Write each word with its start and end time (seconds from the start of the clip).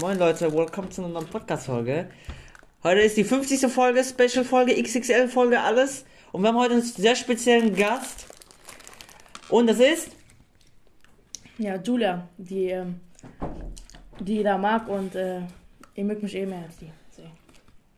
Moin 0.00 0.18
Leute, 0.18 0.52
willkommen 0.52 0.90
zu 0.90 1.02
einer 1.02 1.10
neuen 1.10 1.26
Podcast-Folge. 1.26 2.10
Heute 2.82 3.00
ist 3.00 3.16
die 3.16 3.24
50. 3.24 3.72
Folge, 3.72 4.04
Special-Folge, 4.04 4.74
XXL-Folge, 4.82 5.58
alles. 5.58 6.04
Und 6.32 6.42
wir 6.42 6.48
haben 6.48 6.58
heute 6.58 6.74
einen 6.74 6.82
sehr 6.82 7.16
speziellen 7.16 7.74
Gast. 7.74 8.26
Und 9.48 9.68
das 9.68 9.80
ist? 9.80 10.10
Ja, 11.56 11.76
Julia, 11.76 12.28
die, 12.36 12.68
ähm, 12.68 13.00
die 14.20 14.42
da 14.42 14.58
mag 14.58 14.86
und 14.86 15.14
äh, 15.14 15.40
ihr 15.94 16.04
mögt 16.04 16.22
mich 16.22 16.34
eh 16.34 16.44
mehr 16.44 16.64
als 16.64 16.76
die. 16.76 16.90
So. 17.16 17.22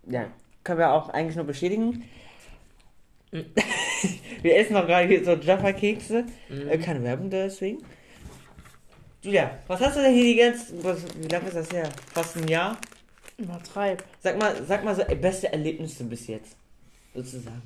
Ja, 0.06 0.26
können 0.62 0.78
wir 0.78 0.92
auch 0.92 1.08
eigentlich 1.08 1.34
nur 1.34 1.46
bestätigen. 1.46 2.04
wir 3.32 4.56
essen 4.56 4.74
noch 4.74 4.86
gerade 4.86 5.08
hier 5.08 5.24
so 5.24 5.32
Jaffa-Kekse. 5.32 6.26
Äh, 6.48 6.78
keine 6.78 7.02
Werbung 7.02 7.28
deswegen. 7.28 7.78
Julia, 9.28 9.50
was 9.66 9.78
hast 9.82 9.94
du 9.94 10.00
denn 10.00 10.14
hier 10.14 10.24
die 10.24 10.36
ganze... 10.36 10.82
Was, 10.82 11.00
wie 11.18 11.28
lange 11.28 11.48
ist 11.48 11.56
das 11.56 11.70
her? 11.70 11.90
Fast 12.14 12.38
ein 12.38 12.48
Jahr? 12.48 12.78
Übertreib. 13.36 14.02
Sag 14.20 14.38
mal, 14.38 14.56
sag 14.64 14.82
mal 14.82 14.94
so, 14.94 15.04
beste 15.04 15.52
Erlebnisse 15.52 16.04
bis 16.04 16.28
jetzt. 16.28 16.56
Sozusagen. 17.14 17.60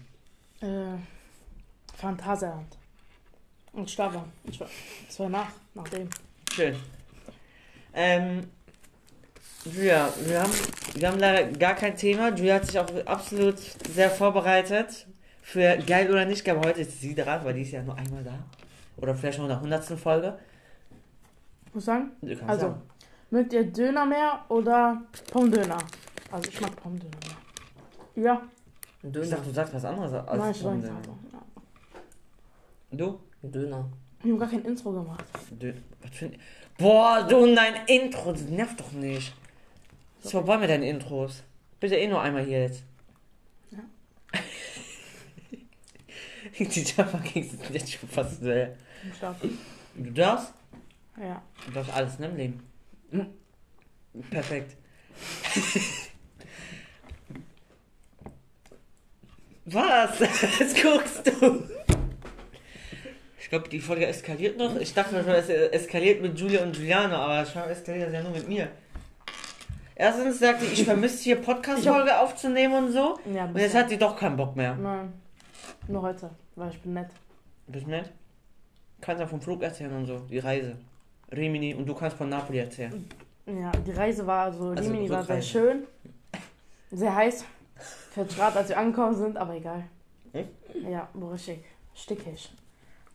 Äh, 0.61 0.99
Phantasialand. 1.97 2.67
Und 3.73 3.89
Stava. 3.89 4.25
Und 4.43 4.57
zwar, 4.57 4.69
das 5.07 5.21
war 5.21 5.29
nach, 5.29 5.53
nachdem. 5.75 6.11
Schön. 6.53 6.75
Ähm, 7.95 8.51
Julia, 9.65 10.13
wir 10.25 10.43
haben, 10.43 10.53
wir 10.95 11.09
haben 11.09 11.19
leider 11.21 11.45
gar 11.53 11.77
kein 11.77 11.97
Thema. 11.97 12.31
Julia 12.31 12.57
hat 12.57 12.67
sich 12.67 12.79
auch 12.81 13.07
absolut 13.07 13.61
sehr 13.95 14.11
vorbereitet 14.11 15.07
für 15.43 15.77
geil 15.77 16.11
oder 16.11 16.25
nicht 16.25 16.45
geil. 16.45 16.57
Aber 16.57 16.71
heute 16.71 16.81
ist 16.81 17.01
sie 17.01 17.15
dran, 17.15 17.45
weil 17.45 17.55
die 17.55 17.63
ist 17.63 17.71
ja 17.71 17.85
nur 17.85 17.97
einmal 17.97 18.25
da. 18.25 18.37
Oder 18.97 19.15
vielleicht 19.15 19.37
schon 19.37 19.45
in 19.45 19.51
der 19.51 19.61
hundertsten 19.61 19.97
Folge. 19.97 20.37
Muss 21.73 21.85
sagen? 21.85 22.11
Also, 22.47 22.67
sagen. 22.67 22.83
mögt 23.31 23.53
ihr 23.53 23.65
Döner 23.65 24.07
mehr 24.07 24.45
oder 24.49 25.03
Pommdöner? 25.31 25.79
Also, 26.31 26.51
ich 26.51 26.61
mag 26.61 26.75
Pommdöner 26.77 27.17
mehr. 27.27 28.25
Ja, 28.25 28.43
Ein 29.03 29.09
Ich 29.09 29.13
Döner. 29.13 29.31
dachte, 29.31 29.45
du 29.45 29.51
sagst 29.53 29.75
was 29.75 29.85
anderes 29.85 30.13
als 30.13 30.39
nein, 30.39 30.51
ich 30.51 30.63
Pommdöner. 30.63 31.01
Ja. 31.33 31.43
Du? 32.91 33.21
Döner. 33.43 33.89
Wir 34.23 34.33
haben 34.33 34.39
gar 34.39 34.49
kein 34.51 34.65
Intro 34.65 34.93
gemacht. 34.93 35.25
für 36.13 36.27
ein... 36.27 36.37
Boah, 36.79 37.27
du 37.29 37.39
und 37.39 37.57
dein 37.57 37.87
Intro, 37.87 38.33
das 38.33 38.43
nervt 38.43 38.79
doch 38.79 38.93
nicht. 38.93 39.35
Ist 40.23 40.31
vorbei 40.31 40.59
mit 40.59 40.71
deinen 40.71 40.85
Intros. 40.85 41.43
Bitte 41.81 41.97
eh 41.97 42.07
nur 42.07 42.21
einmal 42.21 42.45
hier 42.45 42.63
jetzt. 42.63 42.85
Ja. 43.71 43.79
die 46.59 46.83
Java 46.83 47.19
Kings 47.19 47.51
sind 47.51 47.71
jetzt 47.71 47.93
schon 47.93 48.09
fast 48.09 48.41
sehr. 48.41 48.77
Du 49.95 50.11
darfst? 50.13 50.53
Ja. 51.21 51.43
Du 51.67 51.73
darfst 51.73 51.93
alles 51.93 52.19
ne, 52.19 52.27
im 52.27 52.37
Leben. 52.37 52.63
Perfekt. 54.31 54.77
Was? 59.67 60.19
Jetzt 60.59 60.83
guckst 60.83 61.27
du. 61.27 61.63
Ich 63.39 63.49
glaube, 63.49 63.69
die 63.69 63.81
Folge 63.81 64.07
eskaliert 64.07 64.57
noch. 64.59 64.77
Ich 64.77 64.95
dachte 64.95 65.23
schon, 65.23 65.33
es 65.35 65.49
eskaliert 65.49 66.23
mit 66.23 66.39
Julia 66.39 66.63
und 66.63 66.75
Giuliano, 66.75 67.17
aber 67.17 67.45
scheinbar 67.45 67.71
eskaliert 67.71 68.07
das 68.07 68.15
ja 68.15 68.23
nur 68.23 68.33
mit 68.33 68.49
mir. 68.49 68.69
Erstens 69.95 70.39
sagte 70.39 70.65
ich, 70.65 70.73
ich 70.73 70.85
vermisse 70.85 71.23
hier 71.23 71.37
Podcast-Folge 71.37 72.19
aufzunehmen 72.19 72.87
und 72.87 72.93
so. 72.93 73.19
Ja, 73.33 73.45
Und 73.45 73.59
jetzt 73.59 73.75
hat 73.75 73.91
sie 73.91 73.99
doch 73.99 74.17
keinen 74.17 74.37
Bock 74.37 74.57
mehr. 74.57 74.75
Nein. 74.75 75.13
Nur 75.87 76.03
heute, 76.03 76.31
weil 76.57 76.71
ich 76.71 76.81
bin 76.81 76.95
nett. 76.95 77.11
Bist 77.67 77.87
du 77.87 77.91
nett? 77.91 78.11
Kannst 79.01 79.21
ja 79.21 79.27
vom 79.27 79.41
Flug 79.41 79.63
erzählen 79.63 79.93
und 79.93 80.07
so, 80.07 80.19
die 80.31 80.39
Reise. 80.39 80.77
Rimini 81.33 81.75
und 81.75 81.87
du 81.87 81.95
kannst 81.95 82.17
von 82.17 82.29
Napoli 82.29 82.59
erzählen. 82.59 83.05
Ja, 83.47 83.73
die 83.73 83.93
Reise 83.93 84.27
war 84.27 84.53
so, 84.53 84.71
Also, 84.71 84.91
Rimini 84.91 85.11
war 85.11 85.25
sehr 85.25 85.43
schön. 85.43 85.85
Sehr 86.91 87.15
heiß. 87.15 87.45
40 88.15 88.39
Grad, 88.39 88.57
als 88.57 88.69
wir 88.69 88.79
angekommen 88.79 89.17
sind, 89.17 89.37
aber 89.37 89.55
egal. 89.55 89.85
Echt? 90.33 90.49
Ja, 90.89 91.09
war 91.15 91.33
richtig 91.33 91.61
stickig. 91.95 92.51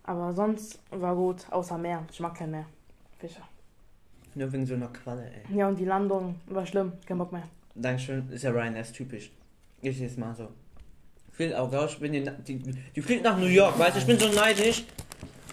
Aber 0.04 0.34
sonst 0.34 0.80
war 0.90 1.16
gut, 1.16 1.46
außer 1.52 1.78
Meer. 1.78 2.06
Ich 2.12 2.20
mag 2.20 2.36
kein 2.36 2.52
Meer. 2.52 2.66
Fische. 3.20 3.42
Nur 4.36 4.52
wegen 4.52 4.66
so 4.66 4.76
einer 4.76 4.88
Qualle, 4.88 5.26
ey. 5.26 5.58
Ja, 5.58 5.68
und 5.68 5.80
die 5.80 5.86
Landung 5.86 6.36
war 6.48 6.66
schlimm. 6.66 6.94
Kein 7.06 7.18
Bock 7.18 7.32
mehr. 7.32 7.44
Dankeschön, 7.76 8.30
ist 8.32 8.44
ja 8.44 8.52
Ryanair, 8.52 8.82
ist 8.82 8.94
typisch. 8.94 9.32
Ich 9.82 10.00
jetzt 10.00 10.18
mal 10.18 10.36
so. 10.36 10.48
Viel 11.32 11.54
auch 11.54 11.72
raus, 11.72 11.92
ich 11.94 12.00
bin 12.00 12.14
die, 12.14 12.24
die, 12.24 12.76
die 12.96 13.02
fliegt 13.02 13.24
nach 13.24 13.38
New 13.38 13.46
York, 13.46 13.78
weißt 13.78 13.96
du, 13.96 14.00
ich 14.00 14.08
bin 14.08 14.18
so 14.18 14.28
neidisch. 14.30 14.86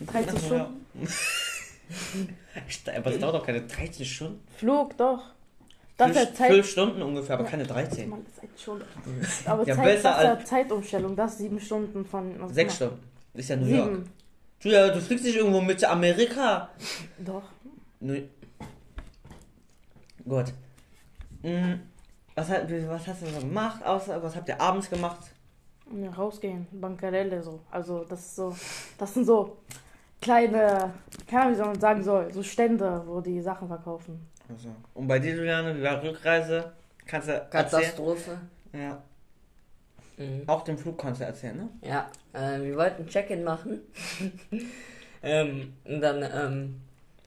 Die 0.01 0.07
fliegt 0.07 0.31
13 2.55 2.95
nach 2.95 2.95
New 2.95 2.95
York. 2.95 2.95
Ich- 2.95 2.99
Aber 2.99 3.11
es 3.15 3.19
dauert 3.21 3.35
doch 3.35 3.47
keine 3.47 3.61
13 3.63 4.07
Stunden. 4.07 4.47
Flug, 4.57 4.97
doch. 4.97 5.23
Das 5.97 6.11
ist 6.11 6.17
ja 6.17 6.35
Zeit. 6.35 6.51
fünf 6.51 6.69
Stunden 6.69 7.03
ungefähr, 7.03 7.37
aber 7.39 7.45
keine 7.45 7.65
13. 7.65 8.09
Mann, 8.09 8.27
das 8.35 8.43
ist 8.51 8.63
schon. 8.63 8.83
Aber 9.47 9.65
Ja, 9.65 9.77
Zeit, 9.77 9.85
besser 9.85 10.09
das 10.11 10.19
ist 10.19 10.25
ja 10.25 10.35
als- 10.35 10.49
Zeitumstellung. 10.49 11.15
Das 11.17 11.33
ist 11.33 11.39
sieben 11.39 11.61
Stunden 11.61 12.05
von. 12.05 12.35
was 12.41 12.53
Sechs 12.55 12.81
immer. 12.81 12.91
Stunden. 12.91 13.09
Ist 13.35 13.49
ja 13.51 13.57
New 13.57 13.67
York. 13.67 13.91
Sieben. 13.91 14.11
Julia, 14.61 14.89
du 14.89 15.01
fliegst 15.01 15.25
nicht 15.25 15.37
irgendwo 15.37 15.61
mit 15.61 15.85
Amerika. 15.85 16.69
Doch. 17.19 17.45
New 18.01 18.21
Gut. 20.27 20.47
Hm, 21.43 21.81
Was, 22.35 22.49
hat, 22.49 22.69
was 22.89 23.07
hast 23.07 23.23
du 23.23 23.27
so 23.27 23.39
gemacht? 23.41 23.85
Außer, 23.85 24.21
was 24.23 24.35
habt 24.35 24.49
ihr 24.49 24.61
abends 24.61 24.89
gemacht? 24.91 25.21
Ja, 26.03 26.11
rausgehen. 26.11 26.67
Bankarelle 26.73 27.43
so. 27.43 27.61
Also, 27.71 28.05
das 28.09 28.21
ist 28.21 28.37
so. 28.37 28.57
Das 28.99 29.13
sind 29.15 29.27
so 29.27 29.59
kleine. 30.25 30.95
Keine 31.29 31.43
Ahnung, 31.43 31.59
wie 31.59 31.63
man 31.63 31.81
sagen 31.81 32.03
soll. 32.03 32.33
So 32.33 32.43
Stände, 32.43 33.03
wo 33.07 33.21
die 33.21 33.41
Sachen 33.41 33.69
verkaufen. 33.69 34.27
Also. 34.49 34.69
Und 34.95 35.07
bei 35.07 35.19
dir, 35.19 35.35
Juliane, 35.35 35.77
wie 35.77 35.83
war 35.83 36.03
Rückreise? 36.03 36.73
Kannst 37.07 37.29
du 37.29 37.33
erzählen? 37.33 37.51
Katastrophe. 37.51 38.39
Ja. 38.73 39.03
Mhm. 40.17 40.43
Auch 40.47 40.63
den 40.63 40.79
Flug 40.79 40.99
kannst 40.99 41.21
du 41.21 41.25
erzählen, 41.25 41.57
ne? 41.57 41.69
Ja, 41.83 42.11
äh, 42.33 42.63
wir 42.63 42.77
wollten 42.77 43.07
Check-in 43.07 43.43
machen. 43.43 43.81
ähm, 45.23 45.75
und 45.85 46.01
dann, 46.01 46.23
ähm, 46.23 46.81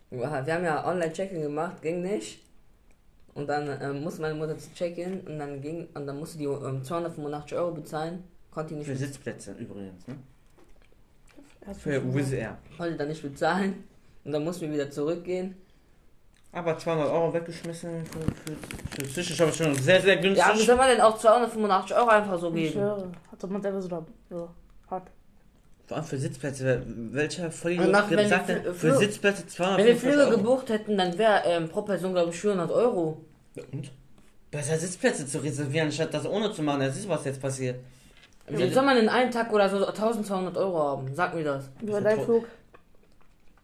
wir 0.10 0.30
haben 0.30 0.64
ja 0.64 0.86
Online-Check-in 0.86 1.42
gemacht, 1.42 1.82
ging 1.82 2.02
nicht. 2.02 2.44
Und 3.34 3.48
dann 3.48 3.70
ähm, 3.82 4.04
musste 4.04 4.22
meine 4.22 4.36
Mutter 4.36 4.58
zu 4.58 4.74
Check-in 4.74 5.22
und 5.22 5.38
dann 5.38 5.62
ging, 5.62 5.88
und 5.94 6.08
dann 6.08 6.18
musste 6.18 6.38
die 6.38 6.46
ähm, 6.46 6.84
285 6.84 7.58
Euro 7.58 7.72
bezahlen. 7.72 8.24
Konnte 8.52 8.70
die 8.70 8.80
nicht, 8.80 8.88
Für 8.88 8.96
Sitzplätze 8.96 9.52
übrigens, 9.52 10.08
ne? 10.08 10.16
Für 11.76 12.14
Wizz 12.16 12.32
Air. 12.32 12.58
konnte 12.78 12.96
dann 12.96 13.08
nicht 13.10 13.22
bezahlen. 13.22 13.84
Und 14.24 14.32
dann 14.34 14.44
mussten 14.44 14.68
wir 14.68 14.74
wieder 14.74 14.90
zurückgehen. 14.92 15.56
Aber 16.52 16.78
200 16.78 17.10
Euro 17.12 17.34
weggeschmissen 17.34 18.06
für, 18.06 18.20
für, 18.20 19.02
für 19.04 19.10
Zwischenstopp 19.14 19.50
ist 19.50 19.58
schon 19.58 19.76
sehr, 19.76 20.02
sehr 20.02 20.18
günstig. 20.18 20.46
Ja, 20.48 20.54
wie 20.58 20.64
soll 20.66 20.76
man 20.76 20.90
denn 20.90 21.02
auch 21.02 21.18
285 21.18 21.96
Euro 21.96 22.08
einfach 22.08 22.40
so 22.40 22.48
Ich 22.50 22.56
geben? 22.56 22.74
schwöre. 22.74 23.12
Hat 23.32 23.50
man 23.50 23.62
selber 23.62 23.82
so, 23.82 23.88
da, 23.88 24.06
so 24.30 24.50
hat. 24.90 25.04
Vor 25.86 25.98
allem 25.98 26.06
für 26.06 26.18
Sitzplätze. 26.18 26.84
Welcher 27.12 27.52
Vollidiot 27.52 27.90
nach- 27.92 28.10
wenn 28.10 28.28
sagt 28.28 28.50
die 28.50 28.54
denn, 28.56 28.74
für 28.74 28.96
Sitzplätze 28.98 29.44
Wenn 29.44 29.50
250 29.50 30.04
wir 30.04 30.12
Flüge 30.12 30.28
Euro? 30.28 30.38
gebucht 30.38 30.70
hätten, 30.70 30.98
dann 30.98 31.18
wäre 31.18 31.42
ähm, 31.46 31.70
pro 31.70 31.82
Person, 31.84 32.14
glaube 32.14 32.32
ich, 32.32 32.40
400 32.40 32.72
Euro. 32.72 33.22
Ja, 33.56 33.64
Und? 33.72 33.92
Besser 34.52 34.78
Sitzplätze 34.78 35.28
zu 35.28 35.40
reservieren, 35.40 35.92
statt 35.92 36.14
das 36.14 36.26
ohne 36.26 36.52
zu 36.54 36.64
machen. 36.64 36.80
Das 36.80 36.98
ist, 36.98 37.08
was 37.08 37.24
jetzt 37.26 37.42
passiert. 37.42 37.80
Wie 38.50 38.70
soll 38.70 38.86
man 38.86 38.98
in 38.98 39.10
einem 39.10 39.30
Tag 39.32 39.52
oder 39.52 39.70
so 39.70 39.86
1200 39.86 40.56
Euro 40.58 40.80
haben? 40.82 41.14
Sag 41.14 41.34
mir 41.36 41.44
das. 41.44 41.70
Wie 41.82 41.92
war 41.92 42.02
dein. 42.02 42.22
Flug? 42.22 42.48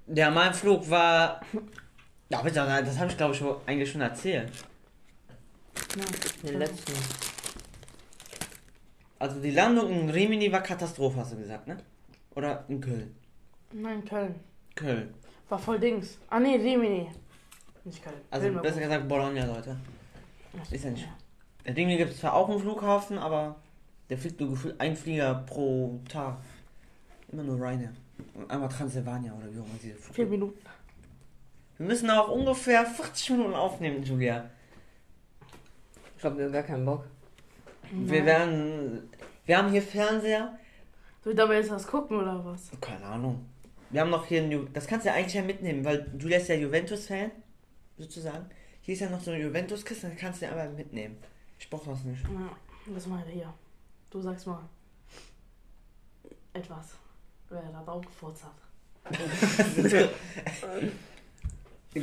Ja, 0.08 0.30
mein 0.30 0.54
Flug 0.54 0.90
war... 0.90 1.40
Ja, 2.30 2.42
bitte, 2.42 2.56
das 2.56 2.98
habe 3.00 3.10
ich 3.12 3.18
glaube 3.18 3.34
ich 3.34 3.40
schon, 3.40 3.56
eigentlich 3.66 3.90
schon 3.92 4.02
erzählt. 4.02 4.52
Ja. 5.96 6.50
Den 6.50 6.60
letzten. 6.60 6.94
Also 9.20 9.40
die 9.40 9.52
Landung 9.52 9.90
in 9.90 10.10
Rimini 10.10 10.52
war 10.52 10.62
Katastrophe, 10.62 11.18
hast 11.20 11.32
du 11.32 11.38
gesagt, 11.38 11.68
ne? 11.68 11.78
Oder 12.36 12.66
in 12.68 12.82
Köln? 12.82 13.16
Nein, 13.72 14.04
Köln. 14.04 14.36
Köln. 14.76 15.14
War 15.48 15.60
voll 15.60 15.80
Dings. 15.80 16.18
Ah, 16.30 16.40
nee, 16.40 16.56
Rimini. 16.56 17.10
Nicht 17.86 18.04
Köln. 18.04 18.16
Also 18.32 18.48
Köln 18.48 18.62
besser 18.62 18.82
gesagt 18.82 19.08
Bologna, 19.08 19.46
Leute. 19.46 19.78
Ist 20.72 20.84
ja 20.84 20.90
nicht- 20.92 21.08
In 21.64 21.74
Rimini 21.74 21.98
gibt 21.98 22.12
es 22.12 22.20
zwar 22.20 22.34
auch 22.34 22.50
einen 22.50 22.60
Flughafen, 22.60 23.18
aber 23.18 23.56
der 24.14 24.20
fliegt 24.20 24.40
nur 24.40 24.52
gefühlt 24.52 24.80
ein 24.80 24.96
Flieger 24.96 25.34
pro 25.48 26.00
Tag. 26.08 26.38
Immer 27.32 27.42
nur 27.42 27.56
Ryanair. 27.56 27.94
Und 28.36 28.48
einmal 28.48 28.70
Transylvania 28.70 29.34
oder 29.34 29.52
wie 29.52 29.60
auch 29.60 29.66
immer 29.66 29.80
diese 29.82 29.96
Vier. 29.96 30.28
Minuten. 30.28 30.60
Wir 31.80 31.88
müssen 31.88 32.12
auch 32.12 32.30
ungefähr 32.30 32.86
40 32.86 33.32
Minuten 33.32 33.56
aufnehmen, 33.56 34.04
Julia. 34.04 34.52
Ich 36.16 36.24
hab 36.24 36.38
gar 36.38 36.62
keinen 36.62 36.86
Bock. 36.86 37.08
Wir 37.90 38.20
Nein. 38.20 38.26
werden. 38.28 39.10
Wir 39.48 39.58
haben 39.58 39.72
hier 39.72 39.82
Fernseher. 39.82 40.60
Soll 41.24 41.34
ich 41.34 41.38
dabei 41.38 41.56
jetzt 41.56 41.72
was 41.72 41.88
gucken 41.88 42.18
oder 42.22 42.46
was? 42.46 42.70
Keine 42.82 43.06
Ahnung. 43.06 43.44
Wir 43.90 44.02
haben 44.02 44.12
noch 44.12 44.28
hier 44.28 44.44
ein 44.44 44.52
Ju 44.52 44.68
Das 44.74 44.86
kannst 44.86 45.08
du 45.08 45.10
ja 45.10 45.16
eigentlich 45.16 45.34
ja 45.34 45.42
mitnehmen, 45.42 45.84
weil 45.84 46.06
Julia 46.20 46.38
ist 46.38 46.50
ja 46.50 46.56
Juventus-Fan, 46.56 47.32
sozusagen. 47.98 48.46
Hier 48.82 48.94
ist 48.94 49.00
ja 49.00 49.10
noch 49.10 49.22
so 49.22 49.32
eine 49.32 49.42
Juventus-Kiste, 49.42 50.10
das 50.10 50.20
kannst 50.20 50.44
du 50.44 50.46
ja 50.46 50.52
einfach 50.52 50.78
mitnehmen. 50.78 51.18
Ich 51.58 51.68
brauch 51.68 51.88
das 51.88 52.04
nicht. 52.04 52.22
Ja, 52.22 52.56
was 52.94 53.08
mal 53.08 53.24
hier. 53.28 53.52
Du 54.14 54.22
sagst 54.22 54.46
mal. 54.46 54.62
Etwas. 56.54 56.94
Wer 57.50 57.64
da 57.72 57.80
auch 57.92 58.06
gefurzt 58.06 58.44
hat. 58.44 58.54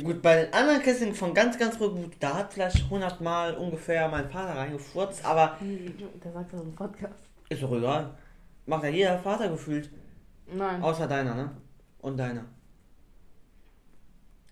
Gut, 0.03 0.21
bei 0.21 0.43
den 0.43 0.53
anderen 0.53 0.81
Kisten 0.81 1.15
von 1.15 1.33
ganz, 1.33 1.57
ganz 1.57 1.79
gut. 1.79 2.11
Da 2.19 2.35
hat 2.35 2.53
vielleicht 2.53 2.83
100 2.83 3.21
Mal 3.21 3.55
ungefähr 3.55 4.09
mein 4.09 4.29
Vater 4.29 4.57
reingefurzt, 4.57 5.23
aber 5.23 5.57
Der 5.61 6.33
sagt 6.33 6.51
das 6.51 6.61
im 6.61 6.75
Podcast. 6.75 7.15
ist 7.47 7.63
doch 7.63 7.71
egal. 7.71 8.13
Macht 8.65 8.83
ja 8.83 8.89
jeder 8.89 9.17
Vater 9.19 9.47
gefühlt. 9.47 9.89
Nein. 10.47 10.83
Außer 10.83 11.07
deiner, 11.07 11.33
ne? 11.33 11.49
Und 11.99 12.17
deiner. 12.17 12.43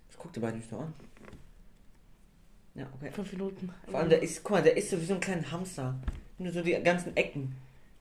Das 0.08 0.18
guckt 0.18 0.38
ihr 0.38 0.42
beide 0.42 0.56
nicht 0.56 0.70
so 0.70 0.78
an. 0.78 0.94
Ja, 2.74 2.88
okay. 2.96 3.12
Fünf 3.12 3.34
Minuten. 3.34 3.70
Vor 3.86 4.00
allem, 4.00 4.10
der 4.10 4.24
ist, 4.24 4.42
guck 4.44 4.52
mal, 4.52 4.64
der 4.64 4.78
ist 4.78 4.90
so 4.90 5.00
wie 5.00 5.06
so 5.06 5.16
ein 5.16 5.20
kleiner 5.20 5.52
Hamster. 5.52 6.00
Nur 6.40 6.52
so 6.52 6.62
die 6.62 6.72
ganzen 6.82 7.16
Ecken. 7.16 7.56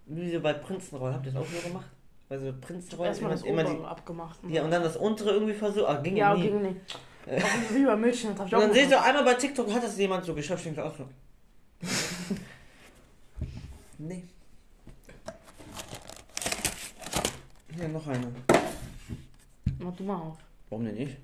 Wie 0.06 0.30
so 0.32 0.40
bei 0.40 0.54
Prinzenroll. 0.54 1.12
Habt 1.12 1.26
ihr 1.26 1.32
das 1.32 1.42
auch 1.42 1.46
so 1.46 1.68
gemacht? 1.68 1.90
Bei 2.28 2.38
so 2.38 2.52
Prinzenroll 2.60 3.06
Erstmal 3.08 3.32
das 3.32 3.42
immer, 3.42 3.68
obere 3.68 3.88
abgemacht. 3.88 4.38
die. 4.42 4.54
Ja, 4.54 4.62
und 4.64 4.70
dann 4.70 4.82
das 4.82 4.96
untere 4.96 5.30
irgendwie 5.30 5.54
versucht. 5.54 5.86
Ah, 5.86 6.00
ging 6.00 6.16
Ja, 6.16 6.34
nie. 6.34 6.42
ging 6.42 6.62
nicht. 6.62 6.98
Auch 7.26 7.74
Wie 7.74 7.84
bei 7.84 7.96
Milchchen, 7.96 8.30
das 8.30 8.38
hab 8.40 8.46
ich 8.46 8.54
Und 8.54 8.60
dann 8.60 8.72
seht 8.72 8.90
ihr 8.90 9.02
einmal 9.02 9.24
bei 9.24 9.34
TikTok, 9.34 9.70
hat 9.72 9.82
das 9.82 9.98
jemand 9.98 10.24
so 10.24 10.34
geschafft, 10.34 10.64
ich 10.64 10.78
auch 10.78 10.94
so. 10.96 11.06
nee. 13.98 14.24
Hier 17.74 17.88
noch 17.88 18.06
eine. 18.06 18.32
Mach 19.78 19.94
du 19.94 20.04
mal 20.04 20.16
auf. 20.16 20.38
Warum 20.70 20.84
denn 20.84 20.94
nicht? 20.94 21.16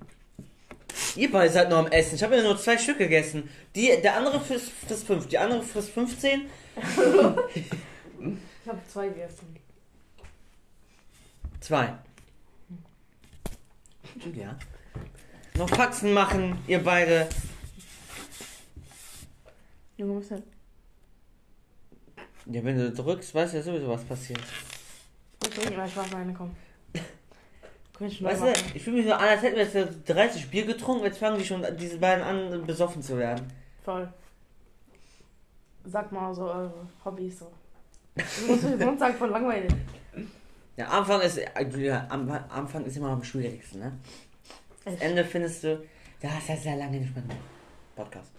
Ihr 1.15 1.31
beide 1.31 1.51
seid 1.51 1.69
noch 1.69 1.77
am 1.77 1.87
Essen. 1.87 2.15
Ich 2.15 2.23
habe 2.23 2.35
ja 2.35 2.43
nur 2.43 2.57
zwei 2.57 2.77
Stück 2.77 2.97
gegessen. 2.97 3.49
Die, 3.75 3.87
der 4.01 4.17
andere 4.17 4.39
frisst, 4.39 4.71
frisst 4.71 5.07
fünf, 5.07 5.27
die 5.27 5.37
andere 5.37 5.61
frisst 5.63 5.89
15. 5.93 6.41
Ich 6.75 8.67
habe 8.67 8.79
zwei 8.87 9.07
gegessen. 9.07 9.55
Zwei. 11.61 11.93
Ja. 14.33 14.57
Noch 15.57 15.69
Faxen 15.69 16.13
machen, 16.13 16.57
ihr 16.67 16.83
beide. 16.83 17.29
Junge, 19.97 20.19
was 20.19 20.27
denn? 20.27 20.43
Ja, 22.47 22.63
wenn 22.63 22.77
du 22.77 22.91
drückst, 22.91 23.33
weißt 23.33 23.53
du 23.53 23.57
ja 23.57 23.63
sowieso, 23.63 23.87
was 23.87 24.03
passiert. 24.03 24.41
Okay, 25.43 25.73
ja, 25.73 25.85
ich 25.85 25.95
weiß 25.95 26.11
meine, 26.11 26.33
komm. 26.33 26.55
Ich 27.99 28.21
Weißt 28.21 28.41
du, 28.41 28.53
ich 28.73 28.83
fühle 28.83 28.97
mich 28.97 29.05
so 29.05 29.13
an, 29.13 29.21
als 29.21 29.41
hätten 29.41 29.55
wir 29.55 29.63
jetzt 29.63 30.09
30 30.09 30.49
Bier 30.49 30.65
getrunken, 30.65 31.05
jetzt 31.05 31.17
fangen 31.17 31.37
die 31.37 31.45
schon, 31.45 31.63
diese 31.77 31.97
beiden 31.97 32.23
an, 32.23 32.65
besoffen 32.65 33.01
zu 33.01 33.17
werden. 33.17 33.47
Voll. 33.83 34.11
Sag 35.85 36.11
mal 36.11 36.33
so 36.33 36.43
eure 36.43 36.87
Hobbys 37.05 37.39
so. 37.39 37.51
Du 38.15 38.47
musst 38.47 38.63
mir 38.63 38.77
sonst 38.77 38.99
sagen, 38.99 39.15
voll 39.15 39.29
langweilig. 39.29 39.71
Ja, 40.77 40.87
Anfang 40.87 41.21
ist, 41.21 41.37
äh, 41.37 41.67
ja, 41.77 42.05
am 42.09 42.29
Anfang 42.49 42.83
ist 42.85 42.97
immer 42.97 43.09
am 43.09 43.23
schwierigsten, 43.23 43.79
ne? 43.79 43.93
Das 44.83 44.95
Echt. 44.95 45.03
Ende 45.03 45.23
findest 45.23 45.63
du, 45.63 45.81
da 46.21 46.29
hast 46.29 46.49
du 46.49 46.53
ja 46.53 46.59
sehr 46.59 46.75
lange 46.75 46.99
nicht 46.99 47.13
mehr 47.15 47.23
gemacht. 47.23 47.39
Podcast. 47.95 48.31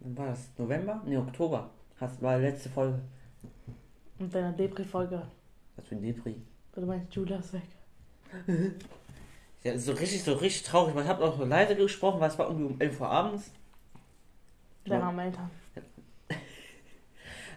Wann 0.00 0.16
war 0.16 0.26
das? 0.26 0.48
November? 0.58 1.02
Ne, 1.06 1.18
Oktober. 1.18 1.70
Hast, 1.98 2.20
war 2.20 2.38
die 2.38 2.44
letzte 2.44 2.68
Folge. 2.68 3.00
Und 4.18 4.34
deiner 4.34 4.52
Depri-Folge. 4.52 5.22
Was 5.76 5.86
für 5.86 5.94
ein 5.94 6.02
Depri. 6.02 6.36
Du 6.80 6.86
meinst, 6.86 7.12
Julia 7.14 7.38
ist 7.38 7.52
weg. 7.52 7.62
Ja, 9.64 9.76
so 9.76 9.90
richtig, 9.90 10.22
so 10.22 10.34
richtig 10.34 10.62
traurig. 10.62 10.94
Ich 10.94 11.08
habe 11.08 11.24
auch 11.24 11.36
so 11.36 11.44
leise 11.44 11.74
gesprochen, 11.74 12.20
weil 12.20 12.30
es 12.30 12.38
war 12.38 12.46
irgendwie 12.46 12.66
um 12.66 12.80
11 12.80 13.00
Uhr 13.00 13.08
abends. 13.08 13.50
Ja. 14.84 15.00
armen 15.00 15.18
Eltern. 15.18 15.50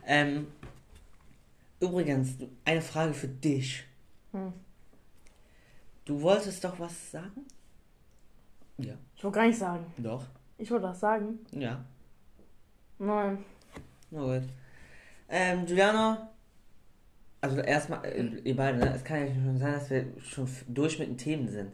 Ähm, 0.04 0.48
übrigens, 1.80 2.38
eine 2.66 2.82
Frage 2.82 3.14
für 3.14 3.28
dich. 3.28 3.84
Hm. 4.32 4.52
Du 6.06 6.20
wolltest 6.24 6.64
doch 6.64 6.80
was 6.80 7.12
sagen? 7.12 7.46
Ja. 8.80 8.96
Ich 9.16 9.24
wollte 9.24 9.36
gar 9.36 9.46
nicht 9.46 9.60
sagen. 9.60 9.86
Doch. 9.98 10.26
Ich 10.58 10.72
wollte 10.72 10.88
das 10.88 11.00
sagen. 11.00 11.38
Ja. 11.52 11.86
Nein. 12.98 13.46
Na 14.10 14.22
gut. 14.22 14.50
Ähm, 15.30 15.68
Giuliano. 15.68 16.18
Also 17.42 17.60
erstmal, 17.60 18.06
äh, 18.06 18.24
ihr 18.44 18.56
beide, 18.56 18.78
ne? 18.78 18.94
Es 18.94 19.04
kann 19.04 19.26
ja 19.28 19.34
schon 19.34 19.58
sein, 19.58 19.74
dass 19.74 19.90
wir 19.90 20.06
schon 20.22 20.48
durch 20.68 21.00
mit 21.00 21.08
den 21.10 21.18
Themen 21.18 21.48
sind. 21.50 21.72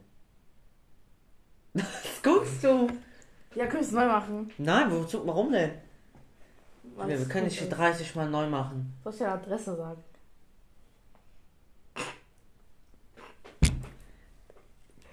Was 1.74 2.22
guckst 2.24 2.64
du? 2.64 2.88
Ja, 3.56 3.66
könntest 3.68 3.92
du 3.92 3.98
neu 3.98 4.08
machen. 4.08 4.52
Nein, 4.58 4.90
wozu, 4.92 5.26
warum 5.28 5.52
denn? 5.52 5.72
Ja, 6.98 7.08
wir 7.08 7.16
es 7.16 7.30
können 7.30 7.46
nicht 7.46 7.62
ist. 7.62 7.70
30 7.70 8.16
Mal 8.16 8.30
neu 8.30 8.48
machen. 8.48 8.94
Soll 9.04 9.14
ich 9.14 9.20
dir 9.20 9.30
Adresse 9.32 9.76
sagen? 9.76 10.04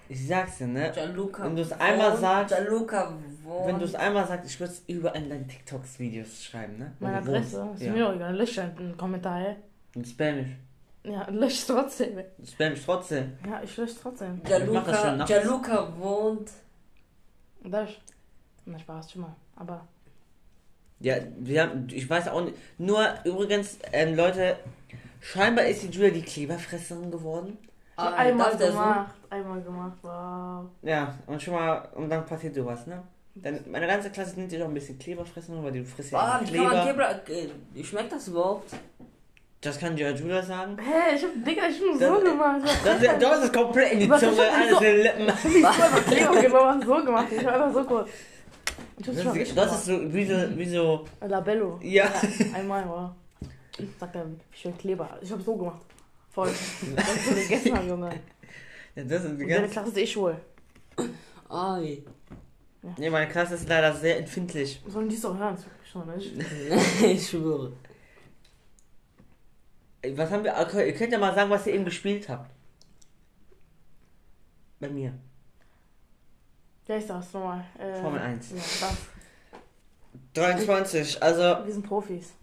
Ich 0.07 0.27
sag's 0.27 0.59
dir, 0.59 0.67
ne? 0.67 0.91
Gianluca. 0.93 1.43
Wenn 1.43 1.55
du's 1.55 1.71
einmal 1.71 2.11
wohnt- 2.11 2.21
sagst- 2.21 2.55
Gianluca 2.55 3.13
wohnt. 3.43 3.67
Wenn 3.67 3.79
du 3.79 3.85
es 3.85 3.95
einmal 3.95 4.27
sagst, 4.27 4.49
ich 4.51 4.59
würde 4.59 4.73
es 4.73 4.83
überall 4.87 5.21
in 5.23 5.29
deinen 5.29 5.47
TikToks-Videos 5.47 6.43
schreiben, 6.43 6.77
ne? 6.77 6.93
Meine 6.99 7.21
du. 7.21 7.31
Adresse? 7.31 7.69
Ist 7.73 7.81
Ja. 7.83 7.91
mir 7.91 8.03
doch 8.05 8.15
egal. 8.15 8.35
Lösch 8.35 8.59
einen 8.59 8.95
Kommentar, 8.97 9.41
ey. 9.47 9.55
Und 9.95 10.07
spam 10.07 10.35
mich. 10.37 10.47
Ja, 11.03 11.27
lösch 11.29 11.65
trotzdem. 11.67 12.19
Spam 12.45 12.71
mich 12.71 12.83
trotzdem. 12.85 13.37
Ja, 13.47 13.61
ich 13.63 13.75
lösch 13.77 13.91
trotzdem. 14.01 14.41
Ich 14.43 14.49
das 14.49 14.63
nachts. 15.17 15.27
Gianluca 15.31 15.93
wohnt. 15.99 16.51
Lösch. 17.63 17.99
Na, 18.65 18.79
Spaß, 18.79 19.11
schon 19.11 19.21
mal. 19.23 19.35
Aber 19.55 19.87
Ja, 20.99 21.15
wir 21.39 21.61
haben, 21.63 21.87
ich 21.91 22.09
weiß 22.09 22.27
auch 22.29 22.41
nicht. 22.43 22.57
Nur 22.77 23.05
übrigens, 23.23 23.77
ähm, 23.91 24.15
Leute, 24.15 24.57
scheinbar 25.21 25.65
ist 25.65 25.83
die 25.83 25.87
Julia 25.89 26.09
die 26.09 26.21
Kleberfresserin 26.23 27.11
geworden. 27.11 27.57
Ah, 27.97 28.13
einmal 28.13 28.57
der 28.57 28.71
so- 28.71 28.77
gemacht. 28.77 29.13
Einmal 29.29 29.61
gemacht. 29.61 29.97
Wow. 30.01 30.65
Ja, 30.81 31.17
und 31.27 31.41
schon 31.41 31.53
mal, 31.53 31.87
und 31.95 32.09
dann 32.09 32.25
passiert 32.25 32.55
sowas, 32.55 32.87
ne? 32.87 33.03
Dann, 33.35 33.59
meine 33.69 33.85
ganze 33.87 34.09
Klasse 34.09 34.39
nennt 34.39 34.51
dich 34.51 34.61
auch 34.63 34.67
ein 34.67 34.73
bisschen 34.73 34.97
Kleberfresserin, 34.97 35.63
weil 35.63 35.71
du 35.73 35.85
frisst 35.85 36.11
ja 36.11 36.19
Ah, 36.19 36.39
Kleber. 36.43 36.81
Kleber. 36.83 37.29
äh, 37.29 37.83
Schmeckt 37.83 38.11
das 38.13 38.27
überhaupt? 38.29 38.71
Das 39.65 39.79
kann 39.79 39.97
ja 39.97 40.11
Julia 40.11 40.43
sagen. 40.43 40.77
Hä, 40.79 41.15
ich 41.15 41.23
hab, 41.23 41.31
Digga, 41.43 41.63
ich 41.67 41.75
hab 41.79 41.85
nur 41.85 41.99
Das- 41.99 42.19
so 42.19 42.23
gemacht. 42.31 42.61
Das, 42.85 43.01
ist- 43.01 43.21
das 43.21 43.43
ist 43.45 43.53
komplett 43.53 43.93
in 43.93 43.99
die 44.01 44.09
Was 44.09 44.19
Zunge, 44.21 44.41
alles 44.41 44.69
so- 44.69 44.77
in 44.77 44.83
den 44.83 45.01
Lippen. 45.01 45.27
Ich 45.57 45.65
hab 45.65 45.79
einfach 45.85 46.05
Kleber 46.05 46.41
gemacht, 46.41 46.83
so 46.85 47.03
gemacht. 47.05 47.27
Ich 47.31 47.45
hab 47.45 47.53
einfach 47.55 47.73
so 47.73 47.83
kurz. 47.83 48.09
Ich 48.97 49.07
hab's 49.07 49.17
Das, 49.17 49.23
schon 49.25 49.35
ist, 49.37 49.57
das 49.57 49.71
ist 49.75 49.85
so, 49.85 50.13
wie 50.13 50.25
so, 50.25 50.35
wie 50.57 50.69
so, 50.69 51.05
Labello. 51.27 51.79
ja. 51.81 52.05
Einmal, 52.53 52.87
war. 52.87 53.15
Sagt 53.99 54.15
er, 54.15 54.25
ich 54.53 54.65
will 54.65 54.73
Kleber. 54.79 55.09
Ich 55.21 55.31
hab 55.31 55.41
so 55.41 55.55
gemacht. 55.55 55.81
Voll. 56.31 56.49
Das 56.95 57.15
ist 57.15 57.25
so 57.25 57.33
gegessen 57.35 57.75
haben, 57.77 57.89
Junge. 57.89 58.09
ja 58.95 59.03
das 59.03 59.23
ist 59.23 59.37
die 59.37 59.43
Und 59.43 59.49
deine 59.49 59.61
ganze, 59.61 59.69
Klasse 59.73 59.89
ist 59.89 59.97
eh 59.97 60.07
schwul. 60.07 60.35
Ai. 61.49 62.03
nee, 62.97 63.09
meine 63.09 63.27
Klasse 63.29 63.55
ist 63.55 63.67
leider 63.67 63.93
sehr 63.93 64.19
empfindlich. 64.19 64.81
Sollen 64.87 65.09
die 65.09 65.15
es 65.15 65.25
auch 65.25 65.37
hören? 65.37 65.57
Schon 65.91 66.07
nicht. 66.15 66.31
ich 67.03 67.27
schwöre. 67.29 67.71
Was 70.15 70.29
haben 70.31 70.43
wir, 70.43 70.55
okay, 70.59 70.87
ihr 70.87 70.95
könnt 70.95 71.11
ja 71.13 71.17
mal 71.19 71.33
sagen, 71.33 71.49
was 71.49 71.65
ihr 71.67 71.73
eben 71.73 71.85
gespielt 71.85 72.27
habt. 72.29 72.51
Bei 74.79 74.89
mir. 74.89 75.13
Wer 76.85 76.97
ist 76.97 77.09
das 77.09 77.33
nochmal? 77.33 77.63
Äh, 77.79 78.01
Formel 78.01 78.21
1. 78.21 78.51
Ja, 78.51 78.57
das. 78.81 78.95
23, 80.33 81.23
also, 81.23 81.65
Wir 81.65 81.73
sind 81.73 81.87
Profis. 81.87 82.33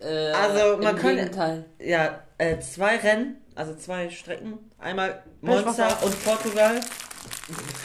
Äh, 0.00 0.30
Also, 0.32 0.78
man 0.78 0.96
im 0.96 1.00
kann- 1.02 1.16
Gegenteil. 1.16 1.64
ja, 1.78 2.22
äh, 2.38 2.58
zwei 2.60 2.96
Rennen, 2.96 3.36
also 3.54 3.74
zwei 3.76 4.10
Strecken. 4.10 4.58
Einmal 4.78 5.22
Monza 5.40 5.88
und 5.98 6.24
Portugal. 6.24 6.80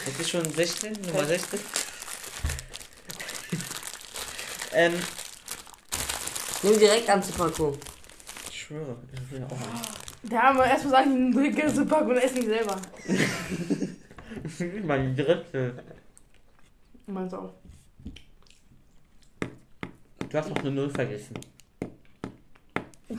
Das 0.06 0.20
ist 0.20 0.30
schon 0.30 0.44
16, 0.50 0.92
Nummer 1.06 1.24
16. 1.24 1.60
ähm, 4.72 4.94
Nimm 6.62 6.78
direkt 6.78 7.08
an 7.10 7.22
zu 7.22 7.32
Paco. 7.32 7.76
Ich 8.64 8.68
schwöre, 8.68 8.96
ich 9.12 9.30
will 9.30 9.44
auch 9.44 9.50
an. 9.50 9.82
Der 10.22 10.42
haben 10.42 10.56
wir 10.56 10.64
erstmal 10.64 10.92
sagen, 11.04 11.30
du 11.32 11.50
gehst 11.52 11.76
zu 11.76 11.84
Pack 11.84 12.06
und 12.08 12.16
essen 12.16 12.36
die 12.40 12.46
selber. 12.46 12.80
Mein 14.86 15.14
dritte. 15.14 15.84
Meinst 17.06 17.34
du 17.34 17.38
auch? 17.38 17.52
Du 20.30 20.38
hast 20.38 20.48
noch 20.48 20.56
eine 20.56 20.70
Null 20.70 20.88
vergessen. 20.88 21.34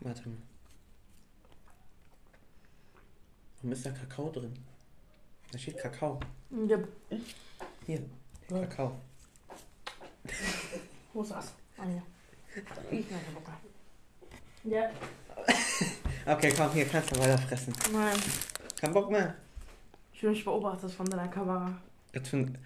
Warte 0.00 0.28
mal. 0.28 0.36
Warum 3.56 3.72
ist 3.72 3.86
da 3.86 3.90
Kakao 3.90 4.30
drin? 4.30 4.52
Da 5.52 5.58
steht 5.58 5.78
Kakao. 5.78 6.18
Ja, 6.66 6.78
Hier, 7.86 8.02
Ja. 8.48 8.58
Kakao. 8.66 9.00
wo 11.12 11.22
ist 11.22 11.30
das? 11.30 11.52
Ah, 11.80 11.84
ja. 11.88 12.02
Ich 12.90 13.06
Bock 13.08 13.46
mehr. 14.64 14.80
Ja, 14.82 14.90
Okay, 16.26 16.52
komm, 16.56 16.70
hier 16.72 16.84
kannst 16.84 17.14
du 17.14 17.20
weiter 17.20 17.38
fressen. 17.38 17.72
nein. 17.92 18.16
Kein 18.78 18.92
Bock 18.92 19.10
mehr. 19.10 19.34
Ich 20.12 20.22
will 20.22 20.30
mich 20.30 20.44
beobachtet 20.44 20.90
von 20.92 21.06
deiner 21.06 21.28
Kamera. 21.28 21.72
Jetzt 22.12 22.28
find- 22.28 22.58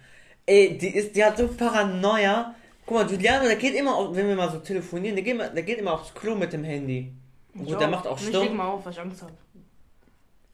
Ey, 0.45 0.77
die 0.77 0.89
ist, 0.95 1.15
die 1.15 1.23
hat 1.23 1.37
so 1.37 1.47
Paranoia. 1.47 2.53
Guck 2.85 2.97
mal, 2.97 3.07
Giuliano, 3.07 3.45
der 3.45 3.55
geht 3.55 3.73
immer, 3.75 3.95
auf, 3.95 4.15
wenn 4.15 4.27
wir 4.27 4.35
mal 4.35 4.51
so 4.51 4.59
telefonieren, 4.59 5.15
der 5.15 5.23
geht, 5.23 5.33
immer, 5.33 5.47
der 5.49 5.63
geht 5.63 5.79
immer 5.79 5.93
aufs 5.93 6.13
Klo 6.13 6.35
mit 6.35 6.51
dem 6.53 6.63
Handy. 6.63 7.11
Ich 7.53 7.65
Gut, 7.65 7.79
der 7.79 7.87
macht 7.87 8.05
auch 8.05 8.11
Und 8.17 8.21
Ich 8.23 8.27
Sturm. 8.27 8.43
leg 8.43 8.53
mal 8.53 8.67
auf, 8.67 8.85
weil 8.85 8.91
ich 8.91 8.99
Angst 8.99 9.21
hab. 9.23 9.31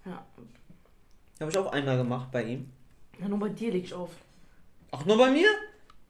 Ja. 0.05 0.23
Habe 1.39 1.51
ich 1.51 1.57
auch 1.57 1.71
einmal 1.71 1.97
gemacht 1.97 2.29
bei 2.31 2.43
ihm. 2.43 2.71
Ja, 3.19 3.27
nur 3.27 3.39
bei 3.39 3.49
dir 3.49 3.71
leg 3.71 3.83
ich 3.83 3.93
auf. 3.93 4.11
Ach, 4.91 5.03
nur 5.05 5.17
bei 5.17 5.31
mir? 5.31 5.47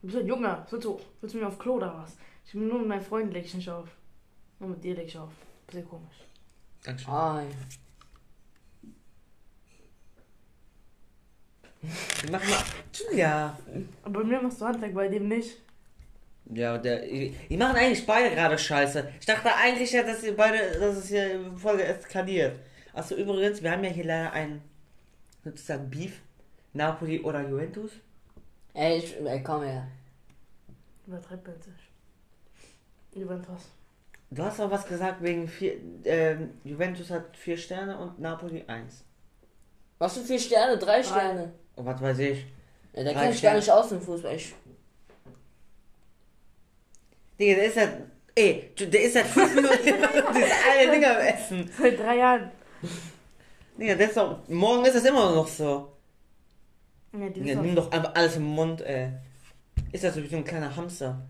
Du 0.02 0.08
bist 0.08 0.18
ein 0.18 0.26
Junge. 0.26 0.64
Willst 0.70 0.84
du, 0.84 1.00
willst 1.20 1.34
du 1.34 1.38
mir 1.40 1.48
auf 1.48 1.58
Klo 1.58 1.74
oder 1.74 1.94
was? 2.02 2.16
Ich 2.44 2.52
bin 2.52 2.68
nur 2.68 2.78
mit 2.80 2.88
meinen 2.88 3.02
Freunden 3.02 3.32
leg 3.32 3.44
ich 3.44 3.54
nicht 3.54 3.70
auf. 3.70 3.88
Nur 4.58 4.70
mit 4.70 4.84
dir 4.84 4.94
leg 4.94 5.06
ich 5.06 5.18
auf. 5.18 5.32
Bisschen 5.66 5.88
komisch. 5.88 6.16
Dankeschön. 6.84 7.12
Ah, 7.12 7.42
Mach 12.30 12.48
mal. 12.48 12.62
Ja. 13.12 13.58
Aber 14.02 14.20
bei 14.20 14.24
mir 14.24 14.40
machst 14.40 14.60
du 14.60 14.66
Handwerk, 14.66 14.94
bei 14.94 15.08
dem 15.08 15.28
nicht. 15.28 15.58
Ja, 16.46 16.78
der. 16.78 17.00
Die 17.00 17.56
machen 17.56 17.76
eigentlich 17.76 18.06
beide 18.06 18.34
gerade 18.34 18.58
Scheiße. 18.58 19.12
Ich 19.18 19.26
dachte 19.26 19.54
eigentlich 19.54 19.90
ja, 19.92 20.02
dass 20.02 20.22
ihr 20.22 20.36
beide, 20.36 20.78
dass 20.78 20.96
es 20.96 21.08
hier 21.08 21.32
in 21.34 21.56
Folge 21.56 21.84
eskaliert. 21.84 22.58
Achso, 22.92 23.14
übrigens, 23.16 23.62
wir 23.62 23.70
haben 23.70 23.84
ja 23.84 23.90
hier 23.90 24.04
leider 24.04 24.32
ein 24.32 24.62
sozusagen 25.44 25.88
Beef. 25.90 26.20
Napoli 26.74 27.20
oder 27.20 27.46
Juventus. 27.48 27.92
ey, 28.74 28.98
ich, 28.98 29.16
ey, 29.20 29.42
komm 29.42 29.62
her. 29.62 29.86
Übertreibt 31.06 31.46
man 31.46 31.60
sich. 31.60 31.91
Juventus. 33.14 33.70
Du 34.30 34.42
hast 34.42 34.58
doch 34.58 34.70
was 34.70 34.86
gesagt 34.86 35.22
wegen 35.22 35.46
vier. 35.46 35.74
Ähm, 36.04 36.50
Juventus 36.64 37.10
hat 37.10 37.36
vier 37.36 37.56
Sterne 37.58 37.98
und 37.98 38.18
Napoli 38.18 38.64
eins. 38.66 39.04
Was 39.98 40.16
für 40.16 40.24
vier 40.24 40.38
Sterne? 40.38 40.78
Drei 40.78 41.02
Sterne. 41.02 41.52
Oh, 41.76 41.84
was 41.84 42.00
weiß 42.00 42.18
ich. 42.20 42.46
Ja, 42.94 43.04
der 43.04 43.12
Drei 43.12 43.20
kennt 43.22 43.32
sich 43.34 43.42
gar 43.42 43.54
nicht 43.54 43.70
aus 43.70 43.92
im 43.92 44.00
Fußball. 44.00 44.34
Ich, 44.34 44.54
Digga, 47.38 47.54
der 47.56 47.64
ist 47.66 47.76
halt. 47.76 47.92
Ey, 48.34 48.70
du- 48.76 48.86
der 48.88 49.02
ist 49.02 49.16
halt 49.16 49.26
fünf 49.26 49.54
Minuten 49.54 49.76
diese 49.84 49.96
alle 50.70 50.90
Dinger 50.90 51.10
am 51.16 51.20
Essen. 51.22 51.70
Seit 51.78 51.98
drei 51.98 52.16
Jahren. 52.16 52.50
Digga, 53.78 53.94
der 53.94 54.08
ist 54.08 54.16
doch. 54.16 54.48
Morgen 54.48 54.84
ist 54.86 54.96
das 54.96 55.04
immer 55.04 55.34
noch 55.34 55.46
so. 55.48 55.92
Ja, 57.12 57.28
die 57.28 57.40
Digga, 57.40 57.52
ist 57.60 57.66
nimm 57.66 57.74
doch 57.76 57.90
doch 57.90 57.92
einfach 57.92 58.14
alles 58.14 58.36
im 58.36 58.44
Mund, 58.44 58.80
ey. 58.82 59.10
Ist 59.92 60.04
das 60.04 60.14
so 60.14 60.22
wie 60.22 60.28
so 60.28 60.36
ein 60.36 60.44
kleiner 60.44 60.74
Hamster? 60.74 61.20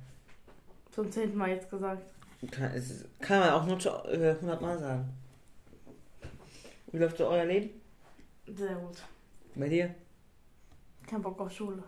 Zum 0.93 1.11
zehnten 1.11 1.37
Mal 1.37 1.51
jetzt 1.51 1.69
gesagt. 1.71 2.03
Kann, 2.51 2.71
es 2.75 2.91
ist- 2.91 3.21
kann 3.21 3.41
man 3.41 3.51
auch 3.51 3.67
nur 3.67 3.79
zu, 3.79 3.89
äh, 3.89 4.35
100 4.41 4.61
Mal 4.61 4.79
sagen. 4.79 5.09
Wie 6.91 6.99
läuft 6.99 7.17
so 7.19 7.27
euer 7.27 7.45
Leben? 7.45 7.71
Sehr 8.55 8.75
gut. 8.75 8.99
Bei 9.55 9.69
dir? 9.69 9.95
Kein 11.07 11.23
Bock 11.23 11.41
auf 11.41 11.51
Schule. 11.53 11.83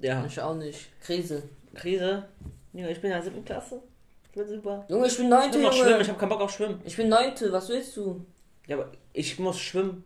Ja. 0.00 0.24
ich 0.24 0.40
auch 0.40 0.54
nicht. 0.54 0.88
Krise. 1.00 1.42
Krise? 1.74 2.28
Ja, 2.72 2.88
ich 2.88 3.00
bin 3.00 3.10
in 3.10 3.16
der 3.16 3.22
siebten 3.22 3.44
Klasse. 3.44 3.82
Das 4.28 4.36
wird 4.36 4.48
super. 4.48 4.84
Junge, 4.88 5.06
ich 5.06 5.16
bin 5.16 5.26
Ich 5.26 5.30
neunte, 5.30 5.58
schwimmen, 5.58 5.90
Junge. 5.90 6.00
ich 6.02 6.08
hab 6.08 6.18
keinen 6.18 6.28
Bock 6.28 6.40
auf 6.40 6.50
Schwimmen. 6.50 6.80
Ich 6.84 6.96
bin 6.96 7.08
neunte, 7.08 7.52
was 7.52 7.68
willst 7.68 7.96
du? 7.96 8.24
Ja, 8.66 8.76
aber 8.76 8.90
ich 9.12 9.38
muss 9.38 9.58
schwimmen. 9.58 10.04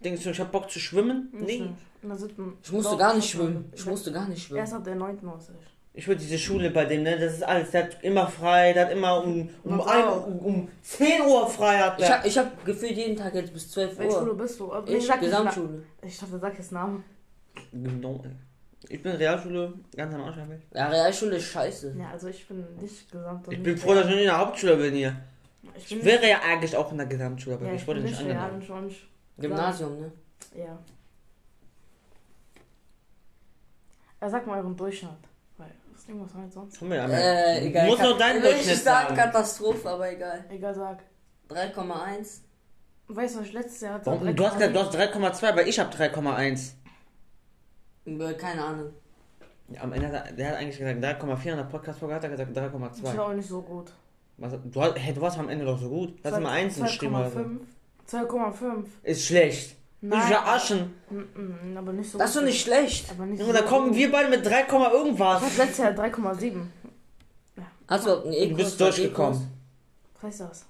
Denkst 0.00 0.22
du, 0.22 0.30
ich 0.30 0.40
hab 0.40 0.52
Bock 0.52 0.70
zu 0.70 0.78
schwimmen? 0.78 1.28
Nee. 1.32 1.70
In 2.02 2.08
der 2.08 2.16
siebten. 2.18 2.56
Ich 2.62 2.70
musste 2.70 2.96
gar 2.96 3.14
nicht 3.14 3.24
ich 3.24 3.30
schwimmen. 3.32 3.72
Ich 3.74 3.84
musste 3.86 4.12
gar 4.12 4.28
nicht 4.28 4.42
schwimmen. 4.44 4.60
Erst 4.60 4.74
ab 4.74 4.84
der 4.84 4.94
neunten 4.94 5.28
aus 5.28 5.48
ich. 5.50 5.77
Ich 5.98 6.06
will 6.06 6.14
diese 6.14 6.38
Schule 6.38 6.70
bei 6.70 6.84
dem, 6.84 7.02
ne? 7.02 7.18
Das 7.18 7.32
ist 7.32 7.42
alles. 7.42 7.72
Der 7.72 7.82
hat 7.82 8.04
immer 8.04 8.28
frei, 8.28 8.72
der 8.72 8.86
hat 8.86 8.92
immer 8.92 9.20
um, 9.20 9.50
um, 9.64 9.80
ein, 9.80 10.04
um, 10.06 10.38
um 10.38 10.68
10 10.80 11.22
Uhr 11.22 11.44
frei 11.48 11.76
hat 11.78 11.98
Ich 11.98 12.06
der. 12.06 12.18
hab, 12.18 12.24
ich 12.24 12.38
hab 12.38 12.64
gefühlt 12.64 12.92
jeden 12.96 13.16
Tag 13.16 13.34
jetzt 13.34 13.52
bis 13.52 13.68
12 13.72 13.98
Welche 13.98 14.16
Schule 14.16 14.30
Uhr. 14.30 14.38
bist 14.38 14.60
du? 14.60 14.72
Ich, 14.86 15.08
Na- 15.08 15.16
Gesamtschule. 15.16 15.82
Ich 16.02 16.16
dachte, 16.16 16.38
sag 16.38 16.56
jetzt 16.56 16.70
Namen. 16.70 17.02
Genau, 17.72 18.20
ey. 18.22 18.30
Ich 18.88 19.02
bin 19.02 19.10
Realschule, 19.16 19.72
ganz 19.96 20.14
am 20.14 20.22
Arsch 20.22 20.36
eigentlich. 20.38 20.62
Ja, 20.72 20.86
Realschule 20.88 21.34
ist 21.36 21.46
scheiße. 21.46 21.96
Ja, 21.98 22.10
also 22.12 22.28
ich 22.28 22.46
bin 22.46 22.64
nicht 22.80 23.10
gesamt 23.10 23.48
und 23.48 23.52
Ich 23.54 23.58
nicht 23.58 23.64
bin 23.64 23.76
froh, 23.76 23.94
dass 23.94 24.04
ich 24.04 24.10
nicht 24.10 24.18
in 24.20 24.24
der 24.26 24.38
Hauptschule 24.38 24.76
bin 24.76 24.94
hier. 24.94 25.16
Ich 25.74 25.88
bin 25.88 25.98
Ich 25.98 26.04
wäre 26.04 26.28
ja 26.28 26.38
eigentlich 26.48 26.76
auch 26.76 26.92
in 26.92 26.98
der 26.98 27.06
Gesamtschule, 27.08 27.56
aber 27.56 27.66
ja, 27.66 27.72
ich 27.72 27.84
wurde 27.88 28.02
bin 28.02 28.10
nicht 28.10 28.20
angenommen. 28.20 28.94
Gymnasium, 29.36 29.98
ne? 29.98 30.12
Ja. 30.56 30.78
Er 34.20 34.30
sagt 34.30 34.46
mal 34.46 34.58
euren 34.58 34.76
Durchschnitt. 34.76 35.10
Irgendwas 36.08 36.34
halt 36.34 36.52
sonst. 36.52 36.78
Komm. 36.78 36.90
Äh, 36.92 37.66
egal. 37.66 37.86
Du 37.88 38.02
nur 38.02 38.16
deinen 38.18 38.42
will 38.42 38.50
Durchschnitt 38.52 38.76
Ich 38.76 38.82
sagen, 38.82 39.08
sagen. 39.14 39.16
Katastrophe, 39.30 39.88
aber 39.90 40.10
egal. 40.10 40.44
Egal, 40.48 40.74
sag. 40.74 41.02
3,1. 41.50 42.40
Weißt 43.08 43.34
du, 43.34 43.40
was 43.40 43.46
ich 43.46 43.52
letztes 43.52 43.80
Jahr 43.82 43.94
hatte? 43.94 44.06
Warum? 44.06 44.34
Du 44.34 44.46
hast, 44.46 44.58
du 44.60 44.78
hast 44.80 44.94
3,2, 44.94 45.56
weil 45.56 45.68
ich 45.68 45.78
habe 45.78 45.94
3,1. 45.94 46.72
Äh, 48.06 48.34
Keine 48.34 48.64
Ahnung. 48.64 48.92
Ja, 49.68 49.82
Am 49.82 49.92
Ende 49.92 50.08
hat 50.08 50.14
er, 50.28 50.32
der 50.32 50.48
hat 50.48 50.56
eigentlich 50.56 50.78
gesagt 50.78 51.22
3,4 51.22 51.50
in 51.50 51.56
der 51.58 51.64
Podcast-Folge 51.64 52.14
hat 52.14 52.24
er 52.24 52.30
gesagt 52.30 52.56
Das 52.56 52.64
3,2. 52.72 53.16
war 53.18 53.26
auch 53.26 53.32
nicht 53.34 53.48
so 53.48 53.60
gut. 53.60 53.92
Was, 54.38 54.52
du, 54.64 54.80
hast- 54.82 54.98
hey, 54.98 55.12
du 55.12 55.20
warst 55.20 55.38
am 55.38 55.48
Ende 55.50 55.64
doch 55.66 55.78
so 55.78 55.88
gut. 55.90 56.18
Lass 56.22 56.40
mal 56.40 56.50
eins 56.52 56.80
geschrieben 56.80 57.14
oder 57.14 57.30
so. 57.30 57.38
2,5. 57.40 57.58
2,5. 58.10 58.84
Ist 59.02 59.26
schlecht. 59.26 59.76
Nein. 60.00 60.94
Mm, 61.10 61.16
mm, 61.16 61.76
aber 61.76 61.92
nicht 61.92 62.10
so 62.10 62.18
Das 62.18 62.30
ist 62.30 62.36
doch 62.36 62.42
nicht 62.42 62.60
schlecht. 62.60 63.10
Aber 63.10 63.26
nicht 63.26 63.40
Junge, 63.40 63.52
so 63.52 63.58
da 63.58 63.64
kommen 63.64 63.88
gut. 63.88 63.96
wir 63.96 64.12
beide 64.12 64.28
mit 64.28 64.46
3, 64.46 64.66
irgendwas. 64.92 65.42
Ich 65.42 65.48
hatte 65.48 65.56
letztes 65.58 65.78
Jahr 65.78 65.92
3,7. 65.92 66.62
Hast 67.88 68.04
du 68.04 68.10
überhaupt 68.10 68.26
einen 68.26 68.34
E-Kurs? 68.34 68.48
Du 68.50 68.56
bist 68.56 68.80
durchgekommen. 68.80 69.48
Was 70.14 70.22
heißt 70.22 70.40
das? 70.40 70.66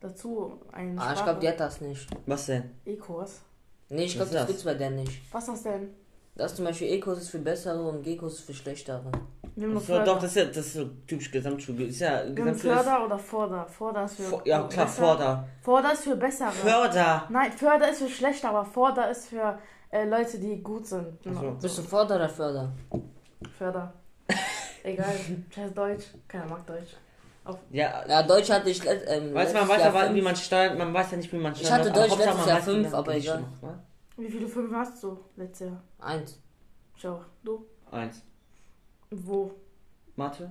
Dazu 0.00 0.60
ein 0.70 0.98
Ah, 0.98 1.14
ich 1.14 1.22
glaube, 1.24 1.40
die 1.40 1.48
hat 1.48 1.58
das 1.58 1.80
nicht. 1.80 2.06
Was 2.26 2.46
denn? 2.46 2.70
E-Kurs. 2.84 3.40
Nee, 3.88 4.04
ich 4.04 4.14
glaube, 4.14 4.30
das 4.30 4.40
das? 4.42 4.46
gibt's 4.48 4.64
bei 4.64 4.74
der 4.74 4.90
nicht. 4.90 5.22
Was 5.32 5.44
ist 5.44 5.52
das 5.54 5.62
denn? 5.62 5.88
Das 6.36 6.54
zum 6.54 6.64
Beispiel 6.64 6.88
E-Kurs 6.92 7.18
ist 7.18 7.30
für 7.30 7.38
bessere 7.38 7.82
und 7.82 8.02
G-Kurs 8.02 8.34
ist 8.34 8.40
für 8.46 8.54
schlechtere. 8.54 9.10
Nimm 9.56 9.72
nur 9.72 9.80
So, 9.80 9.86
Förder. 9.86 10.04
doch, 10.04 10.14
das 10.16 10.24
ist 10.30 10.36
ja 10.36 10.44
das 10.46 10.56
ist 10.58 10.72
so 10.74 10.84
typisch 11.06 11.30
Gesamtschule. 11.30 11.84
Ist 11.84 12.00
ja 12.00 12.24
Nimm 12.24 12.34
Gesamtschule. 12.34 12.72
Ist, 12.74 12.80
Förder 12.82 13.04
oder 13.04 13.18
Vorder? 13.18 13.66
Vorder 13.66 14.04
ist 14.04 14.16
für. 14.16 14.22
Vor- 14.24 14.42
ja, 14.46 14.62
klar, 14.66 14.86
besser- 14.86 15.02
Vorder. 15.04 15.48
Vorder 15.62 15.92
ist 15.92 16.04
für 16.04 16.16
bessere. 16.16 16.50
Förder. 16.52 17.26
Nein, 17.28 17.52
Förder 17.52 17.90
ist 17.90 18.02
für 18.02 18.08
schlechter, 18.08 18.48
aber 18.50 18.64
Vorder 18.64 19.10
ist 19.10 19.28
für 19.28 19.58
äh, 19.90 20.04
Leute, 20.08 20.38
die 20.38 20.60
gut 20.62 20.86
sind. 20.86 21.18
Ach 21.28 21.40
so. 21.40 21.50
Bist 21.62 21.78
du 21.78 21.82
Vorder 21.82 22.16
oder 22.16 22.28
Förder? 22.28 22.72
Förder. 23.58 23.92
Egal, 24.82 25.14
scheiß 25.54 25.72
Deutsch. 25.72 26.04
Keiner 26.28 26.46
mag 26.46 26.66
Deutsch. 26.66 26.96
Ja, 27.70 28.02
Ja, 28.08 28.22
Deutsch 28.22 28.50
hatte 28.50 28.70
ich 28.70 28.80
ähm, 28.84 29.34
Weißt 29.34 29.52
du, 29.54 29.58
man 29.58 29.68
letztes 29.68 29.68
weiß 29.68 29.78
Jahr 29.80 29.88
aber, 29.94 30.02
wie 30.10 30.12
fünf. 30.14 30.24
man 30.24 30.36
steuert, 30.36 30.78
man 30.78 30.94
weiß 30.94 31.10
ja 31.10 31.16
nicht, 31.18 31.32
wie 31.32 31.36
man 31.36 31.52
Ich 31.52 31.58
steuert. 31.58 31.72
hatte 31.74 31.90
aber 31.90 32.00
Deutsch 32.00 32.18
letztes 32.18 32.46
Jahr 32.46 32.56
weiß, 32.58 32.66
wie 32.66 32.70
fünf, 32.72 32.94
aber 32.94 33.14
egal. 33.14 33.44
Wie 34.16 34.28
viele 34.30 34.48
Fünfen 34.48 34.76
hast 34.76 35.02
du 35.02 35.18
letztes 35.36 35.68
Jahr? 35.68 35.82
Eins. 36.00 36.38
Schau, 36.96 37.20
du? 37.42 37.66
Eins. 37.90 38.22
Wo? 39.16 39.54
Mathe. 40.16 40.50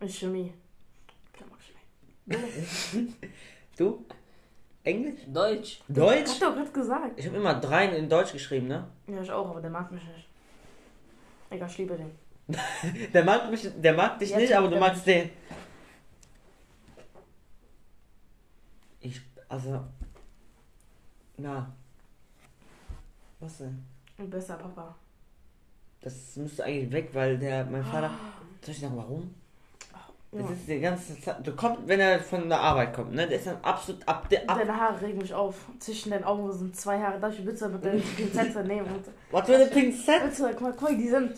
In 0.00 0.08
Chemie. 0.08 0.52
Chemie. 2.26 3.14
Du? 3.76 4.04
Englisch? 4.84 5.20
Deutsch. 5.26 5.80
Deutsch? 5.88 6.34
Hat 6.34 6.42
doch 6.42 6.54
gerade 6.54 6.70
gesagt. 6.70 7.18
Ich 7.18 7.26
habe 7.26 7.36
immer 7.38 7.54
drei 7.54 7.86
in 7.96 8.08
Deutsch 8.08 8.32
geschrieben, 8.32 8.68
ne? 8.68 8.86
Ja, 9.06 9.22
ich 9.22 9.32
auch, 9.32 9.48
aber 9.48 9.60
der 9.62 9.70
mag 9.70 9.90
mich 9.90 10.02
nicht. 10.02 10.28
Egal, 11.48 11.68
ich 11.70 11.78
liebe 11.78 11.96
den. 11.96 12.10
Der 13.14 13.24
mag 13.24 13.50
mich, 13.50 13.68
der 13.80 13.94
mag 13.94 14.18
dich 14.18 14.30
Jetzt 14.30 14.40
nicht, 14.40 14.56
aber 14.56 14.68
du 14.68 14.76
mag 14.76 14.90
magst 14.92 15.06
den. 15.06 15.30
Ich, 19.00 19.20
also, 19.48 19.84
na. 21.36 21.72
Was 23.38 23.58
denn? 23.58 23.84
Ein 24.18 24.28
besser 24.28 24.56
Papa. 24.56 24.94
Das 26.02 26.36
müsste 26.36 26.64
eigentlich 26.64 26.92
weg, 26.92 27.10
weil 27.12 27.38
der, 27.38 27.64
mein 27.64 27.84
Vater, 27.84 28.10
soll 28.60 28.74
ich 28.74 28.80
sagen, 28.80 28.96
warum? 28.96 29.34
Das 30.32 30.40
Ja. 30.42 30.50
ist 30.50 30.66
die 30.68 30.80
ganze 30.80 31.20
Zeit, 31.20 31.46
du 31.46 31.54
kommst, 31.54 31.86
wenn 31.86 32.00
er 32.00 32.18
von 32.18 32.48
der 32.48 32.58
Arbeit 32.58 32.94
kommt, 32.94 33.12
ne? 33.12 33.26
Der 33.28 33.36
ist 33.38 33.46
dann 33.46 33.58
absolut 33.62 34.06
ab, 34.08 34.28
der, 34.30 34.48
ab, 34.48 34.58
Deine 34.58 34.74
Haare 34.74 35.00
regen 35.02 35.18
mich 35.18 35.34
auf. 35.34 35.54
Zwischen 35.78 36.10
den 36.10 36.24
Augen 36.24 36.50
sind 36.52 36.74
zwei 36.74 36.98
Haare. 36.98 37.20
Darf 37.20 37.38
ich 37.38 37.44
bitte 37.44 37.68
mit 37.68 37.84
der 37.84 37.90
Pinzette 38.16 38.64
nehmen? 38.64 38.86
Was 39.30 39.46
für 39.46 39.56
eine 39.56 39.66
Pinzette? 39.66 40.28
bitte, 40.28 40.50
guck 40.54 40.60
mal, 40.62 40.72
guck 40.72 40.82
mal, 40.90 40.96
die 40.96 41.08
sind. 41.08 41.32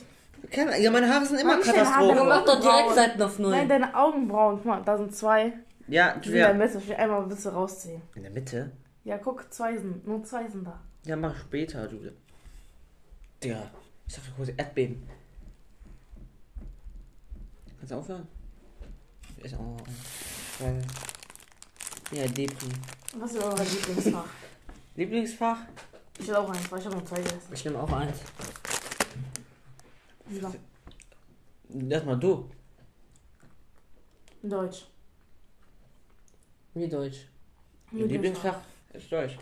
Keine- 0.50 0.78
Ja, 0.80 0.90
meine 0.92 1.12
Haare 1.12 1.26
sind 1.26 1.40
immer 1.40 1.56
Katastrophe. 1.59 2.23
mach 2.25 2.44
doch 2.44 2.61
direkt 2.61 2.66
Augenbrauen. 2.66 2.94
Seiten 2.94 3.23
auf 3.23 3.38
null. 3.40 3.50
Nein, 3.50 3.68
deine 3.68 3.94
Augenbrauen. 3.97 4.56
Guck 4.59 4.66
mal, 4.66 4.83
da 4.85 4.97
sind 4.97 5.14
zwei. 5.14 5.52
Ja, 5.88 6.14
Die 6.16 6.28
sind 6.28 6.35
in 6.37 6.40
der 6.44 6.49
ja. 6.50 6.54
Mitte. 6.54 6.78
Ich 6.78 6.88
will 6.88 6.94
einmal 6.97 7.23
bitte 7.26 7.52
rausziehen. 7.52 8.00
In 8.14 8.23
der 8.23 8.30
Mitte? 8.30 8.71
Ja, 9.02 9.18
guck, 9.18 9.52
zwei 9.52 9.76
sind. 9.76 10.06
Nur 10.06 10.23
zwei 10.23 10.47
sind 10.49 10.64
da. 10.66 10.80
Ja, 11.04 11.16
mach 11.16 11.37
später, 11.37 11.88
du. 11.88 11.99
Digga, 13.42 13.62
ich 14.06 14.14
dachte 14.14 14.30
kurz 14.37 14.50
Erdbeben. 14.56 15.02
Kannst 17.78 17.92
du 17.92 17.96
aufhören? 17.96 18.26
Ist 19.42 19.54
auch. 19.54 19.76
Weil. 20.58 20.82
Ja, 22.12 22.26
Depri. 22.26 22.68
Was 23.18 23.32
ist 23.32 23.42
euer 23.42 23.56
Lieblingsfach? 23.58 24.26
Lieblingsfach? 24.94 25.58
Ich 26.18 26.28
will 26.28 26.37
auch 26.37 26.49
eins, 26.49 26.70
weil 26.70 26.78
ich 26.78 26.87
habe 26.87 26.96
noch 26.96 27.04
zwei 27.04 27.16
gegessen. 27.16 27.52
Ich 27.52 27.64
nehme 27.64 27.82
auch 27.82 27.92
eins. 27.92 28.18
Lieber. 30.28 30.54
Erstmal 31.90 32.18
du. 32.18 32.49
Deutsch. 34.42 34.87
Wie 36.75 36.88
Deutsch. 36.88 37.26
Dein 37.90 38.08
Lieblingsfach 38.08 38.61
ist 38.92 39.11
Deutsch. 39.11 39.38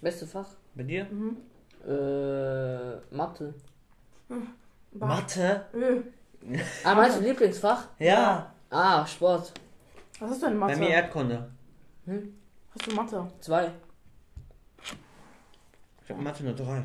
Beste 0.00 0.26
Fach? 0.26 0.48
Bei 0.74 0.82
dir? 0.82 1.04
Mhm. 1.04 1.36
Äh, 1.86 3.14
Mathe. 3.14 3.54
Ba- 4.92 5.06
Mathe? 5.06 5.66
Ö. 5.74 6.02
Ah, 6.84 6.94
meinst 6.94 7.18
du 7.18 7.22
Lieblingsfach? 7.22 7.88
Ja. 7.98 8.52
Ah, 8.70 9.06
Sport. 9.06 9.52
Was 10.18 10.30
hast 10.30 10.42
du 10.42 10.46
denn 10.46 10.60
Bei 10.60 10.66
Mathe? 10.66 10.78
mir 10.80 10.88
Erdkunde. 10.90 11.50
Hm? 12.06 12.34
Hast 12.74 12.86
du 12.90 12.94
Mathe? 12.94 13.32
Zwei. 13.40 13.70
habe 16.08 16.22
Mathe 16.22 16.44
nur 16.44 16.54
drei. 16.54 16.82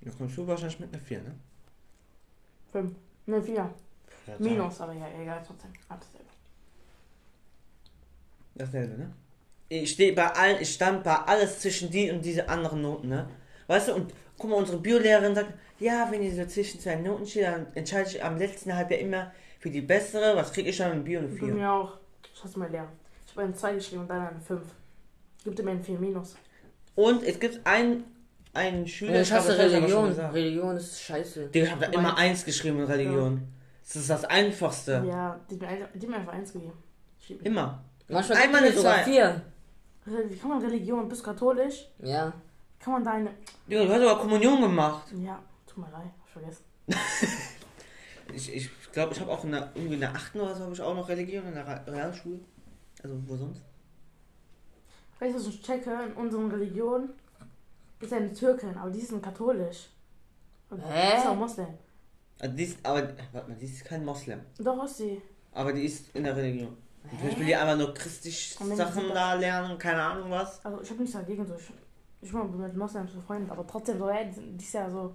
Da 0.00 0.10
kommst 0.18 0.36
du 0.36 0.46
wahrscheinlich 0.46 0.80
mit 0.80 0.92
einer 0.92 1.02
4, 1.02 1.22
ne? 1.22 1.34
5. 2.72 2.90
Ne, 3.26 3.40
4. 3.42 3.54
Ja, 4.26 4.34
Minus, 4.38 4.80
aber 4.80 4.92
ja, 4.94 5.06
egal, 5.20 5.42
trotzdem. 5.46 5.70
Alles 5.88 6.10
selber. 6.10 6.30
Dasselbe, 8.54 8.98
ne? 8.98 9.12
Ich 9.68 9.92
stehe 9.92 10.12
bei 10.12 10.30
allen, 10.32 10.60
ich 10.60 10.74
stand 10.74 11.02
bei 11.04 11.14
alles 11.16 11.60
zwischen 11.60 11.90
die 11.90 12.10
und 12.10 12.22
diese 12.24 12.48
anderen 12.48 12.82
Noten, 12.82 13.08
ne? 13.08 13.28
Weißt 13.68 13.88
du, 13.88 13.94
und 13.94 14.12
guck 14.36 14.50
mal, 14.50 14.56
unsere 14.56 14.78
Biolehrerin 14.78 15.34
sagt, 15.34 15.54
ja, 15.82 16.08
wenn 16.10 16.22
ihr 16.22 16.34
so 16.34 16.46
zwischen 16.46 16.80
zwei 16.80 16.96
Noten 16.96 17.26
steht, 17.26 17.44
dann 17.44 17.66
entscheide 17.74 18.08
ich 18.08 18.22
am 18.24 18.36
letzten 18.38 18.74
Halbjahr 18.74 19.00
immer 19.00 19.32
für 19.58 19.70
die 19.70 19.80
bessere. 19.80 20.36
Was 20.36 20.52
kriege 20.52 20.70
ich 20.70 20.76
dann 20.78 20.92
in 20.92 21.04
Bio 21.04 21.20
Bei 21.20 21.28
4? 21.28 21.54
mir 21.54 21.72
auch. 21.72 21.98
Ich 22.34 22.42
hasse 22.44 22.58
mal 22.58 22.70
leer. 22.70 22.88
Ich 23.26 23.32
habe 23.32 23.42
eine 23.46 23.54
2 23.54 23.74
geschrieben 23.74 24.02
und 24.02 24.08
dann 24.10 24.28
eine 24.28 24.40
5. 24.40 24.62
Gibt 25.44 25.64
mir 25.64 25.70
ein 25.72 25.82
4 25.82 25.98
Minus. 25.98 26.36
Und 26.94 27.22
es 27.24 27.38
gibt 27.40 27.66
einen, 27.66 28.04
einen 28.52 28.86
Schüler, 28.86 29.20
Ich 29.20 29.32
hasse 29.32 29.56
Religion. 29.58 30.12
Religion 30.12 30.76
ist 30.76 31.00
scheiße. 31.02 31.46
Digga, 31.48 31.66
ich 31.66 31.72
habe 31.72 31.86
da 31.86 31.92
immer 31.92 32.16
eins 32.16 32.44
geschrieben 32.44 32.78
in 32.80 32.84
Religion. 32.84 33.42
Das 33.82 33.96
ist 33.96 34.10
das 34.10 34.24
Einfachste. 34.24 35.04
Ja, 35.06 35.40
die 35.50 35.58
hat 35.60 36.08
mir 36.08 36.16
einfach 36.16 36.32
1 36.32 36.52
gegeben. 36.52 36.72
Immer. 37.42 37.82
Manchmal 38.08 38.38
Einmal 38.38 38.62
eine 38.62 38.72
sogar 38.72 38.96
zwei. 38.96 39.04
vier. 39.04 39.42
Wie 40.04 40.36
kann 40.36 40.50
man 40.50 40.60
Religion? 40.62 41.08
Bist 41.08 41.22
du 41.22 41.24
katholisch? 41.26 41.88
Ja. 42.00 42.32
Kann 42.80 42.94
man 42.94 43.04
deine. 43.04 43.30
Digga, 43.68 43.84
du 43.84 43.92
hast 43.92 44.02
aber 44.02 44.20
Kommunion 44.20 44.60
gemacht. 44.60 45.06
Ja, 45.24 45.38
tut 45.72 45.84
mir 45.84 45.90
leid, 45.90 46.10
hab 46.18 46.26
ich 46.26 46.32
vergessen. 46.32 46.64
Ich 48.34 48.54
ich, 48.54 48.70
glaube, 48.92 49.12
ich 49.12 49.20
habe 49.20 49.30
auch 49.30 49.44
in 49.44 49.50
der, 49.50 49.72
irgendwie 49.74 49.94
in 49.94 50.00
der 50.00 50.14
8. 50.14 50.36
oder 50.36 50.54
so 50.54 50.62
habe 50.64 50.72
ich 50.72 50.80
auch 50.80 50.94
noch 50.94 51.08
Religion 51.08 51.44
in 51.46 51.54
der 51.54 51.86
Realschule. 51.86 52.38
Also, 53.02 53.16
wo 53.26 53.36
sonst? 53.36 53.60
Weißt 55.18 55.34
du, 55.34 55.38
was 55.40 55.46
ich 55.48 55.60
checke? 55.60 55.90
In 56.06 56.12
unserer 56.14 56.52
Religion 56.52 57.10
ist 58.00 58.12
eine 58.12 58.32
Türkin, 58.32 58.74
aber 58.76 58.90
die 58.90 59.00
ist 59.00 59.12
ein 59.12 59.20
katholisch. 59.20 59.88
Und 60.70 60.80
Hä? 60.80 61.10
Die 61.12 61.18
ist 61.18 61.26
auch 61.26 61.34
Moslem. 61.36 61.66
Also 62.40 62.56
die 62.56 62.62
ist, 62.62 62.78
aber, 62.86 63.08
warte 63.32 63.50
mal, 63.50 63.56
die 63.56 63.66
ist 63.66 63.84
kein 63.84 64.04
Moslem. 64.04 64.40
Doch 64.58 64.84
ist 64.84 64.96
sie. 64.96 65.20
Aber 65.52 65.72
die 65.72 65.84
ist 65.84 66.14
in 66.14 66.24
der 66.24 66.36
Religion. 66.36 66.76
Und 67.10 67.18
Vielleicht 67.20 67.38
will 67.38 67.46
die 67.46 67.56
einfach 67.56 67.76
nur 67.76 67.92
christlich 67.92 68.54
Sachen 68.54 69.08
da 69.08 69.34
lernen, 69.34 69.76
keine 69.78 70.02
Ahnung 70.02 70.30
was. 70.30 70.64
Also 70.64 70.80
ich 70.80 70.88
habe 70.90 71.00
nichts 71.00 71.14
dagegen. 71.16 71.44
So. 71.44 71.54
Ich, 71.56 71.70
ich 72.22 72.32
bin 72.32 72.60
mit 72.60 72.76
Moslems 72.76 73.12
befreundet, 73.12 73.50
aber 73.50 73.66
trotzdem 73.66 73.98
so, 73.98 74.08
ey, 74.08 74.26
die, 74.28 74.32
sind- 74.34 74.56
die 74.58 74.64
ist 74.64 74.72
ja 74.74 74.88
so. 74.88 75.14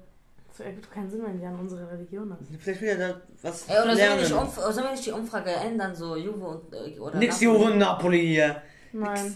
So 0.57 0.63
ergibt 0.63 0.91
keinen 0.91 1.07
Sinn, 1.07 1.21
wenn 1.23 1.39
die 1.39 1.45
an 1.45 1.59
unsere 1.59 1.87
Religion 1.91 2.31
ist. 2.31 2.49
Vielleicht 2.59 2.81
will 2.81 2.89
er 2.89 2.97
da 3.09 3.21
was 3.43 3.67
Ey, 3.67 3.75
oder 3.75 3.83
sollen 3.83 3.89
wir, 3.89 4.05
lernen. 4.05 4.19
nicht 4.21 4.55
sollen 4.55 4.75
wir 4.75 4.91
nicht 4.91 5.05
die 5.05 5.11
Umfrage 5.11 5.51
ändern, 5.51 5.95
so 5.95 6.15
Juve 6.15 6.47
und 6.47 6.73
äh, 6.73 6.99
oder 6.99 7.19
Nix 7.19 7.39
Napoli? 7.39 7.45
Juve 7.59 7.71
und 7.71 7.77
Napoli 7.77 8.27
hier. 8.27 8.61
Nein. 8.91 9.35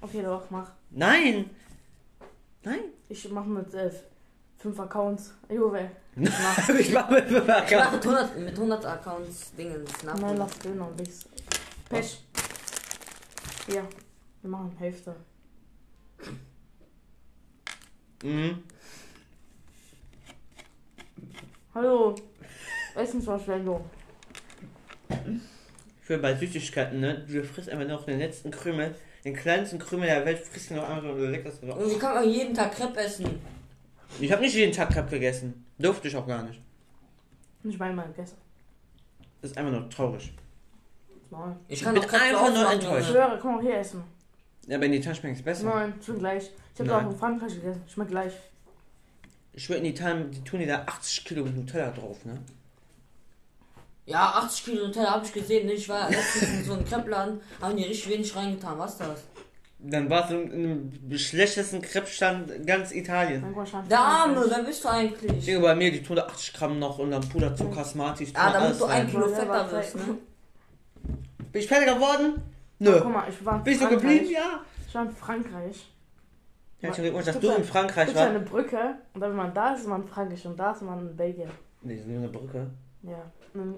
Okay, 0.00 0.22
doch, 0.22 0.50
mach. 0.50 0.72
Nein. 0.90 1.50
Nein. 2.64 2.80
Ich 3.08 3.30
mache 3.30 3.48
mit 3.48 3.72
äh, 3.72 3.88
fünf 4.56 4.80
Accounts. 4.80 5.32
Juve. 5.48 5.90
ich 6.16 6.28
mach 6.28 6.68
mit 6.68 6.80
Ich 6.80 6.92
mache 6.92 7.22
Bewerber. 7.22 7.92
mit 7.92 8.04
100, 8.06 8.38
mit 8.38 8.54
100 8.54 8.84
Accounts 8.86 9.54
Dingens 9.54 9.90
Nein, 10.02 10.36
lass 10.36 10.58
Döner 10.58 10.88
und 10.88 10.98
Wix. 10.98 11.24
Pech. 11.88 12.24
Ja, 13.68 13.82
wir 14.42 14.50
machen 14.50 14.74
Hälfte. 14.76 15.14
Mhm. 18.24 18.64
Hallo. 21.78 22.12
Essensverschwendung. 22.96 23.84
Für 26.00 26.18
bei 26.18 26.34
Süßigkeiten, 26.34 26.98
ne? 26.98 27.24
Du 27.24 27.44
frisst 27.44 27.70
einfach 27.70 27.86
noch 27.86 28.04
den 28.04 28.18
letzten 28.18 28.50
Krümel, 28.50 28.96
den 29.24 29.32
kleinsten 29.32 29.78
Krümel 29.78 30.08
der 30.08 30.26
Welt, 30.26 30.40
frisst 30.40 30.70
du 30.70 30.74
noch 30.74 30.88
einmal 30.88 31.02
so 31.16 31.24
ein 31.24 31.30
leckeres 31.30 31.60
Und 31.60 31.88
wie 31.88 31.98
kann 32.00 32.14
man 32.14 32.28
jeden 32.28 32.52
Tag 32.52 32.74
Crepe 32.74 32.98
essen? 32.98 33.40
Ich 34.20 34.32
habe 34.32 34.42
nicht 34.42 34.56
jeden 34.56 34.72
Tag 34.72 34.90
Crepe 34.90 35.10
gegessen. 35.10 35.66
Durfte 35.78 36.08
ich 36.08 36.16
auch 36.16 36.26
gar 36.26 36.42
nicht. 36.42 36.60
Nicht 37.62 37.80
einmal 37.80 38.08
gegessen. 38.08 38.38
Das 39.40 39.52
ist 39.52 39.56
einfach 39.56 39.70
nur 39.70 39.88
traurig. 39.88 40.32
Nein. 41.30 41.56
Ich 41.68 41.80
kann 41.80 41.94
bin 41.94 42.02
doch 42.02 42.08
Crepe 42.08 42.24
einfach 42.24 42.54
nur 42.54 42.72
enttäuscht. 42.72 43.02
Ich 43.02 43.06
schwöre, 43.06 43.38
komm 43.40 43.54
mal 43.54 43.62
hier 43.62 43.78
essen. 43.78 44.02
Ja, 44.66 44.78
aber 44.78 44.86
in 44.86 44.94
Italien 44.94 45.14
schmeckt 45.14 45.36
es 45.36 45.44
besser. 45.44 45.66
Nein, 45.66 45.94
schmeckt 46.04 46.18
gleich. 46.18 46.50
Ich 46.74 46.80
habe 46.80 46.96
auch 46.96 47.08
in 47.08 47.16
Frankreich 47.16 47.54
gegessen. 47.54 47.84
Schmeckt 47.86 48.10
gleich. 48.10 48.32
Ich 49.58 49.64
schwöre, 49.64 49.80
in 49.80 49.86
Italien, 49.86 50.30
die 50.30 50.40
tun 50.44 50.60
die 50.60 50.66
da 50.66 50.84
80 50.86 51.24
Kilo 51.24 51.44
Nutella 51.44 51.90
drauf, 51.90 52.24
ne? 52.24 52.38
Ja, 54.06 54.34
80 54.36 54.64
Kilo 54.64 54.86
Nutella 54.86 55.10
habe 55.10 55.26
ich 55.26 55.32
gesehen. 55.32 55.66
ne? 55.66 55.72
Ich 55.72 55.88
war 55.88 56.08
letztens 56.08 56.48
in 56.60 56.64
so 56.64 56.74
einem 56.74 56.84
Crepe-Laden, 56.84 57.40
haben 57.60 57.76
die 57.76 57.82
richtig 57.82 58.08
wenig 58.08 58.36
reingetan. 58.36 58.78
Was 58.78 58.92
ist 58.92 59.00
das? 59.00 59.24
Dann 59.80 60.08
war 60.08 60.26
es 60.26 60.30
in 60.30 60.52
einem 60.52 61.18
schlechtesten 61.18 61.82
Crepe-Stand 61.82 62.68
ganz 62.68 62.92
Italien. 62.92 63.44
Guck 63.52 63.88
Der 63.88 63.98
Arme, 63.98 64.44
wer 64.48 64.62
bist 64.62 64.84
du 64.84 64.88
eigentlich? 64.90 65.44
Digga, 65.44 65.58
bei 65.58 65.74
mir, 65.74 65.90
die 65.90 66.04
tun 66.04 66.14
da 66.14 66.26
80 66.26 66.52
Gramm 66.52 66.78
noch 66.78 67.00
und 67.00 67.10
dann 67.10 67.28
Puderzucker, 67.28 67.84
Smarties, 67.84 68.30
Ah, 68.36 68.52
da 68.52 68.60
damit 68.60 68.78
du 68.78 68.84
ein 68.84 68.90
rein. 68.92 69.10
Kilo 69.10 69.26
fetter 69.28 69.72
wirst, 69.72 69.96
ne? 69.96 70.18
Bin 71.50 71.62
ich 71.62 71.66
fertig 71.66 71.92
geworden? 71.92 72.34
Guck 72.78 72.88
Nö. 73.04 73.04
mal, 73.08 73.28
ich 73.28 73.44
war 73.44 73.56
in 73.56 73.64
Bist 73.64 73.80
du 73.80 73.86
Frankreich. 73.88 74.02
geblieben? 74.18 74.30
Ja. 74.32 74.60
Ich 74.86 74.94
war 74.94 75.02
in 75.02 75.10
Frankreich. 75.10 75.86
Herzlichen 76.80 77.04
Glückwunsch, 77.04 77.26
dass 77.26 77.34
Gibt's 77.40 77.56
du 77.56 77.60
in 77.62 77.64
Frankreich 77.68 78.08
warst. 78.14 78.18
eine 78.28 78.40
Brücke 78.40 78.94
und 79.14 79.20
dann, 79.20 79.30
wenn 79.30 79.36
man 79.36 79.54
da 79.54 79.74
ist, 79.74 79.80
ist 79.80 79.86
man 79.88 80.02
in 80.02 80.08
Frankreich 80.08 80.46
und 80.46 80.56
da 80.58 80.70
ist 80.72 80.82
man 80.82 81.00
in 81.08 81.16
Belgien. 81.16 81.50
Nee, 81.82 81.94
das 81.94 82.02
ist 82.02 82.08
nur 82.08 82.18
eine 82.18 82.28
Brücke. 82.28 82.66
Ja. 83.02 83.22
Und 83.54 83.60
dann- 83.60 83.74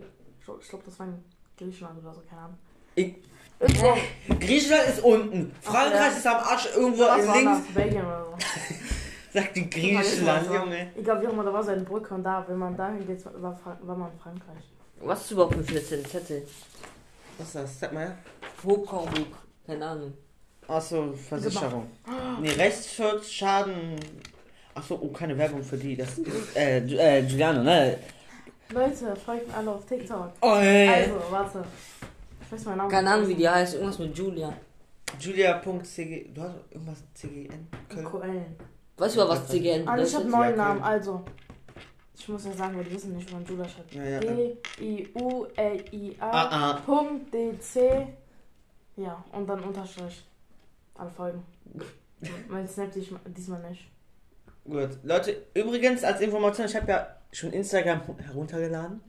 Ich 0.61 0.69
glaube, 0.69 0.85
das 0.85 0.99
war 0.99 1.07
in 1.07 1.25
Griechenland 1.57 1.99
oder 2.03 2.13
so, 2.15 2.21
keine 2.29 2.43
Ahnung. 2.43 2.59
Ich- 2.97 3.15
Irgendwo. 3.59 3.95
Griechenland 4.41 4.89
ist 4.89 5.05
unten. 5.05 5.53
Frankreich 5.61 5.93
ja. 6.01 6.09
ist 6.09 6.27
am 6.27 6.37
Arsch 6.39 6.69
irgendwo 6.75 7.03
Was 7.03 7.27
links. 7.37 7.59
das? 7.67 7.75
Belgien 7.75 8.05
oder 8.05 8.25
so. 8.25 8.37
Sagt 9.33 9.57
die 9.57 9.71
Griechenland, 9.71 10.07
Ich 10.07 10.27
weiß, 10.27 10.47
Junge. 10.63 10.91
Egal 10.97 11.23
wie 11.23 11.27
auch 11.29 11.33
immer, 11.33 11.45
da 11.45 11.53
war 11.53 11.63
so 11.63 11.71
eine 11.71 11.83
Brücke 11.83 12.15
und 12.15 12.25
da, 12.25 12.45
wenn 12.49 12.59
man 12.59 12.77
da 12.77 12.89
hingeht, 12.91 13.25
war, 13.41 13.59
war 13.83 13.97
man 13.97 14.11
in 14.13 14.19
Frankreich. 14.19 14.65
Was 15.03 15.23
ist 15.25 15.31
überhaupt 15.31 15.55
ein 15.55 15.65
14 15.65 16.05
Zettel? 16.05 16.43
Was 17.39 17.47
ist 17.49 17.55
das? 17.55 17.81
Sag 17.81 17.93
mal. 17.93 18.17
Hochkornbuch. 18.65 19.27
Keine 19.67 19.87
Ahnung. 19.87 20.13
Achso, 20.71 21.13
Versicherung. 21.13 21.89
Nee, 22.41 22.51
Rechtsschutz, 22.51 23.29
Schaden. 23.29 23.97
Achso, 24.73 24.97
oh, 25.03 25.09
keine 25.09 25.37
Werbung 25.37 25.65
für 25.65 25.77
die. 25.77 25.97
Das 25.97 26.17
ist, 26.17 26.57
äh, 26.57 26.79
äh, 26.79 27.23
Giuliano, 27.27 27.65
ne? 27.65 27.99
Leute, 28.73 29.17
folgt 29.17 29.49
mir 29.49 29.55
alle 29.55 29.73
auf 29.73 29.85
TikTok. 29.85 30.31
Oh, 30.41 30.55
ey. 30.55 30.89
Also, 30.89 31.21
warte. 31.29 31.65
Ich 32.41 32.53
weiß 32.53 32.65
meinen 32.67 32.77
Namen. 32.77 32.91
Keine. 32.91 33.11
Ahnung, 33.11 33.29
wie 33.29 33.35
die 33.35 33.49
heißt. 33.49 33.75
Irgendwas 33.75 33.99
mit 33.99 34.17
Julia. 34.17 34.53
Julia.cg. 35.19 36.33
Du 36.33 36.41
hast 36.41 36.55
irgendwas 36.71 36.99
CGN? 37.15 37.67
Köln? 37.89 38.07
QL. 38.07 38.47
Weißt 38.97 39.17
du, 39.17 39.29
was 39.29 39.49
CGN 39.49 39.89
Also, 39.89 40.05
ich 40.05 40.15
habe 40.15 40.25
bedeutet? 40.27 40.41
neuen 40.41 40.57
Ja, 40.57 40.65
Namen, 40.69 40.83
also. 40.85 41.25
Ich 42.17 42.29
muss 42.29 42.45
ja 42.45 42.53
sagen, 42.53 42.77
weil 42.77 42.85
die 42.85 42.93
wissen 42.93 43.17
nicht, 43.17 43.29
wie 43.29 43.35
man 43.35 43.45
Julia 43.45 43.69
schreibt. 43.69 43.93
Ja, 43.93 44.05
ja. 44.05 44.21
Ah. 46.21 46.81
Punkt 46.87 47.35
D-C. 47.35 48.07
Ja, 48.97 49.25
und 49.33 49.49
dann 49.49 49.65
Unterstrich. 49.65 50.30
Alle 51.01 51.11
Folgen. 51.11 51.43
Mein 52.49 52.69
Snap 52.69 52.93
dies- 52.93 53.09
diesmal 53.27 53.63
nicht. 53.71 53.89
Gut. 54.65 54.99
Leute, 55.03 55.47
übrigens 55.55 56.05
als 56.05 56.21
Information, 56.21 56.67
ich 56.67 56.77
habe 56.77 56.91
ja 56.93 57.07
schon 57.33 57.53
Instagram 57.53 58.03
heruntergeladen. 58.19 59.01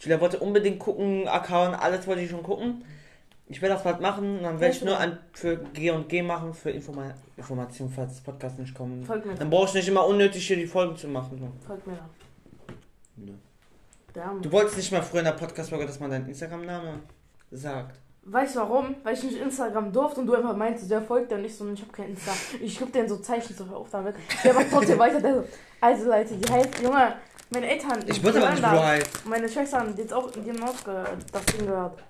Julia 0.00 0.18
wollte 0.20 0.38
unbedingt 0.40 0.78
gucken, 0.78 1.28
Account, 1.28 1.78
alles 1.78 2.06
wollte 2.06 2.22
ich 2.22 2.30
schon 2.30 2.42
gucken. 2.42 2.82
Ich 3.46 3.60
werde 3.60 3.74
das 3.74 3.84
bald 3.84 4.00
machen, 4.00 4.42
dann 4.42 4.58
werde 4.58 4.74
ich 4.74 4.82
nur 4.82 4.98
an, 4.98 5.18
für 5.34 5.58
G 5.58 5.90
und 5.90 6.08
G 6.08 6.22
machen, 6.22 6.54
für 6.54 6.70
Informa 6.70 7.12
Information, 7.36 7.90
falls 7.90 8.12
das 8.14 8.20
Podcast 8.22 8.58
nicht 8.58 8.74
kommt. 8.74 9.06
Folgt 9.06 9.26
mir 9.26 9.34
Dann 9.34 9.50
brauche 9.50 9.68
ich 9.68 9.74
nicht 9.74 9.88
immer 9.88 10.06
unnötig 10.06 10.46
hier 10.46 10.56
die 10.56 10.66
Folgen 10.66 10.96
zu 10.96 11.08
machen. 11.08 11.52
Folgt 11.66 11.86
mir 11.86 11.98
Arme. 14.16 14.40
Du 14.40 14.50
wolltest 14.50 14.76
nicht 14.78 14.92
mal 14.92 15.02
früher 15.02 15.20
in 15.20 15.26
der 15.26 15.32
Podcast-Folge, 15.32 15.86
dass 15.86 16.00
man 16.00 16.10
deinen 16.10 16.26
Instagram-Name 16.28 17.00
sagt. 17.50 18.00
Weißt 18.26 18.56
du 18.56 18.60
warum? 18.60 18.94
Weil 19.02 19.14
ich 19.14 19.22
nicht 19.22 19.36
Instagram 19.36 19.92
durfte 19.92 20.20
und 20.20 20.26
du 20.26 20.34
einfach 20.34 20.56
meintest, 20.56 20.90
der 20.90 21.02
folgt 21.02 21.30
dir 21.30 21.36
nicht 21.36 21.54
so 21.54 21.64
und 21.64 21.74
ich 21.74 21.82
hab 21.82 21.92
kein 21.92 22.10
Insta. 22.10 22.32
Ich 22.60 22.78
geb 22.78 22.90
dir 22.90 23.06
so 23.06 23.18
Zeichen 23.18 23.54
so 23.54 23.66
hör 23.66 23.76
auf 23.76 23.90
damit. 23.90 24.14
Der 24.42 24.54
macht 24.54 24.66
trotzdem 24.70 24.98
weiter. 24.98 25.20
Der 25.20 25.34
so, 25.34 25.44
also 25.80 26.08
Leute, 26.08 26.34
die 26.34 26.50
heißt, 26.50 26.80
Junge, 26.82 27.16
meine 27.50 27.68
Eltern. 27.68 28.02
Ich 28.06 28.24
wusste 28.24 28.40
aber 28.40 28.50
nicht, 28.52 28.62
das. 28.62 28.82
heißt. 28.82 29.26
Meine 29.26 29.48
Schwestern, 29.48 29.94
die, 29.94 30.02
jetzt 30.02 30.14
auch, 30.14 30.30
die 30.30 30.48
haben 30.48 30.62
auch 30.62 30.74
das 31.32 31.46
Ding 31.46 31.66
gehört. 31.66 32.02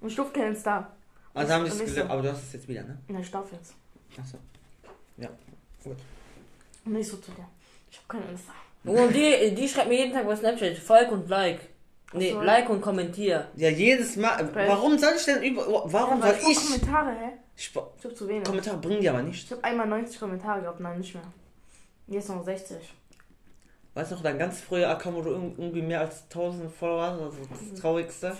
Und 0.00 0.08
ich 0.08 0.14
durfte 0.14 0.38
kein 0.38 0.48
Insta. 0.50 0.92
Also 1.34 1.52
haben 1.52 1.64
die 1.64 1.70
es 1.70 1.78
gesagt, 1.80 2.06
so. 2.06 2.12
aber 2.12 2.22
du 2.22 2.30
hast 2.30 2.44
es 2.44 2.52
jetzt 2.52 2.68
wieder, 2.68 2.82
ne? 2.84 2.98
Ne, 3.08 3.20
ich 3.20 3.30
darf 3.30 3.50
jetzt. 3.52 3.74
Achso. 4.18 4.38
Und 6.84 6.92
nicht 6.92 7.10
so 7.10 7.16
zu 7.16 7.32
dir. 7.32 7.46
Ich 7.90 7.98
hab 7.98 8.08
kein 8.08 8.22
Insta. 8.30 8.52
Und 8.84 9.12
die, 9.12 9.52
die 9.52 9.68
schreibt 9.68 9.88
mir 9.88 9.98
jeden 9.98 10.12
Tag 10.12 10.26
bei 10.26 10.36
Snapchat. 10.36 10.78
Folg 10.78 11.10
und 11.10 11.28
like. 11.28 11.60
Nee, 12.12 12.30
Ach 12.34 12.40
so. 12.40 12.42
like 12.42 12.70
und 12.70 12.80
kommentier. 12.80 13.48
Ja, 13.56 13.68
jedes 13.68 14.16
Mal. 14.16 14.48
Warum 14.54 14.96
soll 14.98 15.14
ich 15.16 15.24
denn 15.24 15.42
über. 15.42 15.62
Warum 15.86 16.18
ja, 16.20 16.24
weil 16.26 16.40
soll 16.40 16.50
ich? 16.52 16.58
ich. 16.58 16.64
Kommentare, 16.64 17.10
hä? 17.10 17.28
ich 17.56 17.70
Ich 17.70 18.04
hab 18.04 18.16
zu 18.16 18.28
wenig. 18.28 18.44
Kommentare 18.44 18.76
bringen 18.78 19.00
die 19.00 19.08
aber 19.08 19.20
Ich 19.20 19.26
nicht. 19.26 19.50
hab 19.50 19.64
einmal 19.64 19.86
90 19.88 20.20
Kommentare 20.20 20.60
gehabt, 20.60 20.80
nein, 20.80 20.98
nicht 20.98 21.14
mehr. 21.14 21.24
Jetzt 22.06 22.28
noch 22.28 22.44
60. 22.44 22.76
Weißt 23.94 24.10
du 24.10 24.14
noch, 24.16 24.22
dein 24.22 24.38
ganz 24.38 24.60
früher 24.60 24.88
Account, 24.90 25.16
wo 25.16 25.22
du 25.22 25.30
irg- 25.30 25.54
irgendwie 25.58 25.82
mehr 25.82 26.00
als 26.00 26.22
1000 26.28 26.70
Follower 26.70 27.02
hast? 27.02 27.20
Also 27.20 27.36
das 27.72 27.80
Traurigste. 27.80 28.36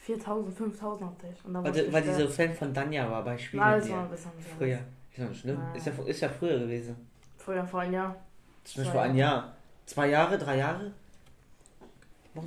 4000, 0.00 0.56
5000 0.56 1.10
hatte 1.10 1.26
ich. 1.32 1.44
Und 1.44 1.54
dann 1.54 1.64
Weil, 1.64 1.76
ich 1.76 1.92
weil 1.92 2.02
diese 2.02 2.28
Fan 2.28 2.54
von 2.54 2.74
Danja 2.74 3.10
war 3.10 3.22
bei 3.22 3.38
Spielen. 3.38 3.62
Mit 3.64 3.82
das 3.82 3.90
war 3.90 3.96
dir. 3.98 4.04
ein 4.04 4.10
bisschen. 4.10 4.30
Früher. 4.58 4.78
Ist 5.12 5.18
ja 5.18 5.24
nicht 5.26 5.40
schlimm. 5.40 5.58
Nein. 5.58 5.76
Ist 5.76 5.86
ja, 5.86 5.92
ist 6.06 6.20
ja 6.20 6.28
früher 6.28 6.58
gewesen. 6.58 6.96
Vorher 7.36 7.64
vor 7.66 7.80
ein 7.80 7.92
Jahr. 7.92 8.16
Zum 8.64 8.82
Beispiel 8.82 8.92
Zwei 8.98 9.02
ein 9.04 9.16
Jahr. 9.16 9.56
Zwei 9.86 10.08
Jahre, 10.08 10.38
drei 10.38 10.56
Jahre? 10.58 10.92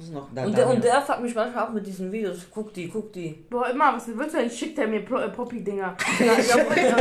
Sie 0.02 0.12
noch. 0.12 0.28
Da, 0.36 0.43
Und 0.45 0.52
da, 0.52 0.58
der, 0.65 0.69
und 0.69 0.84
der 0.84 1.02
fragt 1.02 1.21
mich 1.21 1.34
manchmal 1.34 1.65
auch 1.65 1.69
mit 1.71 1.88
diesen 1.88 2.12
Videos, 2.12 2.45
guck 2.54 2.73
die, 2.73 2.89
guck 2.89 3.13
die. 3.13 3.45
Boah, 3.50 3.69
immer, 3.69 3.95
was 3.95 4.06
willst 4.08 4.36
du 4.36 4.39
denn? 4.39 4.50
Schickt 4.50 4.78
er 4.80 4.88
mir 4.88 5.00
Plo- 5.06 5.21
äh, 5.23 5.30
Poppy-Dinger. 5.30 5.95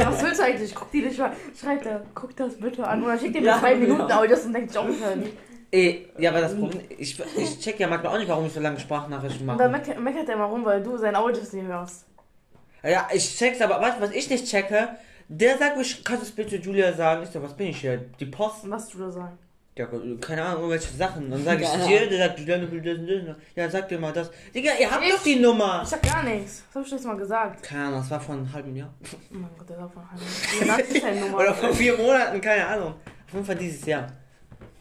Was 0.06 0.22
willst 0.22 0.38
du 0.40 0.44
eigentlich? 0.44 0.72
Guck 0.74 0.90
die 0.92 1.02
nicht 1.02 1.18
mal. 1.18 1.32
Schreibt 1.60 1.84
er, 1.86 2.02
guck 2.14 2.36
das 2.36 2.54
bitte 2.56 2.86
an. 2.86 3.02
Oder 3.02 3.18
schickt 3.18 3.34
er 3.34 3.40
mir 3.40 3.46
Ja, 3.48 3.58
zwei 3.58 3.74
genau. 3.74 3.94
Minuten 3.94 4.12
Audios 4.12 4.44
und 4.46 4.52
denkt 4.52 4.70
sich 4.70 4.78
auch 4.78 4.86
nicht. 4.86 5.16
nicht. 5.16 5.32
Ey, 5.72 6.08
ja, 6.18 6.30
aber 6.30 6.40
das 6.42 6.56
Problem, 6.56 6.82
ich, 6.96 7.20
ich 7.36 7.58
check 7.58 7.80
ja 7.80 7.88
manchmal 7.88 8.14
auch 8.14 8.18
nicht, 8.18 8.28
warum 8.28 8.46
ich 8.46 8.52
so 8.52 8.60
lange 8.60 8.78
Sprachnachrichten 8.78 9.48
Und 9.48 9.58
dann 9.58 9.72
mache. 9.72 9.80
meckert, 9.82 10.00
meckert 10.00 10.28
er 10.28 10.34
immer 10.36 10.44
rum, 10.44 10.64
weil 10.64 10.80
du 10.82 10.96
seine 10.96 11.18
Audios 11.18 11.52
nicht 11.52 11.66
hörst. 11.66 12.04
Ja, 12.84 13.08
ich 13.12 13.36
check's, 13.36 13.60
aber 13.60 13.80
weißt 13.80 13.98
du, 13.98 14.02
was 14.02 14.10
ich 14.12 14.30
nicht 14.30 14.46
checke? 14.46 14.90
Der 15.28 15.58
sagt 15.58 15.76
mir, 15.76 15.82
kannst 16.04 16.22
du 16.22 16.26
es 16.28 16.30
bitte 16.30 16.54
Julia 16.56 16.92
sagen? 16.92 17.24
Ich 17.24 17.30
so, 17.30 17.42
was 17.42 17.52
bin 17.54 17.66
ich 17.66 17.80
hier? 17.80 17.96
Die 18.20 18.26
Post? 18.26 18.70
Was 18.70 18.88
du 18.90 18.98
da 18.98 19.10
sagen? 19.10 19.36
Ja, 19.76 19.86
keine 20.22 20.42
Ahnung, 20.42 20.62
irgendwelche 20.70 20.96
Sachen. 20.96 21.30
Dann 21.30 21.44
sage 21.44 21.62
ich 21.62 21.68
Keine 21.68 21.86
dir, 21.86 22.08
der 22.08 22.28
sagt, 22.28 22.38
das 22.48 23.26
das. 23.26 23.36
Ja, 23.54 23.68
sag 23.70 23.88
dir 23.88 23.98
mal 23.98 24.12
das. 24.12 24.30
Digga, 24.54 24.70
ihr 24.80 24.90
habt 24.90 25.04
Ich- 25.04 25.12
doch 25.12 25.22
die 25.22 25.36
Nummer. 25.38 25.80
Ich 25.82 25.88
sag 25.90 26.02
gar 26.02 26.22
nichts. 26.22 26.64
Das 26.68 26.76
hab 26.76 26.82
ich 26.86 26.90
letztes 26.92 27.06
Mal 27.06 27.16
gesagt. 27.18 27.62
Keine 27.62 27.84
Ahnung, 27.84 27.98
das 28.00 28.10
war 28.10 28.20
vor 28.20 28.34
einem 28.36 28.50
halben 28.50 28.74
Jahr. 28.74 28.94
Oh 29.02 29.34
mein 29.34 29.50
Gott, 29.58 29.68
der 29.68 29.78
war 29.78 30.10
Heim. 30.10 30.18
Der 30.66 30.78
ist 30.80 31.02
deine 31.02 31.20
Nummer. 31.20 31.36
Oder 31.38 31.54
vor 31.54 31.72
vier 31.74 31.94
Monaten, 31.96 32.40
keine 32.40 32.66
Ahnung. 32.66 32.94
Auf 33.26 33.32
jeden 33.34 33.44
Fall 33.44 33.56
dieses 33.56 33.84
Jahr. 33.84 34.10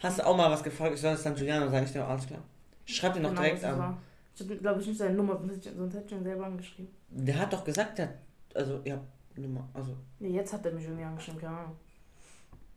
Hast 0.02 0.18
du 0.18 0.26
auch 0.26 0.36
mal 0.36 0.50
was 0.50 0.62
gefragt? 0.62 0.94
Ich 0.94 1.00
soll 1.02 1.12
es 1.12 1.22
dann 1.22 1.36
Juliano 1.36 1.68
sagen, 1.70 1.84
ich 1.84 1.92
dir 1.92 2.06
alles 2.06 2.26
klar. 2.26 2.40
Schreib 2.86 3.12
dir 3.14 3.20
noch 3.20 3.30
Genau, 3.30 3.42
direkt 3.42 3.62
das 3.62 3.72
an. 3.72 3.78
war. 3.78 3.98
Ich 4.34 4.40
hatte, 4.42 4.56
glaube 4.56 4.80
ich, 4.80 4.86
nicht 4.86 4.98
seine 4.98 5.14
Nummer, 5.14 5.38
sonst 5.76 5.94
hätte 5.94 6.06
ich 6.06 6.12
ihn 6.12 6.22
selber 6.24 6.46
angeschrieben. 6.46 6.88
Der 7.10 7.38
hat 7.38 7.52
doch 7.52 7.64
gesagt, 7.64 7.98
der, 7.98 8.14
also, 8.54 8.80
ja, 8.84 8.98
Nummer, 9.34 9.68
also, 9.74 9.94
Nee, 10.20 10.30
jetzt 10.30 10.52
hat 10.54 10.64
er 10.64 10.72
mich 10.72 10.84
irgendwie 10.84 11.04
angeschrieben, 11.04 11.40
keine 11.40 11.56
Ahnung. 11.58 11.76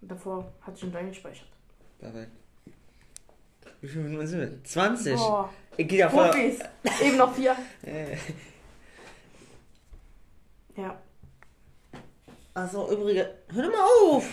Davor 0.02 0.52
hatte 0.62 0.78
ich 0.78 0.84
ihn 0.84 0.92
da 0.92 1.02
gespeichert. 1.02 1.48
Perfekt. 2.00 2.32
Wie 3.82 3.88
viele 3.88 4.04
Minuten 4.04 4.28
sind 4.28 4.40
wir? 4.42 4.64
20. 4.64 5.16
Boah, 5.16 5.50
Ich 5.78 5.88
gehe 5.88 6.00
ja 6.00 6.10
voll. 6.10 6.30
Profis. 6.30 6.60
Eben 7.02 7.18
noch 7.18 7.34
vier. 7.34 7.56
Äh, 7.86 8.16
Ja. 10.76 10.98
Also, 12.54 12.92
übrige, 12.92 13.30
hör 13.54 13.64
doch 13.64 13.72
mal 13.72 13.86
auf! 14.16 14.26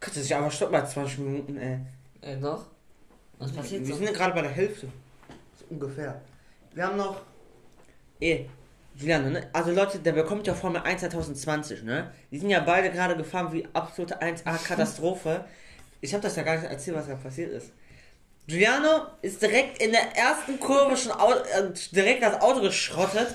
Kannst 0.00 0.16
du 0.16 0.20
dich 0.22 0.34
aber 0.34 0.50
stoppen 0.50 0.72
bei 0.72 0.84
20 0.84 1.18
Minuten, 1.18 1.56
ey. 1.58 1.78
Äh, 2.20 2.36
doch. 2.36 2.66
Was 3.38 3.52
passiert 3.52 3.82
Wir 3.82 3.88
so? 3.88 3.94
sind 3.96 4.06
ja 4.06 4.12
gerade 4.12 4.34
bei 4.34 4.42
der 4.42 4.50
Hälfte. 4.50 4.88
So 5.58 5.64
ungefähr. 5.70 6.20
Wir 6.74 6.86
haben 6.86 6.96
noch. 6.96 7.20
Ey, 8.20 8.48
Juliane, 8.96 9.30
ne? 9.30 9.48
Also 9.52 9.70
Leute, 9.72 9.98
der 10.00 10.12
bekommt 10.12 10.46
ja 10.46 10.54
Formel 10.54 10.80
1 10.82 11.00
2020, 11.02 11.82
ne? 11.84 12.12
Die 12.32 12.38
sind 12.38 12.50
ja 12.50 12.60
beide 12.60 12.90
gerade 12.90 13.16
gefahren 13.16 13.52
wie 13.52 13.66
absolute 13.72 14.20
1A-Katastrophe. 14.20 15.44
Ich 16.00 16.12
habe 16.14 16.22
das 16.22 16.36
ja 16.36 16.42
gar 16.42 16.56
nicht 16.56 16.70
erzählt, 16.70 16.96
was 16.96 17.08
da 17.08 17.14
passiert 17.16 17.52
ist. 17.52 17.72
Giuliano 18.46 19.02
ist 19.20 19.42
direkt 19.42 19.82
in 19.82 19.92
der 19.92 20.16
ersten 20.16 20.58
Kurve 20.58 20.96
schon 20.96 21.12
äh, 21.12 21.70
direkt 21.92 22.22
das 22.22 22.40
Auto 22.40 22.60
geschrottet. 22.62 23.34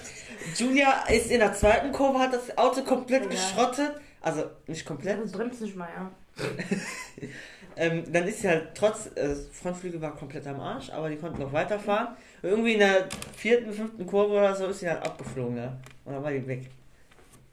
Julia 0.58 1.04
ist 1.08 1.30
in 1.30 1.39
der 1.39 1.54
zweiten 1.54 1.91
Kurve, 1.91 2.19
hat 2.19 2.34
das 2.34 2.58
Auto 2.58 2.82
komplett 2.84 3.23
Ja. 3.23 3.30
geschrottet. 3.30 3.91
Also 4.21 4.45
nicht 4.67 4.86
komplett. 4.86 5.19
Du 5.19 5.32
bremst 5.32 5.62
nicht 5.62 5.76
mal, 5.76 5.89
ja. 5.95 6.12
Ähm, 7.76 8.04
dann 8.13 8.28
ist 8.28 8.41
sie 8.41 8.47
halt 8.47 8.67
trotz, 8.76 9.08
äh, 9.15 9.36
Frontflügel 9.52 9.99
war 9.99 10.15
komplett 10.15 10.45
am 10.45 10.60
Arsch, 10.60 10.91
aber 10.91 11.10
die 11.10 11.15
konnten 11.15 11.41
noch 11.41 11.52
weiterfahren. 11.52 12.10
Und 12.43 12.49
irgendwie 12.49 12.73
in 12.73 12.80
der 12.80 13.08
vierten, 13.36 13.73
fünften 13.73 14.06
Kurve 14.06 14.34
oder 14.34 14.56
so 14.56 14.67
ist 14.67 14.82
sie 14.82 14.88
halt 14.88 15.02
abgeflogen, 15.04 15.56
ne? 15.56 15.76
Und 16.06 16.13
dann 16.13 16.23
war 16.23 16.32
die 16.32 16.45
weg. 16.45 16.69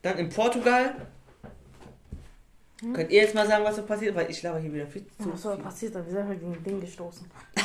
Dann 0.03 0.19
in 0.19 0.29
Portugal. 0.29 0.95
Hm? 2.81 2.93
Könnt 2.95 3.11
ihr 3.11 3.23
jetzt 3.23 3.35
mal 3.35 3.47
sagen, 3.47 3.65
was 3.65 3.77
so 3.77 3.83
passiert? 3.83 4.15
Weil 4.15 4.31
ich 4.31 4.41
glaube 4.41 4.59
hier 4.61 4.73
wieder 4.73 4.87
viel 4.87 5.05
zu. 5.19 5.33
Was 5.33 5.43
soll 5.43 5.59
passiert 5.59 5.95
da? 5.95 6.05
Wir 6.05 6.13
sind 6.13 6.27
halt 6.29 6.41
gegen 6.41 6.53
ein 6.53 6.65
Ding 6.65 6.81
gestoßen. 6.81 7.27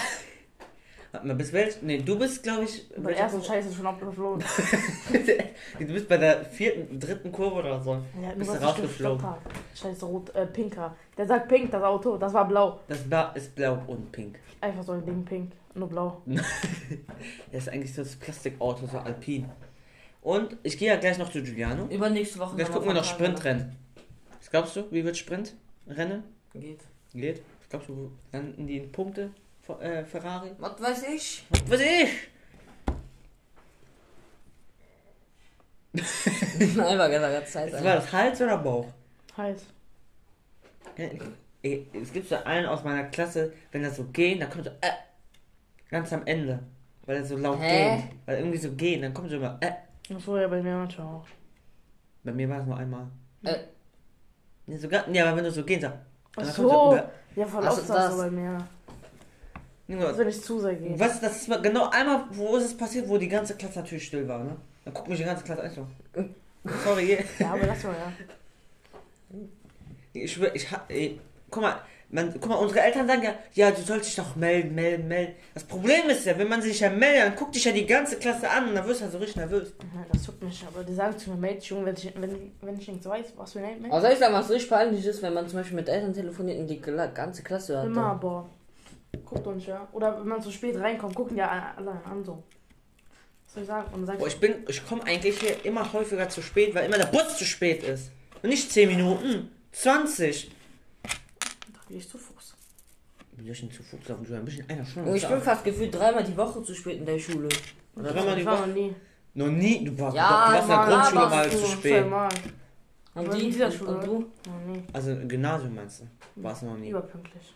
Warte 1.16 1.28
mal, 1.28 1.36
bis 1.36 1.54
welch? 1.54 1.82
Nee, 1.82 2.00
du 2.00 2.20
bist, 2.20 2.44
glaube 2.44 2.66
ich. 2.66 2.90
Bei 2.98 3.12
der 3.14 3.22
ersten? 3.22 3.42
Scheiße 3.42 3.74
schon 3.74 3.88
abgeflogen. 3.88 4.44
du 5.80 5.86
bist 5.86 6.10
bei 6.10 6.18
der 6.18 6.44
vierten, 6.44 7.00
dritten 7.00 7.32
Kurve 7.32 7.60
oder 7.60 7.80
so. 7.82 7.94
Ja, 8.22 8.34
Bist 8.36 8.54
du 8.54 8.62
rausgeflogen? 8.62 9.26
Scheiße, 9.74 10.06
rot, 10.06 10.36
äh, 10.36 10.46
pinker. 10.46 10.94
Der 11.18 11.26
sagt 11.26 11.48
pink, 11.48 11.72
das 11.72 11.82
Auto. 11.84 12.18
Das 12.18 12.34
war 12.34 12.46
blau. 12.46 12.82
Das 12.90 12.98
Blau 13.04 13.32
ist 13.34 13.56
blau 13.56 13.82
und 13.88 14.12
pink. 14.12 14.40
Einfach 14.60 14.84
so 14.84 14.92
ein 14.92 15.06
Ding 15.06 15.24
pink. 15.24 15.54
Nur 15.74 15.88
blau. 15.88 16.22
Das 17.52 17.64
ist 17.64 17.70
eigentlich 17.70 17.94
so 17.94 18.04
das 18.04 18.18
Plastikauto, 18.18 18.86
so 18.86 18.98
alpin. 18.98 19.50
Und 20.22 20.58
ich 20.64 20.78
gehe 20.78 20.90
ja 20.90 20.98
gleich 20.98 21.18
noch 21.18 21.32
zu 21.32 21.42
Giuliano. 21.42 21.86
Übernächste 21.86 22.40
Woche. 22.40 22.58
Jetzt 22.58 22.68
dann 22.68 22.74
gucken 22.74 22.90
wir 22.90 22.96
noch. 22.96 23.06
Sprintrennen. 23.06 23.85
Glaubst 24.56 24.78
du, 24.78 24.90
wie 24.90 25.04
wird 25.04 25.18
Sprintrennen? 25.18 26.24
Geht. 26.54 26.80
Geht? 27.14 27.42
Was 27.60 27.68
glaubst 27.68 27.90
du, 27.90 28.10
landen 28.32 28.66
die 28.66 28.78
in 28.78 28.90
Punkte? 28.90 29.32
Äh, 29.82 30.06
Ferrari? 30.06 30.52
Was 30.60 30.82
weiß 30.82 31.04
ich? 31.14 31.44
Was 31.50 31.72
weiß 31.72 31.82
ich? 31.82 32.10
Einfach 36.80 37.10
gesagt, 37.10 37.50
Zeit. 37.50 37.74
Das 37.74 37.84
war 37.84 37.96
das 37.96 38.14
Hals 38.14 38.40
oder 38.40 38.58
Bauch? 38.60 38.88
Heiß. 39.36 39.66
Ey, 41.62 41.88
es 41.92 42.14
gibt 42.14 42.30
so 42.30 42.36
einen 42.38 42.68
aus 42.68 42.82
meiner 42.86 43.10
Klasse, 43.10 43.52
wenn 43.74 43.84
er 43.84 43.92
so 43.92 44.06
gehen, 44.06 44.40
dann 44.40 44.50
kommt 44.50 44.64
so 44.64 44.72
äh, 44.80 44.92
ganz 45.90 46.14
am 46.14 46.26
Ende. 46.26 46.64
Weil 47.06 47.18
er 47.18 47.26
so 47.26 47.36
laut 47.36 47.60
Hä? 47.60 47.98
geht. 47.98 48.06
Weil 48.26 48.38
irgendwie 48.38 48.60
so 48.60 48.72
gehen, 48.72 49.02
dann 49.02 49.14
kommt 49.14 49.32
so 49.32 49.36
immer 49.36 49.58
äh. 49.60 49.74
Das 50.08 50.26
war 50.26 50.40
ja 50.40 50.48
bei 50.48 50.62
mir 50.62 50.78
manchmal 50.78 51.08
auch. 51.08 51.28
Bei 52.24 52.32
mir 52.32 52.48
war 52.48 52.62
es 52.62 52.66
nur 52.66 52.78
einmal. 52.78 53.08
Äh. 53.44 53.75
Nee, 54.68 54.78
sogar, 54.78 55.08
ja, 55.10 55.26
aber 55.28 55.38
wenn 55.38 55.44
du 55.44 55.52
so 55.52 55.64
gehen 55.64 55.80
sagst. 55.82 55.98
Ach 56.38 56.44
so. 56.46 57.00
Ja, 57.36 57.46
voll 57.46 57.66
Also 57.66 57.82
oft 57.82 57.90
das 57.90 58.12
so 58.12 58.18
das. 58.18 58.18
bei 58.18 58.32
mir. 58.32 58.68
Also 60.00 60.20
wenn 60.20 60.30
ich 60.30 60.42
zu 60.42 60.60
sehr 60.60 60.76
gehe. 60.76 61.00
Was, 61.00 61.22
das 61.22 61.36
ist 61.38 61.48
mal 61.48 61.62
genau 61.62 61.90
einmal, 61.90 62.26
wo 62.32 62.56
ist 62.58 62.66
es 62.66 62.76
passiert, 62.78 63.08
wo 63.08 63.18
die 63.18 63.28
ganze 63.28 63.56
Klasse 63.56 63.80
natürlich 63.80 64.08
still 64.08 64.28
war, 64.28 64.44
ne? 64.44 64.56
Dann 64.84 64.94
guckt 64.94 65.08
mich 65.08 65.20
die 65.20 65.26
ganze 65.26 65.44
Klasse 65.44 65.64
an 65.64 65.70
so. 65.72 65.88
Sorry, 66.84 67.20
Ja, 67.40 67.54
aber 67.54 67.68
das 67.68 67.84
war 67.84 67.92
ja. 67.94 68.12
ich 70.14 70.32
schwör, 70.34 70.56
ich 70.56 70.72
ha, 70.72 70.82
ey, 70.88 71.20
guck 71.52 71.62
mal, 71.62 71.76
man, 72.10 72.32
guck 72.34 72.48
mal, 72.48 72.56
unsere 72.56 72.82
Eltern 72.82 73.08
sagen 73.08 73.24
ja, 73.24 73.34
ja, 73.54 73.72
du 73.72 73.82
sollst 73.82 74.08
dich 74.08 74.16
doch 74.16 74.36
melden, 74.36 74.76
melden, 74.76 75.08
melden. 75.08 75.34
Das 75.54 75.64
Problem 75.64 76.10
ist 76.10 76.26
ja, 76.26 76.38
wenn 76.38 76.48
man 76.48 76.62
sich 76.62 76.80
ja 76.80 76.90
meldet, 76.90 77.24
dann 77.24 77.36
guckt 77.36 77.56
dich 77.56 77.66
ja 77.66 77.72
die 77.72 77.86
ganze 77.86 78.18
Klasse 78.18 78.50
an 78.50 78.70
und 78.70 78.76
dann 78.76 78.88
wirst 78.88 79.02
du 79.02 79.06
ja 79.06 79.12
so 79.12 79.18
richtig 79.18 79.38
nervös. 79.38 79.74
Ja, 79.80 80.06
das 80.12 80.24
tut 80.24 80.42
mich, 80.42 80.64
aber 80.68 80.84
die 80.84 80.94
sagen 80.94 81.18
zu 81.18 81.32
mir, 81.32 81.38
Mädchen, 81.38 81.86
wenn 81.86 81.96
ich, 81.96 82.14
wenn, 82.16 82.52
wenn 82.62 82.80
ich 82.80 82.88
nichts 82.88 83.06
weiß, 83.06 83.34
was 83.36 83.54
für 83.54 83.60
ein. 83.60 83.86
Aber 83.90 84.02
soll 84.02 84.12
ich 84.12 84.20
sagen, 84.20 84.34
was 84.34 84.50
richtig 84.50 84.70
peinlich 84.70 85.06
ist, 85.06 85.22
wenn 85.22 85.34
man 85.34 85.48
zum 85.48 85.60
Beispiel 85.60 85.76
mit 85.76 85.90
Eltern 85.90 86.14
telefoniert 86.14 86.60
und 86.60 86.68
die 86.68 86.80
ganze 86.80 87.44
Klasse 87.44 87.76
hört? 87.76 87.88
Immer, 87.88 88.08
aber. 88.08 88.50
Guckt 89.24 89.48
uns 89.48 89.66
ja. 89.66 89.88
Oder 89.94 90.20
wenn 90.20 90.28
man 90.28 90.42
zu 90.42 90.52
spät 90.52 90.78
reinkommt, 90.78 91.16
gucken 91.16 91.38
ja 91.38 91.74
alle 91.78 91.92
an 92.04 92.24
so. 92.24 92.44
Was 93.46 93.54
soll 93.54 93.64
ich 93.64 93.68
sagen? 93.68 93.88
Und 93.94 94.02
dann 94.02 94.08
sag 94.08 94.20
Boah, 94.20 94.28
ich 94.28 94.40
bin, 94.40 94.56
ich 94.68 94.86
komme 94.86 95.04
eigentlich 95.06 95.40
hier 95.40 95.66
immer 95.66 95.92
häufiger 95.94 96.28
zu 96.28 96.42
spät, 96.42 96.76
weil 96.76 96.86
immer 96.86 96.98
der 96.98 97.06
Bus 97.06 97.38
zu 97.38 97.46
spät 97.46 97.84
ist. 97.84 98.12
Und 98.44 98.50
nicht 98.50 98.72
10 98.72 98.90
Minuten, 98.90 99.52
20. 99.72 100.52
Gehe 101.88 101.98
ich 101.98 102.10
zu 102.10 102.18
Fuß. 102.18 102.56
Wie 103.38 103.44
soll 103.44 103.52
ich 103.52 103.60
denn 103.60 103.72
zu 103.72 103.84
Fuß 103.84 104.08
laufen? 104.08 104.34
Ein 104.34 104.46
bisschen 104.46 104.70
einer 104.70 104.80
Und 104.82 104.88
Stunde. 104.88 105.16
ich 105.18 105.28
bin 105.28 105.42
fast 105.42 105.64
gefühlt 105.64 105.94
dreimal 105.94 106.24
die 106.24 106.36
Woche 106.38 106.64
zu 106.64 106.74
spät 106.74 107.00
in 107.00 107.06
der 107.06 107.20
Schule. 107.20 107.50
Oder 107.96 108.12
dreimal 108.14 108.36
die 108.36 108.42
Ich 108.42 108.48
war 108.48 108.60
Woche. 108.60 108.68
noch 108.68 108.76
nie. 108.76 108.96
Noch 109.34 109.48
nie, 109.48 109.84
du 109.84 110.00
warst, 110.00 110.16
Ja, 110.16 110.48
du 110.48 110.54
warst 110.54 110.64
in 110.64 110.70
der 110.70 110.86
Grundschule 110.86 111.30
mal 111.30 111.52
zu 111.52 111.66
spät. 111.66 112.02
Zweimal. 112.04 112.30
Und 113.16 113.28
Aber 113.28 113.36
die? 113.38 113.46
in 113.46 113.52
dieser 113.52 113.66
Und- 113.68 113.74
Schule, 113.74 113.92
Und 113.98 114.06
du? 114.06 114.20
Noch 114.50 114.74
nie. 114.76 114.84
Also 114.94 115.12
im 115.12 115.28
Gymnasium 115.30 115.76
meinst 115.76 116.02
du? 116.02 116.06
Warst 116.42 116.62
du 116.62 116.66
noch 116.68 116.78
nie? 116.78 116.90
Überpünktlich. 116.90 117.54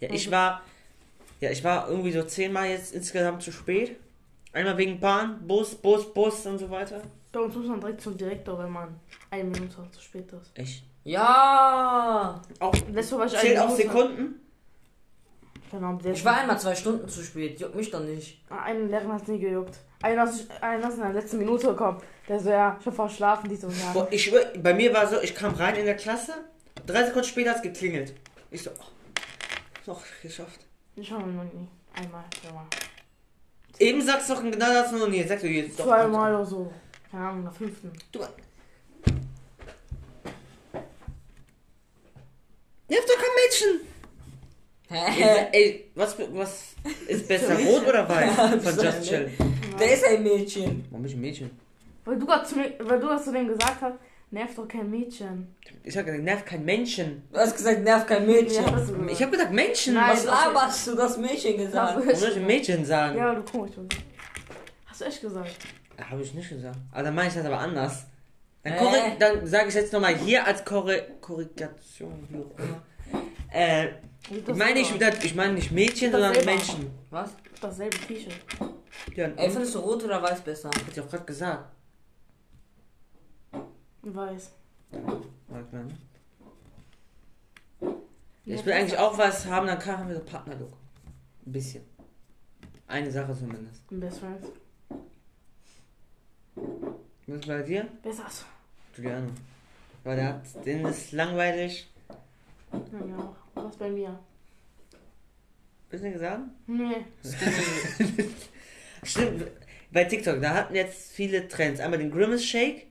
Ja, 0.00 0.10
ich 0.12 0.30
war, 0.30 0.62
ja, 1.40 1.50
ich 1.50 1.62
war 1.64 1.88
irgendwie 1.88 2.12
so 2.12 2.22
zehnmal 2.22 2.68
jetzt 2.68 2.94
insgesamt 2.94 3.42
zu 3.42 3.52
spät. 3.52 3.96
Einmal 4.52 4.76
wegen 4.78 4.98
Bahn, 4.98 5.46
Bus, 5.46 5.74
Bus, 5.74 6.12
Bus 6.12 6.46
und 6.46 6.58
so 6.58 6.70
weiter. 6.70 7.02
Bei 7.32 7.40
uns 7.40 7.54
muss 7.54 7.66
man 7.66 7.80
direkt 7.80 8.00
zum 8.00 8.16
Direktor, 8.16 8.58
wenn 8.58 8.70
man 8.70 8.98
eine 9.30 9.44
Minute 9.44 9.76
zu 9.92 10.00
spät 10.00 10.32
ist. 10.32 10.50
Echt? 10.54 10.84
Ja! 11.08 12.42
Auch 12.60 12.74
ich 12.74 12.84
zählt 12.84 13.58
Minute. 13.58 13.76
Sekunden? 13.76 14.40
Genau, 15.70 15.94
der 15.94 16.12
Ich 16.12 16.24
war 16.24 16.38
einmal 16.38 16.58
zwei 16.60 16.74
Stunden 16.74 17.08
zu 17.08 17.22
spät. 17.22 17.58
Juckt 17.58 17.74
mich 17.74 17.90
doch 17.90 18.00
nicht. 18.00 18.42
Einen 18.50 18.90
Lehrer 18.90 19.14
hat 19.14 19.26
nie 19.26 19.38
gejuckt. 19.38 19.78
Einer 20.02 20.24
ist, 20.24 20.50
einer 20.60 20.88
ist 20.88 20.96
in 20.96 21.00
der 21.00 21.12
letzten 21.14 21.38
Minute 21.38 21.68
gekommen. 21.68 22.02
Der 22.28 22.38
so, 22.38 22.50
ja, 22.50 22.76
ich 22.78 22.86
hab 22.86 22.94
verschlafen, 22.94 23.48
die 23.48 23.56
so, 23.56 23.68
ja. 23.68 23.92
Boah, 23.94 24.06
ich 24.10 24.32
bei 24.62 24.74
mir 24.74 24.92
war 24.92 25.06
so, 25.06 25.20
ich 25.20 25.34
kam 25.34 25.54
rein 25.54 25.76
in 25.76 25.86
der 25.86 25.96
Klasse, 25.96 26.34
drei 26.86 27.04
Sekunden 27.04 27.26
später 27.26 27.50
hat 27.50 27.56
es 27.56 27.62
geklingelt. 27.62 28.14
Ich 28.50 28.62
so, 28.62 28.70
oh, 28.70 28.84
doch, 29.86 30.02
geschafft. 30.22 30.60
Ich 30.94 31.10
war 31.10 31.20
noch 31.20 31.44
nie. 31.44 31.68
Einmal, 31.94 32.24
zweimal. 32.40 32.66
Eben 33.78 34.02
sagst 34.02 34.28
du 34.28 34.34
doch 34.34 34.42
genau 34.42 34.72
das 34.72 34.92
nur 34.92 35.08
nie. 35.08 35.26
Sagst 35.26 35.44
du 35.44 35.48
jetzt 35.48 35.80
doch. 35.80 35.86
Zweimal 35.86 36.34
oder 36.34 36.44
so. 36.44 36.70
Keine 37.10 37.28
Ahnung, 37.28 37.44
nach 37.44 37.54
fünften. 37.54 37.92
Du. 38.12 38.20
Nerv 42.88 43.04
doch 43.06 43.16
kein 43.16 43.34
Mädchen! 43.36 43.88
Hä? 44.90 45.48
Ey, 45.52 45.90
was, 45.94 46.16
was 46.32 46.74
ist 47.06 47.28
besser, 47.28 47.58
rot 47.58 47.86
oder 47.86 48.08
weiß? 48.08 48.62
Von 48.64 48.84
Just 48.84 49.02
Chill. 49.08 49.30
Der 49.78 49.92
ist 49.92 50.04
ein 50.04 50.22
Mädchen. 50.22 50.84
Warum 50.90 51.02
bin 51.02 51.10
ich 51.10 51.16
ein 51.16 51.20
Mädchen? 51.20 51.50
Weil 52.04 52.18
du 52.18 52.26
gerade 52.26 52.46
zu, 52.46 52.56
mir- 52.56 52.72
weil 52.80 52.98
du 52.98 53.06
das 53.08 53.24
zu 53.24 53.32
dem 53.32 53.48
gesagt 53.48 53.80
hast, 53.80 53.94
Nervt 54.30 54.58
doch 54.58 54.68
kein 54.68 54.90
Mädchen. 54.90 55.54
Ich 55.84 55.96
habe 55.96 56.04
gesagt, 56.04 56.22
nervt 56.22 56.44
kein 56.44 56.62
Menschen. 56.62 57.22
Du 57.32 57.38
hast 57.38 57.56
gesagt, 57.56 57.82
nerv 57.82 58.04
kein 58.06 58.26
Mädchen. 58.26 58.62
Ja. 58.62 59.08
Ich 59.10 59.22
habe 59.22 59.30
gesagt 59.30 59.52
Menschen. 59.54 59.94
Nein. 59.94 60.10
Was 60.10 60.24
laberst 60.26 60.86
du, 60.86 60.94
das 60.94 61.16
Mädchen 61.16 61.56
gesagt? 61.56 61.94
Hast 61.94 61.96
du 61.96 62.06
Warum 62.06 62.14
soll 62.14 62.30
ich 62.32 62.36
ein 62.36 62.46
Mädchen 62.46 62.84
sagen? 62.84 63.16
Ja, 63.16 63.34
du 63.34 63.42
komisch. 63.42 63.72
Hast 64.84 65.00
du 65.00 65.04
echt 65.06 65.22
gesagt? 65.22 65.50
Habe 66.10 66.20
ich 66.20 66.34
nicht 66.34 66.50
gesagt. 66.50 66.76
Aber 66.92 67.02
dann 67.04 67.14
meine 67.14 67.28
ich 67.28 67.34
das 67.36 67.46
aber 67.46 67.58
anders. 67.58 68.04
Dann, 68.62 68.74
Äh. 68.74 69.18
dann 69.18 69.46
sage 69.46 69.68
ich 69.68 69.74
jetzt 69.74 69.92
nochmal 69.92 70.16
hier 70.16 70.44
als 70.46 70.64
Korre 70.64 71.02
Korrigation. 71.20 72.28
Äh, 73.50 73.88
ich 74.30 74.44
das 74.44 74.58
meine 74.58 74.74
nicht, 74.74 74.92
ich 75.24 75.34
meine 75.34 75.54
nicht 75.54 75.70
Mädchen, 75.72 76.12
sondern 76.12 76.34
selber. 76.34 76.50
Menschen. 76.50 76.90
Was? 77.10 77.30
Dasselbe 77.60 77.96
T-Shirt. 77.98 78.34
Ja, 79.14 79.26
Ey, 79.36 79.50
findest 79.50 79.74
du 79.74 79.78
rot 79.78 80.04
oder 80.04 80.22
weiß 80.22 80.40
besser? 80.42 80.68
Hat 80.68 80.82
ich 80.92 81.00
auch 81.00 81.08
gerade 81.08 81.24
gesagt. 81.24 81.74
Weiß. 84.02 84.50
Warte 85.48 85.76
mal, 85.76 85.84
ne? 85.84 85.94
Ja, 88.44 88.54
ich 88.54 88.64
will 88.64 88.72
eigentlich 88.72 88.98
auch 88.98 89.16
was 89.18 89.46
haben, 89.46 89.66
dann 89.66 89.84
haben 89.84 90.08
wir 90.08 90.16
so 90.16 90.24
Partnerlook. 90.24 90.72
Ein 91.46 91.52
bisschen. 91.52 91.84
Eine 92.86 93.10
Sache 93.10 93.36
zumindest. 93.38 93.82
Best 93.90 94.18
Friends. 94.20 94.48
Was 97.28 97.46
bei 97.46 97.60
dir? 97.62 97.86
Ist 98.04 98.20
das? 98.20 98.44
Giuliano. 98.96 99.28
Weil 100.02 100.16
der 100.16 100.28
hat, 100.28 100.66
den 100.66 100.86
ist 100.86 101.12
langweilig. 101.12 101.86
Ja. 102.72 103.36
Was 103.54 103.76
bei 103.76 103.90
mir? 103.90 104.18
Bisschen 105.90 106.12
gesagt? 106.14 106.40
Nee. 106.66 107.04
Stimmt. 109.02 109.44
Bei 109.90 110.04
TikTok, 110.04 110.40
da 110.40 110.54
hatten 110.54 110.74
jetzt 110.74 111.12
viele 111.12 111.46
Trends. 111.48 111.80
Einmal 111.80 111.98
den 111.98 112.10
Grimace 112.10 112.44
Shake. 112.44 112.86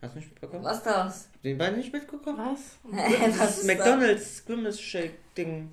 Hast 0.00 0.14
du 0.14 0.18
nicht 0.18 0.30
mitbekommen? 0.30 0.64
Was 0.64 0.82
das? 0.82 1.28
Den 1.44 1.58
beiden 1.58 1.78
nicht 1.78 1.92
mitbekommen? 1.92 2.38
Was? 2.38 2.78
Was 2.82 3.38
Das 3.38 3.58
ist 3.58 3.66
McDonalds 3.66 4.44
Grimace 4.44 4.80
Shake 4.80 5.14
Ding. 5.36 5.70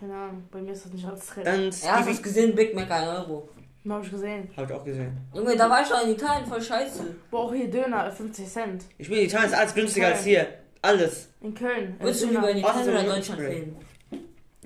Keine 0.00 0.14
Ahnung. 0.14 0.48
Bei 0.50 0.60
mir 0.60 0.72
ist 0.72 0.84
das 0.84 0.92
nicht 0.92 1.04
alles 1.06 1.26
drin. 1.26 1.44
Dann? 1.44 1.70
Ja, 1.70 2.04
hast 2.04 2.08
du 2.18 2.22
gesehen? 2.22 2.56
Big 2.56 2.74
Mac 2.74 2.90
1 2.90 3.06
Euro. 3.08 3.48
Hab 3.88 4.04
ich 4.04 4.10
gesehen. 4.10 4.50
Hab 4.56 4.68
ich 4.68 4.76
auch 4.76 4.84
gesehen. 4.84 5.16
Junge, 5.34 5.56
da 5.56 5.68
war 5.70 5.82
ich 5.82 5.88
doch 5.88 6.02
in 6.04 6.10
Italien, 6.12 6.46
voll 6.46 6.62
scheiße. 6.62 7.02
Wo 7.30 7.36
auch 7.38 7.52
hier 7.52 7.70
Döner, 7.70 8.06
äh, 8.08 8.10
50 8.10 8.46
Cent. 8.48 8.84
Ich 8.98 9.08
bin 9.08 9.18
in 9.18 9.24
Italien, 9.26 9.48
ist 9.50 9.56
alles 9.58 9.74
günstiger 9.74 10.08
als 10.08 10.24
hier. 10.24 10.46
Alles. 10.82 11.28
In 11.40 11.54
Köln. 11.54 11.96
äh, 12.00 12.04
Willst 12.04 12.22
du 12.22 12.28
lieber 12.28 12.50
in 12.50 12.58
Italien 12.58 12.88
oder 12.88 13.02
Deutschland 13.14 13.40
leben? 13.40 13.76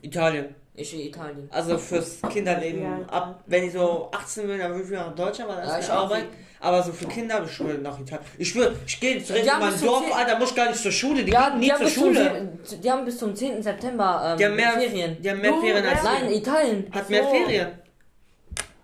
Italien. 0.03 0.55
Ich 0.75 0.95
in 0.95 1.01
Italien. 1.01 1.49
Also 1.53 1.77
fürs 1.79 2.19
Kinderleben. 2.31 2.83
Ja. 2.83 2.99
Ab, 3.09 3.43
wenn 3.47 3.65
ich 3.65 3.73
so 3.73 4.09
18 4.13 4.47
bin, 4.47 4.59
dann 4.59 4.71
würde 4.73 4.85
ich 4.85 4.91
wieder 4.91 5.07
nach 5.07 5.15
Deutschland, 5.15 5.51
weil 5.51 5.65
ich 5.65 5.79
ist 5.85 5.91
auch. 5.91 6.05
Arbeit. 6.05 6.25
Aber 6.61 6.81
so 6.83 6.93
für 6.93 7.07
Kinder, 7.09 7.43
ich 7.45 7.51
schwöre 7.53 7.79
nach 7.79 7.99
Italien. 8.01 8.25
Ich 8.39 8.49
schwöre, 8.51 8.75
ich 8.87 9.01
gehe 9.01 9.19
direkt 9.21 9.45
Die 9.47 9.51
in 9.51 9.59
mein 9.59 9.77
zum 9.77 9.87
Dorf, 9.89 10.17
Alter, 10.17 10.39
muss 10.39 10.51
ich 10.51 10.57
gar 10.57 10.69
nicht 10.69 10.81
zur 10.81 10.93
Schule. 10.93 11.25
Die 11.25 11.33
Ja, 11.33 11.51
gehen 11.51 11.59
nie 11.59 11.67
die 11.67 11.73
haben, 11.73 11.79
zur 11.79 11.87
bis 11.87 11.95
zum, 11.95 12.05
Schule. 12.15 12.49
zehn- 12.65 12.81
die 12.81 12.91
haben 12.91 13.05
bis 13.05 13.19
zum 13.19 13.35
10. 13.35 13.63
September 13.63 14.23
ähm, 14.33 14.39
Die 14.39 14.45
haben 14.47 14.57
mehr 14.57 14.71
Ferien. 14.73 15.17
Die 15.21 15.31
haben 15.31 15.41
mehr 15.41 15.55
Ferien 15.55 15.85
als 15.87 16.03
Nein, 16.05 16.31
Italien. 16.33 16.87
Hat 16.93 17.11
mehr 17.11 17.25
So. 17.25 17.31
Ferien. 17.31 17.69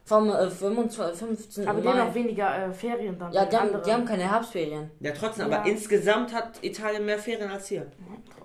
Vom 0.09 0.31
äh, 0.31 0.49
25, 0.51 1.19
15. 1.19 1.69
Aber 1.69 1.81
die 1.83 1.89
haben 1.89 1.99
Mai. 1.99 2.09
auch 2.09 2.15
weniger 2.15 2.67
äh, 2.69 2.73
Ferien 2.73 3.19
dann. 3.19 3.31
Ja, 3.33 3.45
die 3.45 3.57
haben, 3.57 3.71
die 3.85 3.93
haben 3.93 4.05
keine 4.07 4.23
Herbstferien. 4.31 4.91
Ja, 5.01 5.13
trotzdem, 5.13 5.51
Ja. 5.51 5.59
aber 5.59 5.69
insgesamt 5.69 6.33
hat 6.33 6.53
Italien 6.63 7.05
mehr 7.05 7.19
Ferien 7.19 7.51
als 7.51 7.67
hier. 7.69 7.87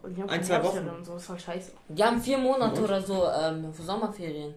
Und 0.02 0.16
die 0.18 0.22
haben 0.22 0.30
ein, 0.30 0.42
keine 0.42 0.44
zwei 0.44 0.64
Wochen. 0.64 0.90
Und 0.90 1.06
so 1.06 1.16
ist 1.16 1.26
voll 1.26 1.40
scheiße. 1.40 1.72
Die 1.88 2.04
haben 2.04 2.20
vier 2.22 2.38
Monate 2.38 2.80
Und? 2.82 2.84
oder 2.86 3.02
so 3.02 3.26
ähm, 3.42 3.74
für 3.74 3.82
Sommerferien. 3.84 4.54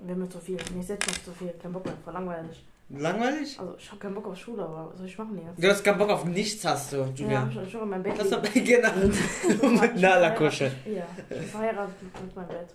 Wir 0.00 0.14
haben 0.14 0.30
so 0.30 0.38
viel. 0.38 0.56
Nicht 0.74 0.88
jetzt 0.88 1.06
noch 1.06 1.14
so 1.26 1.32
viel. 1.32 1.52
Kein 1.62 1.72
Bock 1.72 1.84
mehr. 1.84 1.94
Voll 2.02 2.14
langweilig. 2.14 2.64
Langweilig? 2.88 3.56
Also, 3.60 3.74
ich 3.78 3.92
hab 3.92 4.00
keinen 4.00 4.14
Bock 4.14 4.26
auf 4.28 4.36
Schule, 4.38 4.62
aber 4.64 4.88
was 4.90 4.96
soll 4.98 5.06
ich 5.06 5.18
machen 5.18 5.38
jetzt? 5.46 5.62
Du 5.62 5.68
hast 5.70 5.84
keinen 5.84 5.98
Bock 5.98 6.08
auf 6.10 6.24
nichts, 6.24 6.64
hast 6.64 6.92
du, 6.92 6.96
Ja, 6.96 7.06
Julia. 7.14 7.48
ich 7.64 7.70
schon 7.70 7.82
in 7.82 7.88
meinem 7.90 8.02
Bett. 8.02 8.18
Das 8.18 8.32
hab 8.32 8.44
ich 8.56 8.64
genau. 8.64 8.88
Mit 9.80 9.96
Nala-Kusche. 10.00 10.72
Ja, 10.86 11.04
ich 11.18 11.36
bin 11.36 11.42
verheiratet 11.46 11.94
mit 12.02 12.34
meinem 12.34 12.48
Bett. 12.48 12.68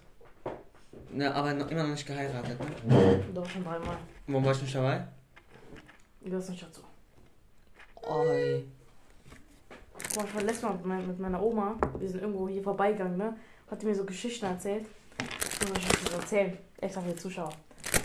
Ne, 1.11 1.33
aber 1.33 1.53
noch, 1.53 1.69
immer 1.69 1.83
noch 1.83 1.91
nicht 1.91 2.05
geheiratet, 2.05 2.59
ne? 2.85 3.23
Doch, 3.33 3.49
schon 3.49 3.63
dreimal. 3.63 3.97
Warum 4.27 4.45
war 4.45 4.51
ich 4.51 4.61
nicht 4.61 4.75
dabei? 4.75 5.07
Das 6.21 6.43
ist 6.43 6.49
nicht 6.49 6.63
dazu. 6.63 6.81
Oi. 8.01 8.63
Ich 9.99 10.35
war 10.35 10.41
letztes 10.41 10.63
Mal 10.63 10.73
mit, 10.73 10.85
mein, 10.85 11.07
mit 11.07 11.19
meiner 11.19 11.41
Oma. 11.41 11.75
Wir 11.99 12.09
sind 12.09 12.21
irgendwo 12.21 12.47
hier 12.47 12.63
vorbeigegangen, 12.63 13.17
ne? 13.17 13.35
Hat 13.69 13.81
die 13.81 13.85
mir 13.85 13.95
so 13.95 14.05
Geschichten 14.05 14.45
erzählt. 14.45 14.85
Das 15.17 15.69
muss 15.69 15.77
ich 15.77 15.85
euch 15.85 16.11
so 16.11 16.17
erzählen. 16.17 16.57
Extra 16.81 17.01
für 17.01 17.09
die 17.09 17.15
Zuschauer. 17.15 17.53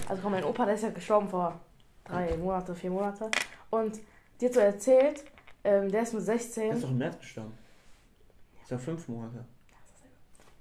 Also, 0.08 0.22
komm, 0.22 0.32
mein 0.32 0.44
Opa, 0.44 0.64
der 0.64 0.74
ist 0.74 0.82
ja 0.82 0.90
gestorben 0.90 1.28
vor 1.28 1.60
drei 2.04 2.36
Monate, 2.36 2.74
vier 2.74 2.90
Monate. 2.90 3.30
Und 3.70 3.98
die 4.40 4.46
hat 4.46 4.54
so 4.54 4.60
erzählt, 4.60 5.24
ähm, 5.64 5.90
der 5.90 6.02
ist 6.02 6.14
mit 6.14 6.26
Der 6.26 6.38
16. 6.38 6.72
ist 6.72 6.84
doch 6.84 6.90
im 6.90 6.98
März 6.98 7.18
gestorben. 7.18 7.52
Ist 8.62 8.70
ja 8.70 8.78
fünf 8.78 9.08
Monate. 9.08 9.44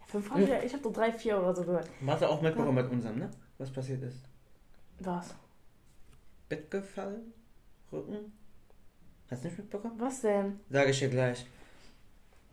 Fünf 0.10 0.30
hab 0.32 0.40
ich, 0.40 0.50
ich 0.50 0.74
hab 0.74 0.82
so 0.82 0.92
drei, 0.92 1.12
vier 1.12 1.38
oder 1.40 1.56
so 1.56 1.64
gehört. 1.64 1.88
Hast 2.08 2.22
du 2.24 2.26
auch 2.30 2.42
mitbekommen 2.42 2.76
mit 2.84 2.92
unserem, 2.92 3.20
ne? 3.20 3.30
Was 3.60 3.70
passiert 3.72 4.02
ist? 4.02 4.18
Was? 5.00 5.36
Bett 6.50 6.72
gefallen? 6.72 7.32
Rücken? 7.92 8.34
Hast 9.30 9.44
du 9.44 9.48
nicht 9.50 9.58
mitbekommen? 9.60 9.94
Was 10.00 10.22
denn? 10.22 10.60
Sag 10.72 10.90
ich 10.90 10.98
dir 10.98 11.10
gleich. 11.10 11.46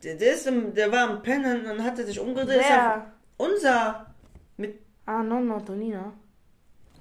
Der, 0.03 0.15
der, 0.15 0.33
ist 0.35 0.45
im, 0.45 0.71
der 0.75 0.91
war 0.91 1.09
am 1.09 1.23
Pennen 1.23 1.65
und 1.65 1.83
hat 1.83 1.97
er 1.97 2.05
sich 2.05 2.19
umgedreht. 2.19 2.61
Ja 2.61 3.11
Wer? 3.37 3.47
unser. 3.47 4.05
Ah, 5.07 5.23
Nonna, 5.23 5.59
Tonina. 5.59 6.13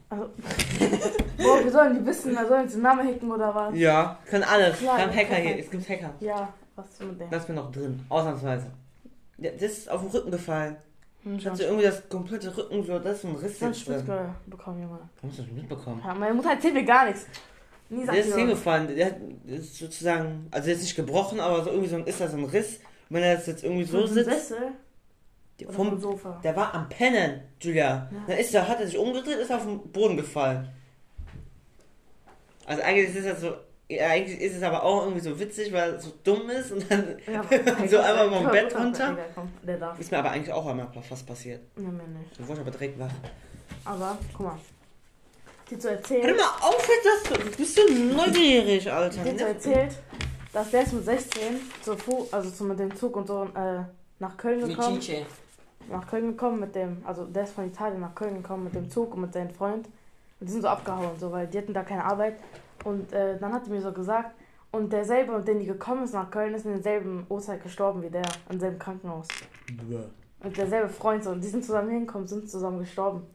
Also, 0.09 0.25
boah, 1.37 1.65
wir 1.65 1.71
sollen 1.71 1.99
die 1.99 2.07
wissen, 2.07 2.35
da 2.35 2.47
sollen 2.47 2.67
sie 2.69 2.77
den 2.77 2.83
Namen 2.83 3.07
hacken 3.07 3.31
oder 3.31 3.55
was? 3.55 3.77
Ja, 3.77 4.19
können 4.25 4.45
alles. 4.45 4.81
Wir 4.81 4.87
Ja, 4.87 4.99
haben 4.99 5.15
Hacker 5.15 5.35
hier. 5.35 5.59
Es 5.59 5.69
gibt 5.71 5.87
Hacker. 5.89 6.15
Ja, 6.21 6.55
was 6.77 6.89
ist 6.89 7.03
mit 7.03 7.21
der? 7.21 7.29
Lass 7.31 7.49
mir 7.49 7.57
noch 7.57 7.71
drin. 7.73 8.07
Ausnahmsweise. 8.09 8.71
Das 9.39 9.61
ist 9.63 9.91
auf 9.91 10.01
den 10.03 10.11
Rücken 10.11 10.31
gefallen. 10.31 10.77
Hm, 11.23 11.37
Ich 11.39 11.47
hatte 11.47 11.65
irgendwie 11.65 11.85
das 11.85 12.09
komplette 12.09 12.57
Rücken 12.57 12.85
so, 12.85 12.99
das 12.99 13.19
ist 13.19 13.25
ein 13.25 13.37
Riss 13.37 13.59
schon 13.59 13.69
jetzt 13.69 13.81
Spitz 13.81 14.05
drin. 14.05 14.35
bekommen, 14.47 14.83
Junge. 14.83 14.99
Warum 15.17 15.31
hast 15.31 15.39
du 15.39 15.43
das 15.43 15.51
nicht 15.53 15.57
mitbekommen? 15.57 16.03
Ja, 16.05 16.15
meine 16.15 16.35
Mutter 16.35 16.51
erzählt 16.51 16.75
mir 16.75 16.85
gar 16.85 17.07
nichts. 17.07 17.27
Nie 17.89 18.05
sagt 18.05 18.17
Der 18.17 18.25
ist 18.25 18.35
hingefallen. 18.35 18.97
Der 18.97 19.07
hat 19.07 19.17
ist 19.47 19.77
sozusagen, 19.77 20.49
also 20.51 20.69
jetzt 20.71 20.83
nicht 20.83 20.97
gebrochen, 20.97 21.39
aber 21.41 21.63
so 21.65 21.71
irgendwie 21.71 21.89
so 21.89 21.97
ein, 21.97 22.05
ist 22.07 22.21
da 22.21 22.29
so 22.29 22.37
ein 22.37 22.45
Riss. 22.45 22.77
Und 23.09 23.17
wenn 23.17 23.23
er 23.23 23.35
jetzt 23.35 23.63
irgendwie 23.63 23.85
so 23.85 23.99
Vom 23.99 24.09
sitzt, 24.09 24.31
Sessel 24.31 24.59
vom 25.71 25.75
vom, 25.91 26.01
Sofa? 26.01 26.41
der 26.45 26.55
war 26.57 26.75
am 26.75 26.89
Pennen, 26.89 27.41
Julia. 27.61 27.87
Ja. 27.87 28.11
Dann 28.27 28.39
ist 28.39 28.55
er, 28.55 28.67
hat 28.69 28.81
er 28.81 28.87
sich 28.87 28.99
umgedreht, 28.99 29.39
ist 29.39 29.53
auf 29.53 29.65
den 29.65 29.81
Boden 29.91 30.17
gefallen. 30.17 30.69
Also 32.67 32.83
eigentlich 32.83 33.15
ist 33.15 33.27
das 33.27 33.41
so, 33.41 33.55
ja, 33.89 34.09
eigentlich 34.09 34.41
ist 34.41 34.57
es 34.57 34.63
aber 34.63 34.83
auch 34.83 35.03
irgendwie 35.03 35.21
so 35.21 35.39
witzig, 35.39 35.73
weil 35.73 35.95
es 35.95 36.05
so 36.05 36.13
dumm 36.25 36.51
ist 36.51 36.73
und 36.73 36.91
dann 36.91 37.17
Ja, 37.27 37.43
So 37.89 37.99
einmal 37.99 38.31
vom 38.31 38.51
Bett 38.51 38.75
runter? 38.77 39.17
Ist 39.99 40.11
mir 40.11 40.19
aber 40.19 40.31
eigentlich 40.31 40.53
auch 40.53 40.67
einmal 40.67 40.89
fast 41.09 41.27
passiert. 41.27 41.61
Ja, 41.77 41.83
mir 41.83 41.93
nicht. 41.93 42.39
Da 42.39 42.43
wurde 42.49 42.55
ich 42.55 42.67
aber 42.67 42.71
direkt 42.71 42.99
wach. 42.99 43.11
Aber, 43.85 44.19
guck 44.37 44.47
mal. 44.47 44.59
Die 45.71 45.79
zu 45.79 45.89
Hör 45.89 45.97
erzählen, 45.97 46.37
mal 46.37 46.45
auf, 46.61 46.89
jetzt, 46.89 47.31
dass 47.31 47.39
du, 47.41 47.57
bist 47.57 47.79
du 47.79 47.93
neugierig, 48.15 48.91
Alter. 48.91 49.23
die 49.25 49.37
zu 49.37 49.47
erzählt, 49.47 49.97
dass 50.53 50.71
der 50.71 50.83
ist 50.83 50.93
mit 50.93 51.05
16 51.05 51.43
zu 51.83 51.97
Fu 51.97 52.27
also 52.31 52.51
zu, 52.51 52.65
mit 52.65 52.79
dem 52.79 52.95
Zug 52.97 53.17
und 53.17 53.27
so 53.27 53.45
äh, 53.45 53.81
nach 54.21 54.37
Köln 54.37 54.61
Mit 54.61 54.77
gekommen. 54.77 55.01
Chiche. 55.01 55.27
nach 55.91 56.07
Köln 56.07 56.29
gekommen 56.29 56.61
mit 56.61 56.75
dem, 56.75 57.03
also 57.05 57.25
der 57.25 57.45
ist 57.45 57.53
von 57.53 57.67
Italien 57.67 58.01
nach 58.01 58.15
Köln 58.15 58.37
gekommen 58.43 58.65
mit 58.65 58.75
dem 58.75 58.89
Zug 58.91 59.15
und 59.15 59.23
mit 59.23 59.33
seinem 59.33 59.51
Freund. 59.51 59.87
Und 60.41 60.47
die 60.47 60.53
sind 60.53 60.63
so 60.63 60.69
abgehauen, 60.69 61.19
so, 61.19 61.33
weil 61.33 61.47
die 61.49 61.59
hatten 61.59 61.75
da 61.75 61.83
keine 61.83 62.05
Arbeit. 62.05 62.37
Und 62.87 63.13
äh, 63.13 63.37
dann 63.39 63.53
hat 63.53 63.67
die 63.67 63.71
mir 63.71 63.83
so 63.83 63.93
gesagt, 63.93 64.37
und 64.71 64.93
derselbe, 64.93 65.37
mit 65.37 65.49
dem 65.49 65.59
die 65.59 65.67
gekommen 65.67 66.05
ist 66.05 66.15
nach 66.15 66.31
Köln, 66.31 66.55
ist 66.55 66.65
in 66.67 66.73
derselben 66.73 67.27
Uhrzeit 67.29 67.61
gestorben 67.61 68.01
wie 68.03 68.11
der, 68.11 68.23
im 68.49 68.61
selben 68.61 68.79
Krankenhaus. 68.79 69.27
Und 70.41 70.57
derselbe 70.57 70.89
Freund, 70.89 71.25
so, 71.25 71.31
und 71.31 71.43
die 71.43 71.49
sind 71.49 71.65
zusammen 71.65 71.91
hingekommen, 71.91 72.29
sind 72.29 72.49
zusammen 72.49 72.79
gestorben. 72.79 73.27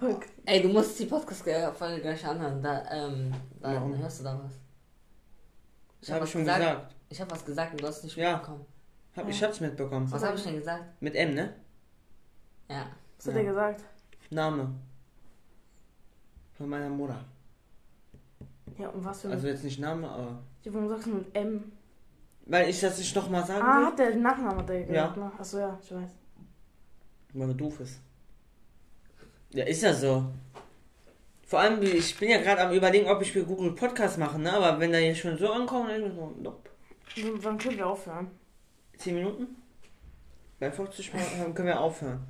Ey, 0.44 0.62
du 0.62 0.68
musst 0.68 0.98
die 0.98 1.06
Podcast-Folge 1.06 2.02
gleich 2.02 2.26
anhören. 2.26 2.62
Da, 2.62 2.82
ähm, 2.90 3.32
da 3.60 3.74
Warum? 3.74 3.96
hörst 3.96 4.20
du 4.20 4.24
da 4.24 4.38
was. 4.44 4.52
Das 6.00 6.10
habe 6.10 6.20
was 6.20 6.28
ich 6.28 6.32
schon 6.32 6.40
gesagt. 6.42 6.60
gesagt. 6.60 6.94
Ich 7.08 7.20
habe 7.20 7.30
was 7.30 7.44
gesagt 7.44 7.72
und 7.72 7.82
du 7.82 7.86
hast 7.86 7.98
es 7.98 8.04
nicht 8.04 8.16
Ja. 8.16 8.32
mitbekommen. 8.32 8.66
Hab, 9.16 9.28
ich 9.28 9.42
hab's 9.42 9.60
mitbekommen. 9.60 10.12
Was 10.12 10.22
habe 10.24 10.36
ich 10.36 10.42
denn 10.44 10.56
gesagt? 10.56 10.84
Mit 11.00 11.14
M, 11.14 11.34
ne? 11.34 11.54
Ja. 12.68 12.86
Was 13.16 13.26
hat 13.28 13.34
Ja. 13.34 13.40
er 13.40 13.46
gesagt? 13.46 13.84
Name. 14.30 14.74
Von 16.56 16.68
meiner 16.68 16.90
Mutter. 16.90 17.24
Ja, 18.78 18.88
und 18.88 19.04
was 19.04 19.22
für 19.22 19.28
Also 19.30 19.46
jetzt 19.48 19.64
nicht 19.64 19.78
Name, 19.80 20.08
aber. 20.08 20.42
Ja, 20.62 20.74
Warum 20.74 20.88
sagst 20.88 21.06
du 21.06 21.10
mit 21.10 21.34
M? 21.36 21.72
Weil 22.46 22.68
ich 22.70 22.80
das 22.80 22.98
nicht 22.98 23.14
nochmal 23.14 23.44
sagen 23.46 23.62
Ah, 23.62 23.78
will. 23.78 23.86
hat 23.86 23.98
der 23.98 24.14
hat 24.56 24.68
der 24.68 24.84
gesagt, 24.84 25.16
Ja. 25.16 25.22
ne? 25.24 25.32
Achso, 25.38 25.58
ja, 25.58 25.78
ich 25.82 25.92
weiß. 25.94 26.10
Weil 27.34 27.48
er 27.48 27.54
doof 27.54 27.80
ist. 27.80 28.00
Ja, 29.52 29.64
ist 29.64 29.82
ja 29.82 29.92
so. 29.94 30.24
Vor 31.44 31.60
allem, 31.60 31.82
ich 31.82 32.16
bin 32.18 32.30
ja 32.30 32.40
gerade 32.40 32.60
am 32.62 32.72
überlegen, 32.72 33.08
ob 33.08 33.20
ich 33.22 33.32
für 33.32 33.44
Google 33.44 33.72
Podcast 33.72 34.18
mache, 34.18 34.38
ne? 34.38 34.52
Aber 34.52 34.78
wenn 34.80 34.92
da 34.92 34.98
hier 34.98 35.14
schon 35.14 35.36
so 35.36 35.50
ankommt, 35.52 35.90
dann 35.90 36.14
so, 36.14 36.32
nope. 36.40 36.70
Wann 37.42 37.58
können 37.58 37.76
wir 37.76 37.86
aufhören? 37.88 38.30
10 38.98 39.14
Minuten? 39.14 39.56
Bei 40.60 40.70
50 40.70 41.12
Minuten 41.12 41.54
können 41.54 41.68
wir 41.68 41.80
aufhören. 41.80 42.20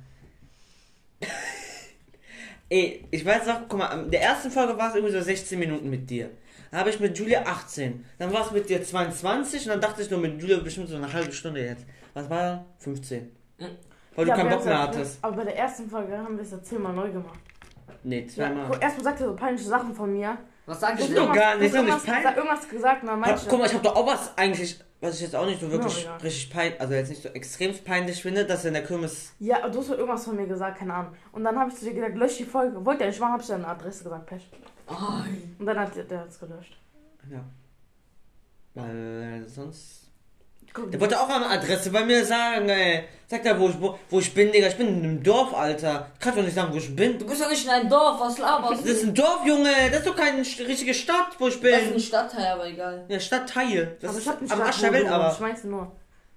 Ey, 2.71 3.05
ich 3.11 3.25
weiß 3.25 3.47
noch, 3.47 3.67
guck 3.67 3.79
mal, 3.79 3.87
in 4.03 4.09
der 4.11 4.21
ersten 4.21 4.49
Folge 4.49 4.77
war 4.77 4.87
es 4.89 4.95
irgendwie 4.95 5.13
so 5.13 5.19
16 5.21 5.59
Minuten 5.59 5.89
mit 5.89 6.09
dir. 6.09 6.29
Dann 6.71 6.79
habe 6.79 6.89
ich 6.89 7.01
mit 7.01 7.17
Julia 7.19 7.41
18. 7.45 8.05
Dann 8.17 8.31
war 8.31 8.45
es 8.45 8.51
mit 8.51 8.69
dir 8.69 8.81
22 8.81 9.63
und 9.65 9.71
dann 9.71 9.81
dachte 9.81 10.01
ich 10.01 10.09
nur 10.09 10.21
mit 10.21 10.41
Julia 10.41 10.59
bestimmt 10.59 10.87
so 10.87 10.95
eine 10.95 11.11
halbe 11.11 11.33
Stunde 11.33 11.61
jetzt. 11.65 11.85
Was 12.13 12.29
war 12.29 12.41
dann? 12.41 12.65
15. 12.79 13.29
Mhm. 13.57 13.65
Weil 14.15 14.23
du 14.25 14.29
Ja, 14.31 14.37
keinen 14.37 14.49
wir 14.51 14.55
Bock 14.55 14.65
mehr 14.65 14.73
ja- 14.73 14.81
hattest. 14.83 15.19
Aber 15.21 15.35
bei 15.35 15.43
der 15.43 15.57
ersten 15.57 15.89
Folge 15.89 16.17
haben 16.17 16.37
wir 16.37 16.43
es 16.45 16.51
ja 16.51 16.63
zehnmal 16.63 16.93
neu 16.93 17.11
gemacht. 17.11 17.39
Nee, 18.03 18.21
Ja, 18.21 18.27
zweimal. 18.29 18.67
guck, 18.71 18.81
erstmal 18.81 19.03
sagt 19.03 19.19
er 19.19 19.27
so 19.27 19.35
peinliche 19.35 19.67
Sachen 19.67 19.93
von 19.93 20.13
mir. 20.13 20.37
Was 20.65 20.79
sag 20.79 20.95
Du 20.97 21.03
ich 21.03 21.13
denn? 21.13 21.15
gar 21.33 21.57
nicht, 21.57 21.73
du 21.73 21.77
doch 21.77 21.83
nicht 21.83 21.91
irgendwas, 21.91 22.03
peinlich. 22.03 22.15
gesagt- 22.23 22.37
irgendwas 22.37 22.59
Hab, 23.09 23.19
meinte 23.19 23.45
guck 23.49 23.59
mal, 23.59 23.65
ich 23.65 23.73
habe 23.73 23.83
doch 23.83 23.95
auch 23.97 24.07
was 24.07 24.37
eigentlich, 24.37 24.79
was 25.01 25.15
ich 25.15 25.21
jetzt 25.21 25.35
auch 25.35 25.45
nicht 25.45 25.59
so 25.59 25.71
wirklich 25.71 26.03
Ja, 26.03 26.15
richtig 26.17 26.51
peinlich, 26.51 26.79
also 26.79 26.93
jetzt 26.93 27.09
nicht 27.09 27.23
so 27.23 27.29
extrem 27.29 27.75
peinlich 27.83 28.21
finde, 28.21 28.45
dass 28.45 28.63
er 28.63 28.69
in 28.69 28.75
der 28.75 28.83
Kirmes. 28.83 29.33
Ja, 29.39 29.67
du 29.67 29.79
hast 29.79 29.89
doch 29.89 29.97
irgendwas 29.97 30.25
von 30.25 30.35
mir 30.35 30.45
gesagt, 30.45 30.77
keine 30.77 30.93
Ahnung. 30.93 31.13
Und 31.31 31.43
dann 31.43 31.57
habe 31.57 31.71
ich 31.71 31.75
zu 31.75 31.85
dir 31.85 31.93
gesagt, 31.93 32.15
lösch 32.15 32.37
die 32.37 32.45
Folge. 32.45 32.85
Wollte 32.85 33.03
er 33.03 33.09
nicht 33.09 33.19
machen, 33.19 33.33
habe 33.33 33.41
ich 33.41 33.47
deine 33.47 33.67
Adresse 33.67 34.03
gesagt, 34.03 34.27
Pech. 34.27 34.49
Ai. 34.87 35.41
Und 35.57 35.65
dann 35.65 35.79
hat 35.79 35.95
der, 35.95 36.25
es 36.27 36.39
gelöscht. 36.39 36.77
Ja. 37.29 37.43
Weil 38.75 39.45
sonst. 39.47 40.10
Der 40.91 40.99
wollte 41.01 41.19
auch 41.19 41.27
eine 41.29 41.47
Adresse 41.47 41.89
bei 41.91 42.03
mir 42.05 42.23
sagen, 42.25 42.69
ey. 42.69 43.03
Sag 43.27 43.43
da, 43.43 43.57
wo 43.59 43.69
ich, 43.69 43.79
wo, 43.81 43.97
wo 44.09 44.19
ich 44.19 44.33
bin, 44.33 44.51
Digga. 44.51 44.67
Ich 44.67 44.77
bin 44.77 44.87
in 44.87 45.03
einem 45.03 45.23
Dorf, 45.23 45.53
Alter. 45.53 46.11
Kannst 46.19 46.37
doch 46.37 46.43
nicht 46.43 46.53
sagen, 46.55 46.73
wo 46.73 46.77
ich 46.77 46.93
bin. 46.95 47.17
Du 47.17 47.25
bist 47.25 47.41
doch 47.41 47.49
nicht 47.49 47.63
in 47.63 47.69
einem 47.69 47.89
Dorf, 47.89 48.19
was 48.19 48.37
laberst 48.37 48.73
Das 48.73 48.83
du? 48.83 48.89
ist 48.91 49.03
ein 49.03 49.13
Dorf, 49.15 49.45
Junge. 49.45 49.69
Das 49.89 49.99
ist 49.99 50.07
doch 50.07 50.15
keine 50.15 50.39
richtige 50.39 50.93
Stadt, 50.93 51.35
wo 51.39 51.47
ich 51.47 51.59
Das 51.59 51.71
ist 51.71 51.87
ein 51.87 51.91
bin. 51.91 51.99
Stadtteil, 51.99 52.45
aber 52.53 52.67
egal. 52.67 53.05
Ja, 53.07 53.19
Stadtteil. 53.19 53.97
Das 54.01 54.09
aber 54.09 54.17
ist 54.17 54.23
ich 54.25 54.29
hab 54.29 54.35
am 54.37 54.41
gesagt, 54.43 54.61
Arsch 54.61 54.79
der 54.81 54.93
Welt, 54.93 55.07
aber. 55.07 55.31
Ich 55.33 55.39
meinst 55.39 55.65
nur, 55.65 55.91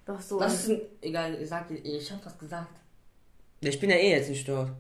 das 0.05 0.29
so. 0.29 0.38
Das 0.38 0.55
ist 0.55 0.70
ein. 0.70 0.81
Egal, 1.01 1.35
ich 1.40 1.49
sag 1.49 1.70
ich 1.70 2.12
hab 2.12 2.25
was 2.27 2.38
gesagt. 2.38 2.77
Ja, 3.61 3.68
ich 3.68 3.81
bin 3.81 3.90
ja 3.90 3.97
eh 3.97 4.11
jetzt 4.12 4.29
nicht 4.31 4.49
dort. 4.49 4.70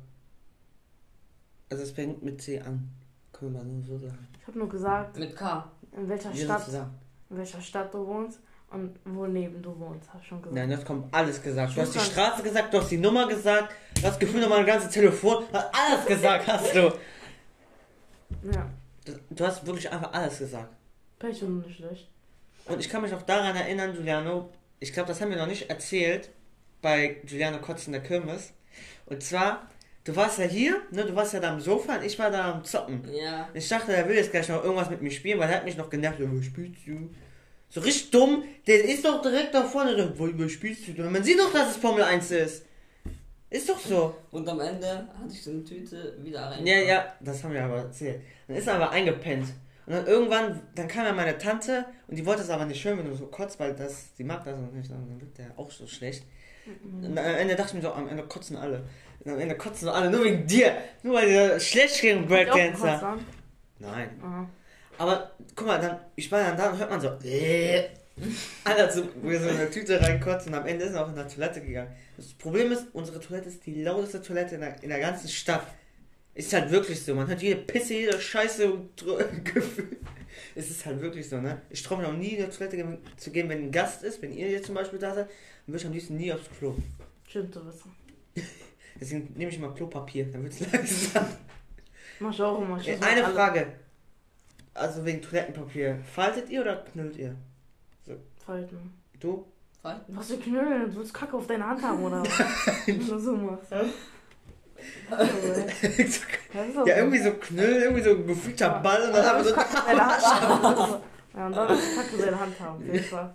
Also 1.70 1.82
es 1.82 1.90
fängt 1.92 2.22
mit 2.22 2.40
C 2.42 2.60
an. 2.60 2.90
Können 3.32 3.54
wir 3.54 3.62
mal 3.64 3.82
so 3.82 3.98
sagen. 3.98 4.28
ich 4.40 4.46
habe 4.46 4.58
nur 4.58 4.68
gesagt, 4.68 5.18
Mit 5.18 5.34
K. 5.36 5.70
in 5.96 6.08
welcher 6.08 6.32
Stadt, 6.34 6.68
in 7.30 7.36
welcher 7.36 7.60
Stadt 7.60 7.92
du 7.92 8.06
wohnst 8.06 8.38
und 8.74 8.98
wo 9.04 9.26
neben 9.26 9.62
du 9.62 9.78
wohnst, 9.78 10.08
hast 10.12 10.22
du 10.24 10.28
schon 10.28 10.38
gesagt. 10.42 10.56
Nein, 10.56 10.70
das 10.70 10.84
kommt 10.84 11.12
alles 11.14 11.42
gesagt. 11.42 11.76
Du 11.76 11.80
hast 11.80 11.94
die. 11.94 11.98
Straße 12.00 12.42
gesagt, 12.42 12.72
du 12.74 12.78
hast 12.80 12.90
die 12.90 12.98
Nummer 12.98 13.26
gesagt, 13.28 13.74
du 14.00 14.02
hast 14.06 14.18
Gefühl 14.20 14.40
nochmal 14.40 14.60
ein 14.60 14.66
ganzes 14.66 14.90
Telefon, 14.90 15.44
hast 15.52 15.70
alles 15.74 16.06
gesagt 16.06 16.46
hast 16.46 16.74
du. 16.74 16.92
Ja, 18.52 18.70
Das- 19.04 19.16
Du 19.30 19.46
hast 19.46 19.66
wirklich 19.66 19.90
einfach 19.90 20.12
alles 20.12 20.38
gesagt. 20.38 20.68
Pech 21.18 21.42
und 21.42 21.66
nicht 21.66 21.76
schlecht. 21.76 22.08
Und 22.66 22.80
ich 22.80 22.88
kann 22.88 23.02
mich 23.02 23.12
auch 23.12 23.22
daran 23.22 23.54
erinnern, 23.56 23.92
Giuliano, 23.94 24.50
ich 24.80 24.92
glaube, 24.92 25.08
das 25.08 25.20
haben 25.20 25.30
wir 25.30 25.36
noch 25.36 25.46
nicht 25.46 25.68
erzählt 25.70 26.30
bei 26.80 27.16
Giuliano 27.24 27.58
Kotz 27.58 27.86
in 27.86 27.92
der 27.92 28.02
Kirmes. 28.02 28.52
Und 29.06 29.22
zwar, 29.22 29.68
du 30.04 30.16
warst 30.16 30.38
ja 30.38 30.46
hier, 30.46 30.80
ne, 30.90 31.04
du 31.04 31.14
warst 31.14 31.34
ja 31.34 31.40
da 31.40 31.52
am 31.52 31.60
Sofa 31.60 31.96
und 31.96 32.04
ich 32.04 32.18
war 32.18 32.30
da 32.30 32.52
am 32.52 32.64
Zocken. 32.64 33.02
Ja. 33.12 33.48
Ich 33.54 33.68
dachte, 33.68 33.94
er 33.94 34.08
will 34.08 34.16
jetzt 34.16 34.30
gleich 34.30 34.48
noch 34.48 34.62
irgendwas 34.64 34.88
mit 34.90 35.02
mir 35.02 35.10
spielen, 35.10 35.38
weil 35.38 35.50
er 35.50 35.56
hat 35.56 35.64
mich 35.64 35.76
noch 35.76 35.90
genervt. 35.90 36.18
Ja, 36.20 36.26
spielst 36.42 36.86
du? 36.86 37.10
So 37.74 37.80
richtig 37.80 38.10
dumm. 38.12 38.44
Der 38.68 38.84
ist 38.84 39.04
doch 39.04 39.20
direkt 39.20 39.52
da 39.52 39.64
vorne. 39.64 39.96
Der, 39.96 40.16
"Wo- 40.16 40.28
Was 40.34 40.52
spielst 40.52 40.86
du? 40.86 40.92
denn?" 40.92 41.10
Man 41.10 41.24
sieht 41.24 41.38
doch, 41.38 41.52
dass 41.52 41.70
es 41.72 41.76
Formel 41.76 42.04
1 42.04 42.30
ist. 42.30 42.64
Ist 43.50 43.68
doch 43.68 43.78
so. 43.78 44.14
Und 44.30 44.48
am 44.48 44.60
Ende 44.60 45.08
hatte 45.20 45.32
ich 45.32 45.42
so 45.42 45.50
eine 45.50 45.64
Tüte 45.64 46.16
wieder 46.22 46.42
rein. 46.42 46.64
Ja, 46.66 46.76
ja, 46.78 47.12
das 47.20 47.42
haben 47.42 47.52
wir 47.54 47.64
aber 47.64 47.78
erzählt. 47.78 48.20
Dann 48.46 48.56
ist 48.56 48.66
er 48.68 48.74
aber 48.76 48.90
eingepennt. 48.90 49.48
Und 49.86 49.92
dann 49.92 50.06
irgendwann, 50.06 50.60
dann 50.76 50.88
kam 50.88 51.04
ja 51.04 51.12
meine 51.12 51.36
Tante 51.36 51.84
und 52.08 52.16
die 52.16 52.24
wollte 52.24 52.42
es 52.42 52.50
aber 52.50 52.64
nicht 52.64 52.82
hören, 52.84 52.98
wenn 52.98 53.10
du 53.10 53.14
so 53.16 53.26
kotzt, 53.26 53.58
weil 53.60 53.74
das, 53.74 54.14
die 54.18 54.24
mag 54.24 54.44
das 54.44 54.56
und 54.56 54.74
nicht. 54.74 54.90
Und 54.90 54.96
dann 55.08 55.20
wird 55.20 55.36
der 55.38 55.50
auch 55.56 55.70
so 55.70 55.86
schlecht. 55.86 56.24
Und 57.02 57.18
am 57.18 57.24
Ende 57.24 57.54
dachte 57.56 57.70
ich 57.70 57.74
mir 57.74 57.82
so, 57.82 57.92
am 57.92 58.08
Ende 58.08 58.22
kotzen 58.22 58.56
alle. 58.56 58.84
Und 59.24 59.32
am 59.32 59.38
Ende 59.38 59.56
kotzen 59.56 59.88
alle, 59.88 60.10
nur 60.10 60.24
wegen 60.24 60.46
dir. 60.46 60.74
Nur 61.02 61.16
weil 61.16 61.28
der 61.28 61.60
schlecht 61.60 62.00
gegen 62.00 62.26
Breakdancer. 62.26 63.18
Nein. 63.80 64.08
Aha. 64.22 64.48
Aber 64.98 65.32
guck 65.54 65.66
mal, 65.66 65.80
dann, 65.80 65.98
ich 66.16 66.30
war 66.30 66.40
dann 66.42 66.56
da 66.56 66.70
und 66.70 66.78
hört 66.78 66.90
man 66.90 67.00
so, 67.00 67.08
äh, 67.24 67.88
Alter, 68.62 68.92
so, 68.92 69.08
wo 69.22 69.28
wir 69.30 69.40
so 69.40 69.48
in 69.48 69.56
eine 69.56 69.70
Tüte 69.70 70.00
reinkotzen 70.00 70.52
und 70.52 70.60
am 70.60 70.66
Ende 70.66 70.84
ist 70.84 70.94
er 70.94 71.04
auch 71.04 71.08
in 71.08 71.16
der 71.16 71.28
Toilette 71.28 71.60
gegangen. 71.60 71.90
Das 72.16 72.32
Problem 72.34 72.70
ist, 72.70 72.86
unsere 72.92 73.18
Toilette 73.20 73.48
ist 73.48 73.66
die 73.66 73.82
lauteste 73.82 74.22
Toilette 74.22 74.54
in 74.54 74.60
der, 74.60 74.82
in 74.82 74.88
der 74.88 75.00
ganzen 75.00 75.28
Stadt. 75.28 75.66
Ist 76.34 76.52
halt 76.52 76.70
wirklich 76.70 77.02
so, 77.02 77.14
man 77.14 77.26
hört 77.28 77.42
jede 77.42 77.60
Pisse, 77.60 77.94
jede 77.94 78.20
Scheiße 78.20 78.72
und 78.72 78.96
Gefühl. 79.44 79.96
Es 80.54 80.70
ist 80.70 80.84
halt 80.86 81.00
wirklich 81.00 81.28
so, 81.28 81.40
ne? 81.40 81.62
Ich 81.70 81.82
traue 81.82 81.98
mich 81.98 82.06
auch 82.06 82.12
nie 82.12 82.34
in 82.34 82.44
die 82.44 82.56
Toilette 82.56 82.98
zu 83.16 83.30
gehen, 83.30 83.48
wenn 83.48 83.64
ein 83.64 83.72
Gast 83.72 84.02
ist, 84.02 84.22
wenn 84.22 84.32
ihr 84.32 84.48
jetzt 84.48 84.66
zum 84.66 84.74
Beispiel 84.74 84.98
da 84.98 85.14
seid, 85.14 85.26
dann 85.26 85.74
würde 85.74 85.78
ich 85.78 85.86
am 85.86 85.92
liebsten 85.92 86.16
nie 86.16 86.32
aufs 86.32 86.48
Klo. 86.58 86.76
Schön 87.28 87.52
zu 87.52 87.64
wissen. 87.66 87.92
Deswegen 89.00 89.32
nehme 89.36 89.50
ich 89.50 89.56
immer 89.58 89.74
Klopapier, 89.74 90.26
dann 90.26 90.44
wird 90.44 90.52
es 90.54 90.60
langsam. 90.72 91.26
Mach 92.20 92.32
ich 92.32 92.40
auch 92.40 92.60
immer. 92.62 92.78
Ich 92.80 92.88
Äh, 92.88 92.98
Eine 93.00 93.24
Frage. 93.24 93.66
Also 94.74 95.04
wegen 95.04 95.22
Toilettenpapier. 95.22 95.98
Faltet 96.14 96.50
ihr 96.50 96.60
oder 96.62 96.76
knüllt 96.76 97.16
ihr? 97.16 97.36
Falten. 98.44 98.92
Du? 99.20 99.46
Falten. 99.80 100.16
Was 100.16 100.28
für 100.28 100.36
Knüllen? 100.36 100.90
Du 100.90 100.96
willst 100.98 101.14
Kacke 101.14 101.36
auf 101.36 101.46
deine 101.46 101.66
Hand 101.66 101.82
haben, 101.82 102.02
oder 102.02 102.20
was? 102.22 102.86
Wenn 102.86 102.98
du 103.06 103.18
so 103.18 103.36
machst. 103.36 103.72
Das 103.72 103.86
doch 105.10 105.18
Ja, 106.52 106.72
so. 106.74 106.86
irgendwie 106.86 107.18
so 107.20 107.32
Knüll, 107.32 107.82
irgendwie 107.82 108.02
so 108.02 108.10
ein 108.10 108.26
gefühlter 108.26 108.66
Ja. 108.66 108.78
Ball 108.78 109.02
und 109.02 109.12
dann 109.14 109.24
haben 109.26 109.44
wir 109.44 109.50
so. 109.50 109.54
Deiner 109.56 110.06
Hand 110.06 110.24
haben. 110.24 111.02
Ja, 111.34 111.46
und 111.46 111.56
dann 111.56 111.78
ist 111.78 111.96
Kacke 111.96 112.16
in 112.16 112.22
deiner 112.22 112.40
Hand 112.40 112.60
haben. 112.60 112.76
Auf 112.76 112.92
jeden 112.94 113.04
Fall. 113.04 113.34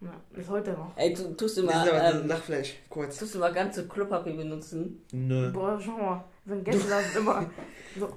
Ja, 0.00 0.10
bis 0.32 0.48
heute 0.48 0.72
noch. 0.72 0.92
Ey, 0.96 1.12
du 1.12 1.34
tust 1.34 1.56
du 1.58 1.62
Das 1.62 1.74
mal, 1.74 1.84
ist 1.86 1.92
aber 1.92 2.02
ein 2.02 2.20
ähm, 2.22 2.28
Lachfleisch, 2.28 2.74
kurz. 2.88 3.18
tust 3.18 3.34
du 3.34 3.38
mal 3.40 3.52
ganze 3.52 3.86
Klopapier 3.88 4.34
benutzen? 4.36 5.02
Nö. 5.12 5.50
Boah, 5.50 5.78
schau 5.84 5.96
mal. 5.98 6.24
Wenn 6.44 6.62
Gäste 6.64 6.88
da 6.88 7.00
sind, 7.00 7.16
immer 7.16 7.50
so. 7.98 8.08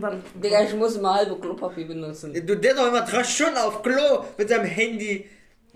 Dann. 0.00 0.22
Digga, 0.42 0.64
ich 0.64 0.74
muss 0.74 0.96
immer 0.96 1.14
halbe 1.14 1.38
Klopapier 1.38 1.86
benutzen. 1.86 2.32
Du, 2.34 2.56
der 2.56 2.72
ist 2.72 2.78
doch 2.80 2.88
immer 2.88 3.02
drei 3.02 3.22
Stunden 3.22 3.56
auf 3.56 3.82
Klo 3.82 4.24
mit 4.36 4.48
seinem 4.48 4.64
Handy. 4.64 5.26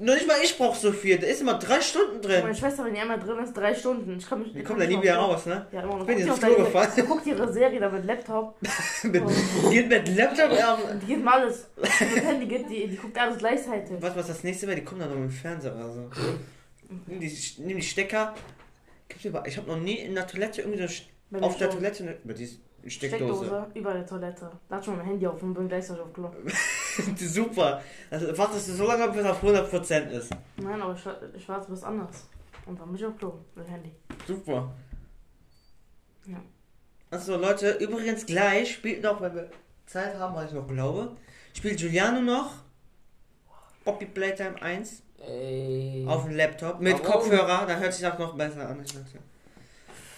Nur 0.00 0.14
nicht 0.14 0.28
mal 0.28 0.36
ich 0.42 0.56
brauch 0.56 0.76
so 0.76 0.92
viel. 0.92 1.18
Der 1.18 1.28
ist 1.28 1.40
immer 1.40 1.58
drei 1.58 1.80
Stunden 1.80 2.20
Meine 2.22 2.42
drin. 2.42 2.54
Schwester, 2.54 2.84
wenn 2.84 2.94
die 2.94 3.00
einmal 3.00 3.18
drin 3.18 3.38
ist, 3.42 3.52
drei 3.52 3.74
Stunden. 3.74 4.16
Ich 4.18 4.28
kann 4.28 4.40
mich. 4.40 4.52
Die 4.52 4.60
ich 4.60 4.64
kommt 4.64 4.80
da 4.80 4.86
nie 4.86 5.00
wieder 5.02 5.16
noch- 5.16 5.30
raus, 5.34 5.46
ne? 5.46 5.66
Ja, 5.72 5.82
immer 5.82 5.94
noch. 5.96 6.00
Ich 6.08 6.16
bin 6.16 6.26
Guckt 6.26 6.30
ins 6.42 6.54
Klo 6.54 6.64
gefallen. 6.64 6.90
Guckt 7.08 7.26
ihre 7.26 7.52
Serie 7.52 7.80
da 7.80 7.88
mit 7.88 8.04
Laptop. 8.04 8.56
mit, 9.02 9.22
geht 9.70 9.88
mit 9.88 10.16
Laptop. 10.16 10.52
Ja. 10.52 10.78
Die 11.02 11.06
geht 11.06 11.24
mal 11.24 11.40
alles. 11.40 11.66
Mit 11.76 12.24
Handy 12.24 12.46
geht 12.46 12.70
die, 12.70 12.86
die 12.88 12.96
guckt 12.96 13.18
alles 13.18 13.38
gleichzeitig. 13.38 13.96
Was, 14.00 14.14
was 14.14 14.28
das 14.28 14.44
nächste 14.44 14.66
wäre? 14.68 14.76
Die 14.78 14.84
kommen 14.84 15.00
dann 15.00 15.10
noch 15.10 15.16
mit 15.16 15.30
dem 15.30 15.32
Fernseher 15.32 15.74
oder 15.74 15.90
so. 15.92 16.10
Nimm 17.06 17.18
die, 17.20 17.38
nimm 17.58 17.76
die 17.76 17.82
Stecker. 17.82 18.34
Gibt's 19.08 19.24
über, 19.24 19.44
ich 19.46 19.56
habe 19.56 19.66
noch 19.68 19.78
nie 19.78 19.98
in 19.98 20.14
der 20.14 20.26
Toilette 20.28 20.62
irgendwie 20.62 20.86
so 20.86 21.38
auf 21.40 21.56
der 21.56 21.66
schon. 21.72 21.80
Toilette 21.80 22.18
die 22.24 22.60
Steckdose. 22.86 23.44
Steckdose 23.44 23.66
über 23.74 23.92
der 23.92 24.06
Toilette. 24.06 24.50
Da 24.68 24.76
hat 24.76 24.84
schon 24.84 24.96
mein 24.96 25.06
Handy 25.06 25.26
auf 25.26 25.42
und 25.42 25.54
bin 25.54 25.68
gleichzeitig 25.68 26.02
auf 26.02 26.12
Klo. 26.12 26.30
Super. 27.16 27.82
Also 28.10 28.38
wartest 28.38 28.68
du 28.68 28.72
so 28.72 28.86
lange, 28.86 29.08
bis 29.12 29.24
auf 29.24 29.42
100% 29.42 30.10
ist. 30.10 30.30
Nein, 30.56 30.80
aber 30.80 30.94
ich, 30.94 31.36
ich 31.36 31.48
warte 31.48 31.70
bis 31.70 31.82
anders. 31.82 32.28
Und 32.66 32.78
dann 32.80 32.88
bin 32.88 32.96
ich 32.96 33.04
auf 33.04 33.16
Klo 33.16 33.34
mit 33.54 33.66
dem 33.66 33.70
Handy. 33.70 33.92
Super. 34.26 34.72
Ja. 36.26 36.40
Also 37.10 37.36
Leute, 37.36 37.70
übrigens 37.72 38.26
gleich 38.26 38.74
spielt 38.74 39.02
noch, 39.02 39.20
wenn 39.20 39.34
wir 39.34 39.50
Zeit 39.86 40.18
haben, 40.18 40.34
was 40.34 40.46
ich 40.46 40.52
noch 40.52 40.68
glaube, 40.68 41.16
spielt 41.54 41.78
Giuliano 41.78 42.20
noch 42.20 42.52
Poppy 43.84 44.04
Playtime 44.04 44.60
1 44.60 45.02
Ey. 45.26 46.04
auf 46.06 46.24
dem 46.24 46.36
Laptop 46.36 46.80
mit 46.80 46.92
Warum? 46.92 47.06
Kopfhörer, 47.06 47.66
da 47.66 47.76
hört 47.76 47.92
sich 47.94 48.02
das 48.02 48.18
noch 48.18 48.36
besser 48.36 48.68
an. 48.68 48.84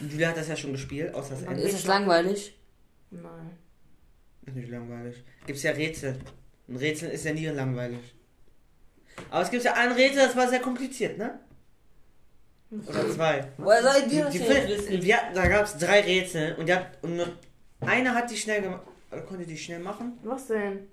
Julia 0.01 0.29
hat 0.29 0.37
das 0.37 0.49
ja 0.49 0.57
schon 0.57 0.73
gespielt, 0.73 1.15
außer 1.15 1.35
das 1.35 1.43
Ende. 1.43 1.61
Ist 1.63 1.75
es 1.75 1.87
langweilig? 1.87 2.55
Nein. 3.11 3.51
Ist 4.47 4.57
nicht 4.57 4.69
langweilig. 4.71 5.23
Gibt's 5.47 5.63
ja 5.63 5.73
Rätsel. 5.73 6.19
Ein 6.69 6.77
Rätsel 6.77 7.11
ist 7.11 7.25
ja 7.25 7.33
nie 7.33 7.47
langweilig. 7.47 8.15
Aber 9.31 9.43
es 9.43 9.51
gibt 9.51 9.65
ja 9.65 9.75
ein 9.75 9.93
Rätsel, 9.93 10.27
das 10.27 10.37
war 10.37 10.49
sehr 10.49 10.61
kompliziert, 10.61 11.19
ne? 11.19 11.39
Oder 12.87 13.11
zwei. 13.11 13.49
Woher 13.59 13.83
soll 13.83 13.93
ich 13.99 14.05
Die, 14.05 14.11
die, 14.11 14.17
jetzt 14.17 14.37
Fil- 14.37 14.69
wissen? 14.69 15.03
wir, 15.03 15.19
da 15.35 15.49
gab 15.49 15.65
es 15.65 15.77
drei 15.77 16.01
Rätsel 16.01 16.55
und, 16.55 16.67
die 16.69 16.75
hat, 16.75 16.87
und 17.03 17.17
nur 17.17 17.27
eine 17.81 18.15
hat 18.15 18.31
die 18.31 18.37
schnell 18.37 18.63
gemacht. 18.63 18.83
Konnte 19.29 19.45
die 19.45 19.59
schnell 19.59 19.81
machen? 19.81 20.19
Was 20.23 20.47
denn? 20.47 20.87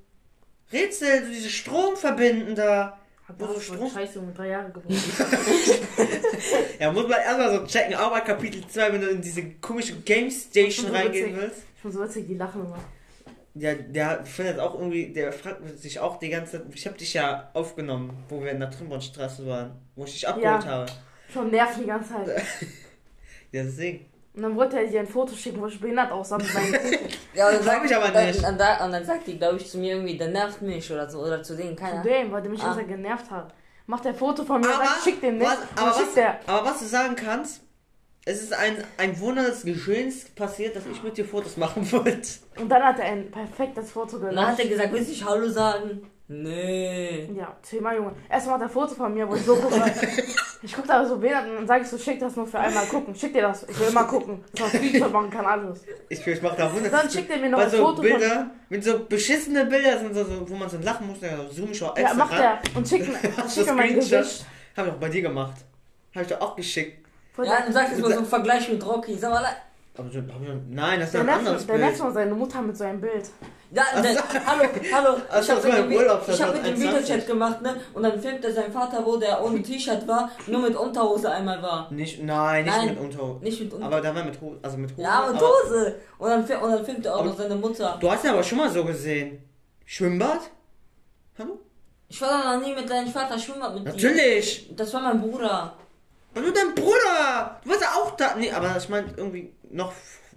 Rätsel, 0.73 1.23
so 1.25 1.31
diese 1.31 1.49
Strom 1.49 1.95
verbinden 1.95 2.55
da. 2.55 2.99
Wo 3.37 3.45
so 3.53 3.59
Strom-? 3.59 3.89
Scheiße, 3.89 4.19
um 4.19 4.33
drei 4.33 4.49
Jahre 4.49 4.71
gebraucht. 4.71 4.93
Ja, 6.79 6.91
muss 6.91 7.07
man 7.07 7.19
erstmal 7.19 7.51
so 7.57 7.65
checken, 7.65 7.95
auch 7.95 8.11
bei 8.11 8.19
Kapitel 8.21 8.65
2, 8.67 8.93
wenn 8.93 9.01
du 9.01 9.07
in 9.09 9.21
diese 9.21 9.43
komische 9.55 9.95
Game 10.01 10.29
Station 10.29 10.85
So 10.87 10.93
reingehen 10.93 11.29
witzig. 11.29 11.41
willst. 11.41 11.57
Ich 11.75 11.81
bin 11.81 11.91
so 11.91 12.03
witzig, 12.03 12.27
die 12.27 12.35
lachen 12.35 12.65
immer. 12.65 12.77
Ja, 13.55 13.73
der 13.73 14.23
findet 14.25 14.59
auch 14.59 14.75
irgendwie, 14.75 15.11
der 15.11 15.31
fragt 15.33 15.79
sich 15.79 15.99
auch 15.99 16.19
die 16.19 16.29
ganze 16.29 16.51
Zeit, 16.63 16.63
ich 16.75 16.85
habe 16.85 16.95
dich 16.97 17.13
ja 17.15 17.49
aufgenommen, 17.53 18.23
wo 18.29 18.43
wir 18.43 18.51
in 18.51 18.59
der 18.59 18.69
Trimbornstraße 18.69 19.47
waren, 19.47 19.71
wo 19.95 20.03
ich 20.05 20.13
dich 20.13 20.27
abgeholt 20.27 20.63
Ja. 20.63 20.69
habe. 20.69 20.85
Schon 21.33 21.49
nervt 21.49 21.79
die 21.79 21.85
ganze 21.85 22.09
Zeit. 22.13 22.27
Ja, 23.53 23.63
deswegen. 23.63 24.05
Und 24.37 24.43
dann 24.43 24.55
wollte 24.55 24.79
er 24.79 24.85
dir 24.87 24.99
ein 24.99 25.07
Foto 25.07 25.35
schicken, 25.35 25.59
wo 25.59 25.65
ich 25.65 25.81
behindert 25.81 26.11
aussah 26.11 26.37
mit 26.37 26.45
seinen. 26.47 26.73
Ja, 27.33 27.47
und 27.49 27.55
dann, 27.55 27.63
Sag 27.63 27.73
sagt, 27.73 27.85
ich 27.91 27.95
aber 27.97 28.21
nicht. 28.21 28.47
Und, 28.47 28.57
dann, 28.59 28.85
und 28.85 28.91
dann 28.91 29.03
sagt 29.03 29.27
die, 29.27 29.37
glaube 29.37 29.57
ich, 29.57 29.67
zu 29.69 29.77
mir 29.79 29.95
irgendwie, 29.95 30.15
der 30.17 30.27
nervt 30.29 30.61
mich 30.61 30.91
oder 30.91 31.09
so. 31.09 31.19
Oder 31.21 31.41
zu 31.43 31.55
denen, 31.57 31.75
Zu 31.75 31.83
keiner. 31.83 32.03
dem, 32.03 32.31
weil 32.31 32.41
der 32.43 32.51
mich 32.51 32.61
Ah. 32.63 32.73
genervt 32.87 33.29
hat. 33.31 33.53
Macht 33.87 34.05
er 34.05 34.13
Foto 34.13 34.43
von 34.45 34.61
mir, 34.61 34.67
Aber, 34.69 34.85
sagt, 34.85 35.03
schick 35.03 35.19
den 35.21 35.39
nicht. 35.39 35.47
was, 35.49 35.57
Und 35.57 35.67
aber, 35.81 35.89
was, 35.89 36.13
der. 36.13 36.39
aber 36.47 36.65
was 36.69 36.79
du 36.79 36.85
sagen 36.85 37.15
kannst, 37.15 37.61
Es 38.25 38.41
ist 38.43 38.53
ein, 38.53 38.83
ein 38.97 39.19
Wunder 39.21 39.43
des 39.43 39.63
Geschehens 39.63 40.25
passiert, 40.35 40.75
dass 40.75 40.83
ich 40.85 41.01
mit 41.01 41.17
dir 41.17 41.23
Fotos 41.25 41.55
machen 41.57 41.89
wollte. 41.91 42.27
Und 42.59 42.69
dann 42.69 42.83
hat 42.83 42.99
er 42.99 43.05
ein 43.05 43.31
perfektes 43.31 43.89
Foto 43.91 44.17
Und 44.17 44.35
dann 44.35 44.47
hat 44.47 44.59
er 44.59 44.67
gesagt, 44.67 44.91
willst 44.93 45.07
du 45.07 45.11
nicht 45.13 45.25
Hallo 45.25 45.47
sagen? 45.49 46.11
Nee. 46.29 47.29
Ja, 47.33 47.55
zehnmal 47.61 47.95
Junge. 47.95 48.11
Erstmal 48.29 48.55
hat 48.55 48.61
er 48.63 48.67
ein 48.67 48.73
Foto 48.73 48.93
von 48.95 49.13
mir, 49.13 49.27
wo 49.29 49.35
ich 49.35 49.43
so 49.43 49.55
gucke. 49.55 49.81
ich 50.61 50.73
gucke 50.73 50.87
da 50.87 51.05
so 51.05 51.17
behindert 51.17 51.47
und 51.47 51.55
dann 51.55 51.67
sage 51.67 51.83
ich 51.83 51.87
so, 51.89 51.97
schick 51.97 52.19
das 52.19 52.35
nur 52.35 52.45
für 52.45 52.59
einmal 52.59 52.85
gucken. 52.85 53.15
Schick 53.15 53.31
dir 53.31 53.43
das, 53.43 53.63
ich 53.63 53.79
will 53.79 53.87
immer 53.87 54.03
gucken. 54.03 54.43
Man 54.59 54.69
Screenshot 54.69 55.13
machen 55.13 55.29
kann, 55.29 55.45
alles. 55.45 55.85
Ich, 56.09 56.27
ich 56.27 56.41
mach 56.41 56.53
da 56.55 56.73
Wunder. 56.73 56.89
Dann 56.89 57.09
schickt 57.09 57.29
er 57.29 57.37
mir 57.37 57.49
noch 57.49 57.59
ein 57.59 57.69
so 57.69 57.77
Foto 57.77 57.95
von... 57.95 58.03
Bilder, 58.03 58.51
mit 58.67 58.83
so 58.83 59.05
beschissene 59.05 59.65
Bilder 59.67 59.99
sind 59.99 60.13
so, 60.13 60.25
so, 60.25 60.49
wo 60.49 60.55
man 60.55 60.69
so 60.69 60.77
lachen 60.79 61.07
muss, 61.07 61.21
da 61.21 61.27
zoom 61.49 61.71
ich 61.71 61.81
auch 61.81 61.95
extra 61.95 62.11
Ja, 62.11 62.17
macht 62.17 62.39
er. 62.39 62.59
Und 62.75 62.85
schickt 62.85 63.07
mir, 63.07 63.17
du 63.65 63.73
mein? 63.73 63.95
Gesicht. 63.95 64.45
Hab 64.75 64.85
ich 64.85 64.91
auch 64.91 64.97
bei 64.97 65.09
dir 65.09 65.21
gemacht. 65.21 65.55
Hab 66.13 66.23
ich 66.23 66.27
doch 66.27 66.41
auch 66.41 66.55
geschickt. 66.57 67.07
Ja, 67.37 67.61
dann 67.63 67.71
sag 67.71 67.89
jetzt 67.89 68.01
mal 68.01 68.11
so 68.11 68.17
einen 68.17 68.27
Vergleich 68.27 68.69
mit 68.69 68.85
Rocky. 68.85 69.15
Sag 69.15 69.31
mal, 69.31 69.45
Aber 69.97 70.09
so, 70.09 70.19
hab 70.19 70.41
ich, 70.41 70.49
nein, 70.69 70.99
das 70.99 71.09
ist 71.09 71.13
Der 71.13 71.21
ein 71.21 71.29
anderes 71.29 71.65
nervt, 71.65 71.69
der 71.69 71.77
nervt 71.77 71.93
Bild. 71.93 72.03
mal 72.03 72.13
seine 72.13 72.33
Mutter 72.33 72.61
mit 72.61 72.75
so 72.75 72.83
einem 72.83 72.99
Bild. 72.99 73.29
Ja, 73.71 73.83
der, 74.01 74.15
hallo, 74.45 74.69
hallo. 74.93 75.17
Ach 75.29 75.39
Ich 75.41 75.45
so, 75.45 75.53
hab 75.53 75.61
das 75.61 75.85
mit 75.87 75.97
Urlaub, 75.97 76.21
ich 76.27 76.41
hab 76.41 76.53
mit 76.53 76.65
dem 76.65 76.75
2021. 76.77 76.79
Videochat 76.79 77.27
gemacht, 77.27 77.61
ne? 77.61 77.75
Und 77.93 78.03
dann 78.03 78.21
filmt 78.21 78.45
er 78.45 78.53
seinen 78.53 78.71
Vater, 78.71 79.05
wo 79.05 79.17
der 79.17 79.43
ohne 79.43 79.61
T-Shirt 79.61 80.07
war, 80.07 80.31
nur 80.47 80.61
mit 80.61 80.75
Unterhose 80.75 81.29
einmal 81.29 81.61
war. 81.61 81.91
Nicht, 81.91 82.23
nein, 82.23 82.63
nicht 82.63 82.77
Nein. 82.77 82.87
mit 82.89 82.99
Unterhose. 82.99 83.43
Nicht 83.43 83.59
mit 83.59 83.73
Unterhose. 83.73 83.95
Aber 83.97 84.01
da 84.07 84.15
war 84.15 84.23
mit 84.23 84.39
Hose, 84.39 84.57
also 84.61 84.77
mit 84.77 84.91
Hose. 84.91 85.01
Ja, 85.01 85.27
mit 85.27 85.35
aber- 85.41 85.47
Hose. 85.49 85.95
Und 86.17 86.29
dann, 86.29 86.39
und 86.61 86.71
dann 86.71 86.85
filmt 86.85 87.05
er 87.05 87.15
auch 87.15 87.19
Aber- 87.19 87.29
noch 87.29 87.37
seine 87.37 87.55
Mutter. 87.55 87.97
Du 87.99 88.09
hast 88.09 88.23
ihn 88.23 88.29
aber 88.29 88.43
schon 88.43 88.57
mal 88.57 88.69
so 88.71 88.85
gesehen. 88.85 89.43
Schwimmbad? 89.85 90.39
Hallo? 91.37 91.59
Ich 92.07 92.21
war 92.21 92.29
da 92.29 92.55
noch 92.57 92.65
nie 92.65 92.73
mit 92.73 92.89
deinem 92.89 93.09
Vater 93.09 93.37
Schwimmbad 93.37 93.73
mit 93.75 93.85
dir. 93.85 93.91
Natürlich! 94.09 94.69
Das 94.77 94.93
war 94.93 95.01
mein 95.01 95.19
Bruder. 95.19 95.73
Und 96.33 96.45
du 96.45 96.51
dein 96.53 96.73
Bruder! 96.73 97.59
Du 97.63 97.69
warst 97.69 97.81
ja 97.81 97.87
auch 97.95 98.11
da. 98.15 98.35
Nee, 98.37 98.49
aber 98.51 98.75
ich 98.77 98.87
meine 98.87 99.07
irgendwie 99.17 99.53
noch 99.69 99.91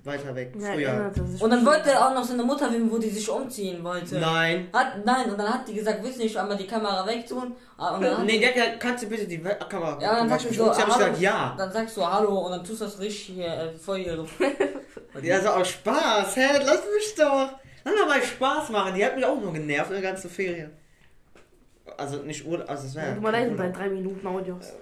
weiter 0.04 0.34
weg. 0.34 0.54
Ja, 0.58 0.72
früher. 0.72 0.88
er 0.88 1.42
Und 1.42 1.50
dann 1.50 1.64
wollte 1.66 1.90
er 1.90 2.06
auch 2.08 2.14
noch 2.14 2.24
seine 2.24 2.42
Mutter 2.42 2.70
filmen, 2.70 2.90
wo 2.90 2.98
die 2.98 3.10
sich 3.10 3.28
umziehen 3.28 3.82
wollte. 3.84 4.18
Nein. 4.18 4.68
Hat, 4.72 5.04
nein, 5.04 5.30
und 5.30 5.38
dann 5.38 5.52
hat 5.52 5.68
die 5.68 5.74
gesagt, 5.74 6.02
willst 6.02 6.18
du 6.18 6.22
nicht 6.22 6.36
einmal 6.36 6.56
die 6.56 6.66
Kamera 6.66 7.06
wegtun? 7.06 7.54
Ah, 7.76 7.94
Und 7.94 8.02
dann 8.02 8.18
hat 8.18 8.24
Nee, 8.26 8.38
der 8.38 8.54
hat- 8.54 8.80
kannst 8.80 9.04
du 9.04 9.08
bitte 9.08 9.26
die 9.26 9.42
We- 9.44 9.58
Kamera 9.68 9.98
Ja, 10.00 10.16
dann 10.16 10.28
sagst 10.28 10.46
du 10.50 10.54
so, 10.54 10.74
hallo, 10.74 10.86
gesagt, 10.94 11.20
ja. 11.20 11.54
Dann 11.58 11.72
sagst 11.72 11.96
du 11.96 12.06
Hallo 12.06 12.38
und 12.46 12.52
dann 12.52 12.64
tust 12.64 12.80
du 12.80 12.84
das 12.84 12.98
richtig 12.98 13.34
hier 13.36 13.46
äh, 13.46 13.72
voll 13.72 13.98
hier. 13.98 14.24
Ja, 15.22 15.40
so 15.40 15.48
aus 15.48 15.68
Spaß. 15.68 16.36
Hä, 16.36 16.46
lass 16.64 16.82
mich 16.94 17.14
doch. 17.16 17.50
Lass 17.84 17.94
doch 17.94 18.06
mal 18.06 18.22
Spaß 18.22 18.70
machen. 18.70 18.94
Die 18.94 19.04
hat 19.04 19.16
mich 19.16 19.24
auch 19.24 19.40
nur 19.40 19.52
genervt, 19.52 19.90
eine 19.90 20.00
ganze 20.00 20.28
Ferien. 20.28 20.70
Also 21.98 22.18
nicht 22.18 22.46
Urlaub, 22.46 22.70
also 22.70 22.86
es 22.86 22.94
Ja, 22.94 23.02
wäre 23.02 23.14
Guck 23.14 23.22
mal, 23.24 23.32
da 23.32 23.40
sind 23.42 23.56
bei 23.56 23.68
drei 23.68 23.88
Minuten 23.88 24.26
Audios. 24.26 24.72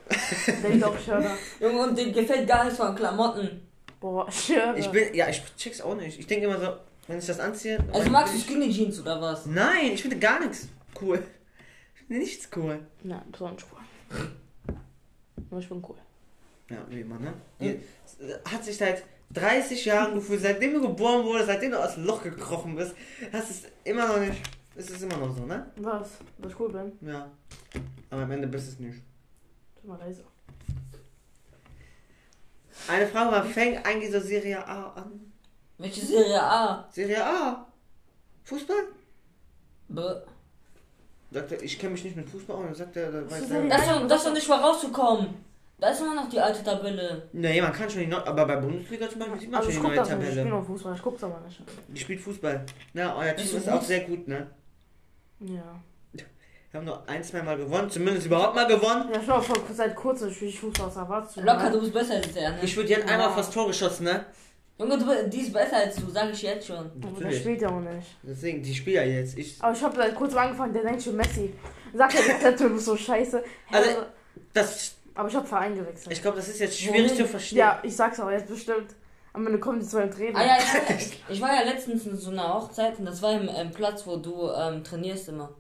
Denkt 0.63 0.85
auch, 0.85 0.95
ich 0.99 1.07
höre 1.11 1.21
da. 1.23 1.31
Junge, 1.59 1.79
und 1.89 1.99
dem 1.99 2.13
gefällt 2.13 2.47
gar 2.47 2.65
nichts 2.65 2.79
von 2.79 2.95
Klamotten. 2.95 3.68
Boah, 4.01 4.27
ich 4.31 4.49
höre. 4.49 4.77
Ich 4.77 4.89
bin, 4.89 5.15
ja, 5.15 5.29
ich 5.29 5.43
check's 5.57 5.81
auch 5.81 5.97
nicht. 5.97 6.19
Ich 6.19 6.27
denke 6.27 6.47
immer 6.47 6.59
so, 6.59 6.77
wenn 7.07 7.19
ich 7.19 7.27
das 7.27 7.41
anziehe. 7.41 7.79
Also 7.93 8.11
magst 8.11 8.35
du 8.35 8.39
Skinny 8.39 8.71
Jeans 8.71 9.01
oder 9.01 9.21
was? 9.21 9.47
Nein, 9.47 9.93
ich 9.93 10.03
finde 10.03 10.19
gar 10.19 10.41
nichts 10.41 10.69
cool. 11.01 11.23
Ich 11.95 12.01
finde 12.01 12.23
nichts 12.23 12.49
cool. 12.57 12.81
Nein, 13.03 13.23
besonders 13.31 13.65
cool. 13.73 14.29
Nur 15.51 15.61
ich 15.61 15.69
bin 15.69 15.83
cool. 15.89 15.97
Ja, 16.71 16.85
wie 16.89 17.01
immer, 17.01 17.19
ne? 17.19 17.33
Die 17.61 17.81
hat 18.45 18.65
sich 18.65 18.77
seit 18.77 19.03
30 19.33 19.85
Jahren 19.85 20.15
gefühlt, 20.15 20.41
seitdem 20.41 20.75
du 20.75 20.83
geboren 20.83 21.25
wurdest, 21.25 21.47
seitdem 21.47 21.73
du 21.73 21.83
aus 21.83 21.95
dem 21.95 22.05
Loch 22.05 22.23
gekrochen 22.23 22.77
bist, 22.77 22.95
hast 23.33 23.51
es 23.51 23.63
immer 23.85 24.07
noch 24.07 24.21
nicht. 24.21 24.41
Ist 24.75 24.91
es 24.91 25.03
immer 25.03 25.17
noch 25.17 25.35
so, 25.37 25.45
ne? 25.45 25.67
Was? 25.77 26.19
Dass 26.39 26.53
ich 26.53 26.61
cool 26.61 26.71
bin? 26.71 26.93
Ja. 27.09 27.31
Aber 28.11 28.23
am 28.23 28.31
Ende 28.31 28.47
bist 28.47 28.69
es 28.69 28.79
nicht. 28.79 29.03
Ist 29.77 29.85
mal 29.85 29.99
leise. 29.99 30.25
Eine 32.89 33.07
Frage, 33.07 33.31
wann 33.33 33.49
fängt 33.49 33.85
eigentlich 33.87 34.11
so 34.11 34.21
Serie 34.21 34.67
A 34.67 34.93
an? 34.95 35.33
Welche 35.79 36.05
Serie 36.05 36.43
A? 36.43 36.89
Serie 36.91 37.25
A? 37.25 37.67
Fußball? 38.45 38.85
Bäh. 39.89 40.15
Sagt 41.31 41.53
er, 41.53 41.63
ich 41.63 41.79
kenne 41.79 41.93
mich 41.93 42.05
nicht 42.05 42.17
mit 42.17 42.29
Fußball 42.31 42.57
aus. 42.57 42.65
Dann 42.65 42.75
sagt 42.75 42.97
er, 42.97 43.13
da 43.13 43.31
weiß 43.31 43.43
ist 43.43 43.51
er. 43.51 43.69
Das 43.69 43.81
ist, 43.83 43.89
doch, 43.91 44.09
das 44.09 44.19
ist 44.19 44.27
doch 44.27 44.35
nicht 44.35 44.49
mal 44.49 44.61
rauszukommen. 44.61 45.29
Da 45.79 45.91
ist 45.91 46.01
immer 46.01 46.15
noch 46.15 46.29
die 46.29 46.41
alte 46.41 46.65
Tabelle. 46.65 47.29
Nee, 47.33 47.61
man 47.61 47.73
kann 47.73 47.89
schon 47.89 48.01
die 48.01 48.07
neue, 48.09 48.27
aber 48.27 48.47
bei 48.47 48.57
Bundesliga 48.57 49.09
zum 49.09 49.21
Beispiel 49.21 49.41
sieht 49.41 49.51
man 49.51 49.61
Also 49.61 49.71
schon 49.71 49.85
ich 49.85 49.91
die 49.93 49.97
neue 49.97 50.01
nicht, 50.01 50.11
ich 50.11 50.17
spiele 50.17 50.35
Tabelle. 50.35 50.51
noch 50.51 50.67
Fußball, 50.67 50.95
ich 50.97 51.03
guck's 51.03 51.23
aber 51.23 51.41
nicht. 51.41 51.63
Die 51.89 52.01
spielt 52.01 52.21
Fußball. 52.21 52.67
Ja, 52.95 53.15
euer 53.17 53.37
Team 53.37 53.51
du 53.51 53.57
ist 53.59 53.69
auch 53.69 53.83
sehr 53.83 54.01
gut, 54.01 54.27
ne? 54.27 54.47
Ja. 55.41 55.81
Wir 56.71 56.79
haben 56.81 56.85
nur 56.87 57.09
ein, 57.09 57.25
zwei 57.25 57.43
Mal 57.43 57.57
gewonnen, 57.57 57.89
zumindest 57.89 58.27
überhaupt 58.27 58.55
mal 58.55 58.67
gewonnen. 58.67 59.09
Ja, 59.13 59.23
schon 59.23 59.43
vor 59.43 59.57
seit 59.75 59.97
kurzem 59.97 60.31
spiele 60.31 60.51
ich 60.51 60.61
Fußball, 60.61 60.89
was 60.89 60.97
erwartest 60.97 61.37
du? 61.39 61.41
Locker, 61.41 61.71
du 61.71 61.81
bist 61.81 61.95
besser 61.95 62.15
als 62.15 62.33
der, 62.35 62.51
ne? 62.51 62.59
Ich 62.63 62.77
würde 62.77 62.91
jetzt 62.91 63.09
einmal 63.09 63.31
fast 63.31 63.55
Tor 63.55 63.67
geschossen, 63.69 64.05
ne? 64.05 64.27
Junge, 64.79 64.99
du, 64.99 65.29
die 65.29 65.41
ist 65.41 65.53
besser 65.53 65.77
als 65.79 65.97
du, 65.97 66.11
sag 66.11 66.31
ich 66.31 66.43
jetzt 66.43 66.67
schon. 66.67 66.77
Aber 67.03 67.21
der 67.21 67.33
spielt 67.33 67.63
ja 67.63 67.69
auch 67.71 67.81
nicht. 67.81 68.07
Deswegen, 68.23 68.63
die 68.63 68.75
spielt 68.75 68.97
ja 68.97 69.03
jetzt. 69.03 69.37
Ich, 69.39 69.57
Aber 69.61 69.73
ich 69.73 69.83
habe 69.83 69.97
seit 69.97 70.15
kurzem 70.15 70.39
angefangen, 70.39 70.73
der 70.75 70.83
denkt 70.83 71.03
schon 71.03 71.17
Messi. 71.17 71.53
Sagt 71.95 72.15
er, 72.15 72.23
der 72.23 72.57
Tattoo 72.57 72.75
ist 72.77 72.85
so 72.85 72.97
scheiße. 72.97 73.43
Also- 73.73 73.89
Also, 73.91 74.03
das, 74.53 74.95
aber 75.15 75.29
ich 75.29 75.35
habe 75.35 75.47
Verein 75.47 75.75
gewechselt. 75.75 76.13
ich 76.13 76.23
glaube, 76.23 76.37
das 76.37 76.49
ist 76.49 76.61
jetzt 76.61 76.79
schwierig 76.79 77.11
Wohin? 77.13 77.17
zu 77.17 77.27
verstehen. 77.27 77.59
ja, 77.59 77.81
ich 77.83 77.97
sag's 77.97 78.21
auch 78.21 78.31
jetzt 78.31 78.47
bestimmt. 78.47 78.95
Am 79.33 79.47
Ende 79.47 79.59
kommen 79.59 79.81
die 79.81 79.87
zwei 79.87 80.05
und 80.05 80.17
reden. 80.19 80.37
Ah 80.37 80.45
ja, 80.47 80.59
ich 80.59 80.75
war, 80.75 81.33
ich 81.35 81.41
war 81.41 81.55
ja 81.55 81.63
letztens 81.63 82.07
in 82.07 82.17
so 82.17 82.31
einer 82.31 82.55
Hochzeit 82.55 82.99
und 82.99 83.07
das 83.07 83.21
war 83.21 83.33
im, 83.33 83.49
im 83.49 83.71
Platz, 83.73 84.07
wo 84.07 84.17
du 84.17 84.49
ähm, 84.51 84.85
trainierst 84.85 85.29
immer. 85.29 85.51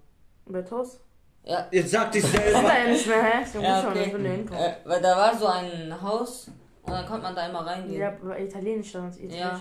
Bei 0.48 0.62
Toast? 0.62 1.00
Ja, 1.44 1.66
Jetzt 1.70 1.90
sag 1.90 2.12
dich 2.12 2.22
Kommt 2.22 2.34
selber. 2.34 2.68
er 2.68 2.84
ja 2.84 2.90
nicht 2.92 3.06
mehr, 3.06 3.22
hä? 3.22 3.44
So 3.44 3.60
ja 3.60 3.74
muss 3.74 3.82
schon, 3.82 3.90
okay. 3.90 4.04
ich 4.04 4.12
hinkommen. 4.32 4.62
Äh, 4.62 4.74
weil 4.84 5.00
da 5.00 5.16
war 5.16 5.36
so 5.36 5.46
ein 5.46 6.02
Haus 6.02 6.50
und 6.82 6.92
dann 6.92 7.06
konnte 7.06 7.22
man 7.22 7.34
da 7.34 7.46
immer 7.48 7.66
reingehen. 7.66 8.00
Ja, 8.00 8.10
bei 8.22 8.44
Italienisch 8.44 8.90
stand 8.90 9.14
es. 9.14 9.34
Ja. 9.34 9.60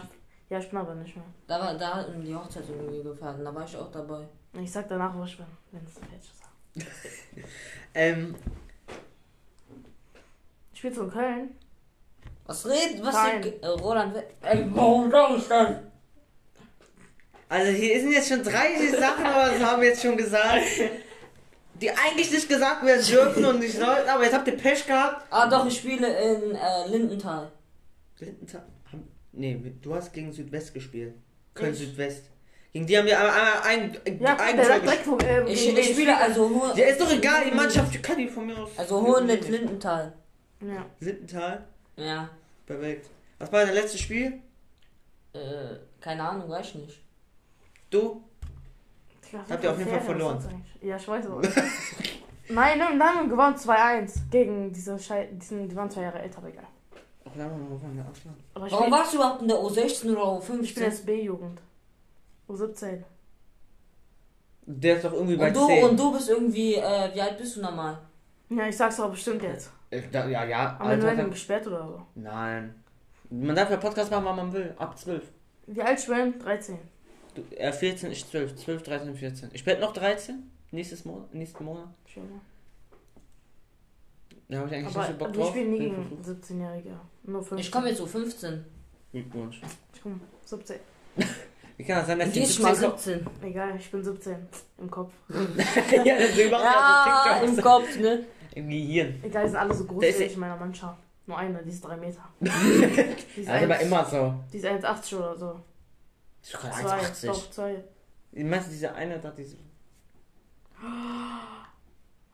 Ja, 0.49 0.59
ich 0.59 0.69
bin 0.69 0.79
aber 0.79 0.95
nicht 0.95 1.15
mehr. 1.15 1.25
Da, 1.45 1.59
war, 1.59 1.73
da 1.75 1.95
hatten 1.95 2.23
die 2.23 2.33
Hochzeit 2.35 2.63
irgendwie 2.69 2.99
und 2.99 3.21
da 3.21 3.53
war 3.55 3.65
ich 3.65 3.75
auch 3.77 3.91
dabei. 3.91 4.27
Ich 4.53 4.71
sag 4.71 4.87
danach, 4.87 5.13
wo 5.15 5.23
ich 5.23 5.37
bin, 5.37 5.45
wenn 5.71 5.83
es 5.85 5.93
fertig 5.93 6.19
ist. 6.19 6.87
Ähm, 7.93 8.35
Ich 10.73 10.79
spiele 10.79 10.95
in 10.95 11.09
Köln. 11.11 11.55
Was 12.45 12.65
redet? 12.67 13.03
Was 13.03 13.15
Nein. 13.15 13.53
äh, 13.61 13.67
Roland? 13.67 14.15
Ey, 14.41 14.65
warum 14.69 15.09
sag 15.09 15.31
ich 15.37 15.47
das? 15.47 15.71
Also 17.49 17.71
hier 17.71 17.99
sind 17.99 18.11
jetzt 18.11 18.29
schon 18.29 18.43
drei 18.43 18.75
Sachen, 18.99 19.25
aber 19.25 19.51
das 19.53 19.61
haben 19.63 19.81
wir 19.81 19.89
jetzt 19.89 20.01
schon 20.01 20.17
gesagt. 20.17 20.63
Die 21.81 21.91
eigentlich 21.91 22.31
nicht 22.31 22.49
gesagt 22.49 22.83
werden 22.85 23.05
dürfen 23.05 23.45
und 23.45 23.59
nicht 23.59 23.77
sollten, 23.77 24.09
aber 24.09 24.23
jetzt 24.23 24.33
habt 24.33 24.47
ihr 24.47 24.57
Pech 24.57 24.85
gehabt. 24.87 25.27
Ah 25.29 25.47
doch, 25.47 25.65
ich 25.67 25.77
spiele 25.77 26.07
in 26.07 26.55
äh, 26.55 26.87
Lindenthal. 26.87 27.51
Lindenthal- 28.19 28.63
Nee, 29.31 29.61
du 29.83 29.93
hast 29.93 30.11
gegen 30.13 30.33
Südwest 30.33 30.73
gespielt. 30.73 31.13
Köln 31.53 31.73
Ich? 31.73 31.79
Südwest. 31.79 32.23
Gegen 32.73 32.87
die 32.87 32.97
haben 32.97 33.05
wir 33.05 33.19
ein, 33.19 33.29
ein, 33.63 33.97
ein, 34.07 34.19
Ja, 34.19 34.35
ein 34.37 34.57
der 34.57 35.03
Tor 35.03 35.19
wo, 35.19 35.25
ähm, 35.25 35.45
Ich, 35.47 35.77
ich 35.77 35.89
spiele 35.91 36.17
also 36.17 36.49
Ho 36.49 36.71
Ja, 36.75 36.87
ist 36.87 36.99
doch 36.99 37.11
egal, 37.11 37.45
die 37.45 37.55
Mannschaft 37.55 37.93
die 37.93 37.99
kann 38.01 38.17
die 38.17 38.27
von 38.27 38.47
mir 38.47 38.57
aus. 38.57 38.71
also 38.75 38.99
Hohenlitt 39.01 39.47
Lindenthal. 39.47 40.13
Ja. 40.61 40.85
Lindenthal, 40.99 41.63
Ja. 41.95 42.29
perfekt. 42.65 43.07
Was 43.37 43.51
war 43.51 43.65
dein 43.65 43.75
letztes 43.75 43.99
Spiel? 44.01 44.41
Äh, 45.33 45.39
keine 46.01 46.23
Ahnung, 46.27 46.49
weiß 46.49 46.67
ich 46.69 46.75
nicht. 46.75 46.99
Du? 47.89 48.21
Tja, 49.21 49.39
Habt 49.49 49.63
ihr 49.63 49.71
auf 49.71 49.77
jeden 49.77 49.89
Fall 49.91 50.01
verloren. 50.01 50.63
Ja, 50.81 50.95
ich 50.97 51.07
weiß 51.07 51.25
aber. 51.27 51.41
Nein, 52.49 52.79
nein, 52.79 53.03
haben 53.03 53.23
wir 53.29 53.35
gewonnen 53.35 53.55
2-1 53.57 54.29
gegen 54.31 54.71
diese 54.71 54.97
Schei 54.97 55.27
diesen, 55.33 55.67
die 55.67 55.75
waren 55.75 55.89
zwei 55.91 56.03
Jahre 56.03 56.19
älter, 56.19 56.37
aber 56.37 56.47
egal. 56.47 56.63
Ach, 57.25 57.31
haben 57.37 57.67
wir 57.81 57.89
eine 57.89 58.09
Ausland. 58.09 58.37
Aber 58.53 58.67
ich 58.67 58.71
Warum 58.71 58.89
warst 58.91 59.11
du 59.11 59.17
überhaupt 59.17 59.41
in 59.41 59.49
der 59.49 59.57
U16 59.57 60.15
oder 60.15 60.39
ich 60.41 60.47
bin 60.47 60.61
U15? 60.65 60.79
jetzt 60.79 61.05
B-Jugend. 61.05 61.59
U17. 62.47 63.03
Der 64.65 64.95
ist 64.95 65.03
doch 65.03 65.11
irgendwie 65.11 65.35
bei 65.35 65.47
Und 65.49 65.55
du, 65.57 65.67
10. 65.67 65.83
und 65.89 65.99
du 65.99 66.13
bist 66.13 66.29
irgendwie, 66.29 66.75
äh, 66.75 67.13
wie 67.13 67.21
alt 67.21 67.37
bist 67.37 67.57
du 67.57 67.61
normal? 67.61 67.97
Ja, 68.49 68.65
ich 68.67 68.77
sag's 68.77 68.97
aber 68.97 69.09
bestimmt 69.09 69.43
jetzt. 69.43 69.69
Äh, 69.89 70.03
da, 70.09 70.25
ja, 70.27 70.45
ja. 70.45 70.75
Aber 70.79 70.85
wir 70.85 70.89
Alter, 70.91 71.03
werden 71.07 71.17
dann- 71.17 71.29
gesperrt 71.31 71.67
oder 71.67 71.85
so. 71.85 72.01
Nein. 72.15 72.75
Man 73.29 73.55
darf 73.57 73.69
ja 73.69 73.75
Podcast 73.75 74.09
machen, 74.09 74.23
wann 74.23 74.35
man 74.37 74.53
will. 74.53 74.73
Ab 74.77 74.97
12. 74.97 75.21
Wie 75.67 75.81
alt 75.81 75.99
ich 75.99 76.07
bin? 76.07 76.39
13. 76.39 76.79
Du, 77.37 77.55
äh, 77.55 77.71
14 77.71 78.11
ist 78.11 78.31
12. 78.31 78.55
12, 78.55 78.83
13, 78.83 79.15
14. 79.15 79.49
Ich 79.53 79.65
werde 79.65 79.81
noch 79.81 79.93
13. 79.93 80.49
Nächstes 80.71 81.05
Monat. 81.05 81.33
Nächsten 81.33 81.63
Monat. 81.63 81.87
Schön. 82.05 82.23
ne? 82.23 82.41
Da 84.49 84.57
habe 84.57 84.67
ich 84.69 84.73
eigentlich 84.75 84.95
Aber 84.95 85.07
nicht 85.07 85.19
so 85.19 85.25
Bock 85.25 85.33
drauf. 85.33 85.55
nie 85.55 85.63
Bin 85.63 85.79
gegen 85.79 86.21
17-Jährige. 86.23 86.99
Nur 87.23 87.41
15. 87.41 87.57
Ich 87.59 87.71
komme 87.71 87.89
jetzt 87.89 88.01
U15. 88.01 88.59
Glückwunsch. 89.11 89.61
Ich 89.93 90.01
komm, 90.01 90.19
17. 90.45 90.77
Wie 91.77 91.83
kann 91.83 91.97
das 91.97 92.07
sein, 92.07 92.19
dass 92.19 92.59
mal 92.59 92.75
17 92.75 93.19
17. 93.19 93.27
Egal, 93.43 93.75
ich 93.77 93.91
bin 93.91 94.03
17. 94.03 94.35
Im 94.79 94.89
Kopf. 94.89 95.13
ja, 95.29 96.17
deswegen 96.17 96.49
machen 96.51 96.63
Ja, 96.63 97.39
so 97.39 97.45
im. 97.45 97.61
Kopf, 97.61 97.99
ne? 97.99 98.25
Im 98.55 98.69
Gehirn. 98.69 99.19
Egal, 99.21 99.43
die 99.43 99.49
sind 99.49 99.59
alle 99.59 99.73
so 99.75 99.85
groß 99.85 100.01
wie 100.01 100.07
ja- 100.07 100.19
ich 100.25 100.33
in 100.33 100.39
meiner 100.39 100.57
Mannschaft. 100.57 100.97
Nur 101.27 101.37
eine, 101.37 101.61
die 101.61 101.69
ist 101.69 101.81
3 101.81 101.97
Meter. 101.97 102.23
die 102.39 103.41
ist 103.41 103.49
aber 103.49 103.75
1 103.75 103.83
immer 103.83 104.05
so. 104.05 104.33
Die 104.51 104.57
ist 104.57 104.65
1,80 104.65 105.17
oder 105.17 105.37
so. 105.37 105.59
Zwei, 106.51 106.69
1,80. 106.69 107.25
doch, 107.27 107.51
zwei. 107.51 107.83
Ich 108.31 108.43
meinst 108.43 108.67
du, 108.67 108.71
diese 108.71 108.93
eine 108.93 109.19
da, 109.19 109.31
diese. 109.31 109.57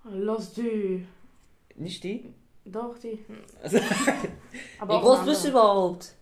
Los 0.05 0.53
die. 0.53 1.07
Nicht 1.75 2.03
die? 2.03 2.33
Doch, 2.65 2.97
die. 2.99 3.23
Also, 3.61 3.77
Aber 4.79 4.97
Wie 4.97 5.01
groß 5.01 5.25
bist 5.25 5.45
du 5.45 5.49
überhaupt? 5.49 6.13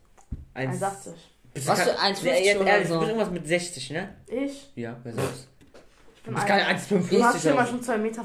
1,80. 0.55 1.13
Bist 1.53 1.67
Was 1.67 1.79
du 1.83 1.89
für 1.91 1.95
kein- 1.97 2.15
1,50 2.15 2.23
Nee, 2.23 2.45
jetzt 2.45 2.61
oder 2.61 2.69
ehrlich, 2.69 2.87
so? 2.87 2.93
Du 2.93 2.99
bist 3.01 3.09
irgendwas 3.11 3.31
mit 3.33 3.47
60, 3.47 3.89
ne? 3.91 4.15
Ich? 4.27 4.71
Ja, 4.75 4.97
wer 5.03 5.13
sonst? 5.13 5.47
Ich 6.15 6.23
bin 6.23 6.33
bist 6.35 6.47
keine 6.47 6.65
ein, 6.65 6.77
1,55 6.77 7.09
Du 7.09 7.23
hast 7.23 7.41
so. 7.41 7.49
schon 7.49 7.81
2,45 7.81 7.97
Meter. 7.97 8.23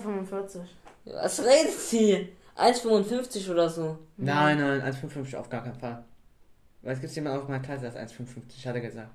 Was 1.06 1.40
redet 1.40 1.72
sie? 1.72 2.28
1,55 2.56 3.50
oder 3.50 3.68
so. 3.68 3.98
Nein, 4.16 4.58
nein, 4.58 4.80
1,55 4.82 5.36
auf 5.36 5.48
gar 5.48 5.62
keinen 5.62 5.78
Fall. 5.78 6.04
Weil 6.82 6.92
es 6.94 7.00
gibt 7.00 7.12
jemanden 7.14 7.40
auf 7.40 7.48
meiner 7.48 7.62
Klasse, 7.62 7.90
der 7.90 8.04
ist 8.04 8.12
1,55, 8.14 8.66
hat 8.66 8.74
er 8.76 8.80
gesagt. 8.80 9.10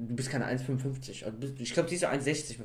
Du 0.00 0.14
bist 0.14 0.30
keine 0.30 0.46
1,55. 0.46 1.24
Also 1.24 1.36
bist- 1.38 1.60
Ich 1.60 1.72
glaube, 1.72 1.88
die 1.88 1.96
ist 1.96 2.02
so 2.02 2.06
1,60. 2.06 2.58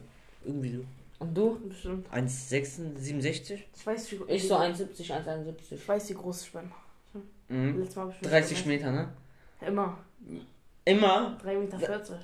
Irgendwie 0.45 0.75
so. 0.75 0.85
Und 1.19 1.35
du? 1.35 1.59
Bestimmt. 1.67 2.07
1,67? 2.13 3.59
Ich 3.75 3.85
weiß, 3.87 4.11
wie, 4.11 4.19
Ich 4.27 4.47
so 4.47 4.55
1,70, 4.55 5.11
1,71. 5.11 5.53
Ich 5.75 5.87
weiß, 5.87 6.09
wie 6.09 6.13
groß 6.13 6.41
ich 6.43 6.51
bin. 6.51 6.71
Mhm. 7.49 7.79
Letztes 7.79 7.95
Mal 7.95 8.09
ich 8.09 8.21
mich 8.21 8.29
30 8.31 8.63
gemessen. 8.63 8.67
Meter, 8.67 8.91
ne? 8.91 9.13
Immer. 9.65 9.97
Immer? 10.85 11.37
3,40 11.43 11.59
Meter. 11.59 12.19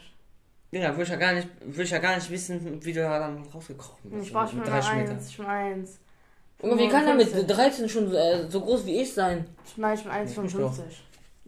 Ja, 0.71 0.91
würde 0.91 1.03
ich 1.03 1.09
ja 1.09 1.15
gar 1.15 1.33
nicht, 1.33 1.47
würde 1.65 1.83
ich 1.83 1.89
ja 1.89 1.97
gar 1.97 2.15
nicht 2.15 2.29
wissen, 2.29 2.83
wie 2.85 2.93
du 2.93 2.99
da 3.01 3.19
dann 3.19 3.43
rausgekrochen 3.47 4.11
bist. 4.11 4.27
Ich 4.27 4.33
war 4.33 4.47
schon 4.47 4.59
mit 4.59 4.67
mal 4.67 4.81
1. 4.81 5.29
Ich 5.29 5.37
bin 5.37 5.45
1. 5.47 5.99
Junge, 6.61 6.77
wie 6.77 6.87
kann 6.89 7.07
er 7.07 7.15
mit 7.15 7.29
55. 7.29 7.55
13 7.55 7.89
schon 7.89 8.13
äh, 8.13 8.49
so 8.49 8.61
groß 8.61 8.85
wie 8.85 9.01
ich 9.01 9.13
sein? 9.13 9.45
Nein, 9.77 9.95
ich 9.97 10.03
bin 10.03 10.11
Ja, 10.11 10.23
ich 10.23 10.37
1,55. 10.37 10.81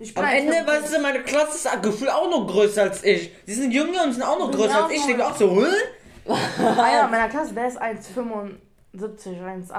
Ich 0.01 0.13
bin 0.13 0.23
Am 0.23 0.29
Ende, 0.31 0.53
1,55. 0.53 0.67
weißt 0.67 0.95
du, 0.95 0.99
meine 1.01 1.23
Klasse 1.23 1.55
ist 1.69 1.83
gefühlt 1.83 2.09
auch 2.11 2.29
noch 2.29 2.47
größer 2.47 2.81
als 2.83 3.03
ich. 3.03 3.31
Die 3.45 3.53
sind 3.53 3.71
jünger 3.71 4.03
und 4.03 4.13
sind 4.13 4.23
auch 4.23 4.39
noch 4.39 4.51
größer 4.51 4.69
sind 4.69 4.75
als 4.83 4.91
ich. 4.93 4.99
Ich 4.99 5.05
denke 5.05 5.27
auch 5.27 5.35
so, 5.35 5.63
hä? 5.63 5.71
Einer 6.57 7.07
meiner 7.07 7.29
Klasse, 7.29 7.53
der 7.53 7.67
ist 7.67 7.81
1,75, 7.81 8.57
1,78. 8.93 9.69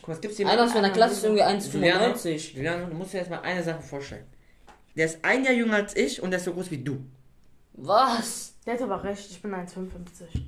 Guck 0.00 0.08
mal, 0.08 0.14
es 0.14 0.20
gibt 0.20 0.40
Einer 0.40 0.64
aus 0.64 0.74
meiner 0.74 0.90
Klasse 0.90 1.14
ist 1.14 1.24
irgendwie 1.24 1.42
Juliana, 1.78 2.14
1,95. 2.14 2.54
Juliana, 2.56 2.84
du 2.86 2.94
musst 2.94 3.12
dir 3.12 3.18
jetzt 3.18 3.30
mal 3.30 3.40
eine 3.40 3.62
Sache 3.62 3.82
vorstellen. 3.82 4.26
Der 4.96 5.06
ist 5.06 5.18
ein 5.24 5.44
Jahr 5.44 5.54
jünger 5.54 5.76
als 5.76 5.96
ich 5.96 6.22
und 6.22 6.30
der 6.30 6.38
ist 6.38 6.44
so 6.44 6.52
groß 6.52 6.70
wie 6.70 6.78
du. 6.78 6.98
Was? 7.74 8.54
Der 8.66 8.74
hat 8.74 8.82
aber 8.82 9.02
recht, 9.02 9.30
ich 9.30 9.42
bin 9.42 9.52
1,55. 9.54 10.42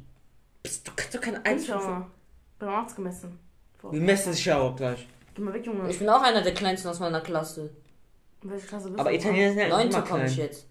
Bist, 0.62 0.86
du 0.86 0.92
kannst 0.94 1.14
doch 1.14 1.20
keine 1.20 1.44
Eins 1.44 1.66
1,5. 1.68 1.74
mal. 1.88 2.06
Beim 2.58 2.68
Arzt 2.68 2.96
gemessen. 2.96 3.38
Vor- 3.78 3.92
Wir 3.92 4.00
messen 4.00 4.32
sich 4.32 4.44
ja 4.44 4.58
auch 4.58 4.76
gleich. 4.76 5.06
Geh 5.34 5.42
mal 5.42 5.52
weg, 5.52 5.66
Junge. 5.66 5.88
Ich 5.90 5.98
bin 5.98 6.08
auch 6.08 6.22
einer 6.22 6.42
der 6.42 6.54
kleinsten 6.54 6.88
aus 6.88 7.00
meiner 7.00 7.20
Klasse. 7.20 7.70
In 8.43 8.51
welcher 8.51 8.66
Klasse 8.66 8.89
bist 8.89 9.01
Aber 9.01 9.11
du? 9.11 9.16
Italiener 9.16 9.49
sind 9.49 9.59
ja 9.59 9.66
immer 9.66 9.78
9. 9.78 10.05
komme 10.05 10.26
ich 10.26 10.34
klein. 10.34 10.47
jetzt. 10.49 10.66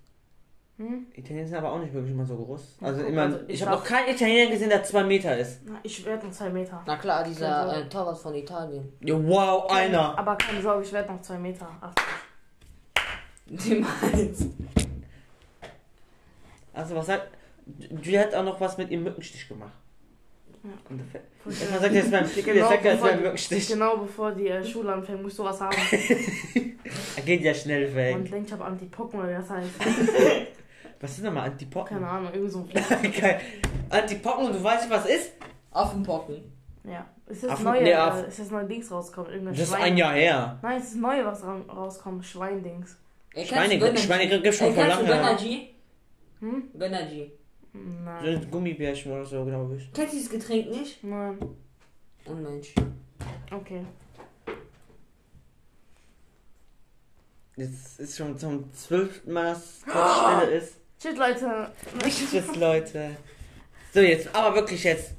Hm? 0.78 1.08
Italiener 1.14 1.48
sind 1.48 1.58
aber 1.58 1.72
auch 1.72 1.80
nicht 1.80 1.94
wirklich 1.94 2.12
immer 2.14 2.26
so 2.26 2.36
groß. 2.36 2.78
Also 2.82 3.00
guck, 3.02 3.10
immer, 3.10 3.22
also 3.24 3.40
ich 3.48 3.56
ich 3.56 3.62
habe 3.66 3.78
noch 3.78 3.84
keinen 3.84 4.10
Italiener 4.14 4.52
gesehen, 4.52 4.70
der 4.70 4.84
2 4.84 5.04
Meter 5.06 5.38
ist. 5.38 5.62
Na, 5.66 5.80
ich 5.84 6.06
werde 6.06 6.26
noch 6.28 6.34
2 6.34 6.50
Meter. 6.50 6.84
Na 6.86 6.98
klar, 6.98 7.24
dieser 7.24 7.56
Also- 7.56 7.82
äh, 7.82 7.90
Torwart 7.90 8.18
von 8.18 8.36
Italien. 8.36 8.92
Ja, 9.02 9.16
wow, 9.28 9.72
einer. 9.72 10.18
Aber 10.20 10.36
keine 10.38 10.62
Sorge, 10.62 10.84
ich 10.84 10.92
werde 10.92 11.14
noch 11.14 11.22
2 11.22 11.38
Meter. 11.40 11.68
80. 11.82 12.06
Die 13.48 13.76
meins. 13.76 14.46
Also 16.74 16.96
was 16.96 17.06
sagt... 17.06 17.30
Die 17.68 18.20
hat 18.20 18.36
auch 18.36 18.44
noch 18.44 18.60
was 18.62 18.78
mit 18.78 18.92
ihrem 18.92 19.04
Mückenstich 19.06 19.48
gemacht. 19.48 19.72
Ja. 20.66 20.96
Und 21.46 21.62
der 21.62 21.68
schön. 22.02 22.12
sagt 22.12 22.26
es 22.26 22.36
jetzt 22.36 22.46
Genau, 22.46 22.70
sagt 22.70 22.86
er, 22.86 22.94
es 22.94 23.00
wäre 23.02 23.10
ein 23.12 23.18
bevor- 23.20 23.22
Mückenstich. 23.24 23.68
Genau 23.68 23.98
bevor 23.98 24.32
die 24.32 24.48
äh, 24.48 24.66
Schule 24.66 24.94
anfängt, 24.94 25.22
muss 25.22 25.32
ich 25.34 25.38
sowas 25.38 25.62
haben. 25.62 25.76
Er 27.18 27.22
geht 27.26 27.42
ja 27.42 27.54
schnell 27.54 27.88
Man 27.88 27.96
weg. 27.96 28.32
denkt, 28.32 28.48
ich 28.48 28.54
habe 28.54 28.66
Antipocken 28.66 29.20
oder 29.20 29.30
wie 29.30 29.34
das 29.36 29.50
heißt. 29.50 29.70
Was 31.02 31.12
ist 31.12 31.24
nochmal 31.24 31.50
Antipocken? 31.50 31.98
Keine 31.98 32.10
Ahnung, 32.10 32.34
irgend 32.34 32.52
so 32.52 32.60
ein 32.60 33.12
Geil. 33.22 33.42
Antipocken 33.90 34.46
und 34.48 34.54
du 34.56 34.64
weißt 34.64 34.88
nicht, 34.90 34.98
was 34.98 35.06
ist? 35.08 35.32
Affenpocken. 35.72 36.42
Ja. 36.84 37.06
Ist 37.28 37.44
das 37.44 37.52
Affen- 37.52 37.64
neue, 37.66 37.84
nee, 37.84 37.92
äh, 37.92 38.28
ist 38.28 38.40
das 38.40 38.50
neue 38.50 38.66
Dings 38.66 38.90
rausgekommen? 38.92 39.32
Irgendein 39.32 39.54
Das 39.56 39.64
ist 39.64 39.70
Schwein. 39.70 39.82
ein 39.84 39.98
Jahr 39.98 40.14
her. 40.14 40.60
Nein, 40.64 40.78
es 40.82 40.88
ist 40.90 40.96
neu, 40.96 41.24
was 41.26 41.44
ra- 41.44 41.62
rauskommt. 41.68 42.26
Schweindings. 42.26 42.98
Schweine, 43.36 43.98
Schweine 43.98 44.28
gibt 44.42 44.56
schon 44.56 44.74
vor 44.74 44.84
kennst 44.84 45.02
du 45.02 45.06
lange. 45.06 45.22
Gönnergy? 45.24 45.76
Hm? 46.40 46.64
Gönnergy. 46.80 47.32
Nein. 48.04 48.42
So 48.42 48.48
Gummibärchen 48.50 49.12
oder 49.12 49.26
so, 49.26 49.44
glaube 49.46 49.76
ich. 49.76 49.92
Kennst 49.94 50.14
du 50.14 50.18
dieses 50.18 50.32
Getränk 50.32 50.70
nicht? 50.70 51.04
Nein. 51.04 51.38
Oh 52.28 52.34
Mensch. 52.34 52.74
Okay. 53.52 53.86
Das 57.58 58.00
ist 58.00 58.18
schon 58.18 58.38
zum 58.38 58.72
zwölften 58.74 59.32
Mal, 59.32 59.54
dass 59.54 59.82
das 59.86 60.18
Stille 60.18 60.52
ist. 60.58 60.74
Shit, 61.02 61.18
Leute. 61.18 61.72
Tschüss, 62.04 62.56
Leute. 62.56 63.10
So, 63.94 64.00
jetzt, 64.02 64.34
aber 64.36 64.56
wirklich 64.56 64.84
jetzt. 64.84 65.12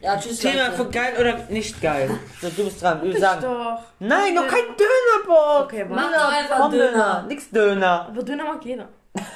Ja, 0.00 0.18
tschüss, 0.18 0.38
Thema 0.40 0.66
Leute. 0.68 0.76
für 0.84 0.90
geil 0.90 1.14
oder 1.20 1.46
nicht 1.50 1.80
geil. 1.80 2.10
So, 2.40 2.48
du 2.50 2.64
bist 2.64 2.80
dran. 2.82 3.00
Du 3.00 3.08
Ich 3.08 3.18
sagen. 3.18 3.42
doch. 3.42 3.82
Nein, 4.00 4.34
noch 4.34 4.46
kein 4.48 4.64
Dönerbock. 4.76 5.64
Okay, 5.64 5.84
Mach 5.88 5.96
warte. 5.96 6.14
doch 6.16 6.32
einfach 6.32 6.58
Komm, 6.60 6.72
Döner. 6.72 7.26
Nix 7.28 7.50
Döner. 7.50 8.06
Aber 8.08 8.22
Döner 8.22 8.44
mag 8.44 8.64
jeder. 8.64 8.88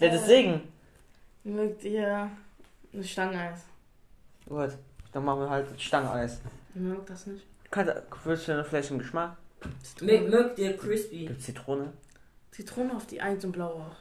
Ja, 0.00 0.08
deswegen. 0.08 0.62
Mögt 1.44 1.84
ihr 1.84 2.30
eine 2.92 3.04
Stangeneis? 3.04 3.60
Gut, 4.48 4.70
dann 5.12 5.24
machen 5.24 5.40
wir 5.40 5.50
halt 5.50 5.80
Stangeneis. 5.80 6.40
Ich 6.74 6.80
mag 6.80 7.04
das 7.06 7.26
nicht. 7.26 7.46
Kannst, 7.70 7.92
willst 8.24 8.48
du 8.48 8.64
vielleicht 8.64 8.90
einen 8.90 8.98
Geschmack? 8.98 9.36
Mö- 10.00 10.28
Mögt 10.28 10.58
ihr 10.58 10.76
Crispy? 10.76 11.26
Gibt 11.26 11.42
Zitrone? 11.42 11.92
Zitrone 12.50 12.94
auf 12.94 13.06
die 13.06 13.20
1 13.20 13.44
und 13.44 13.52
blau 13.52 13.68
auch. 13.74 13.96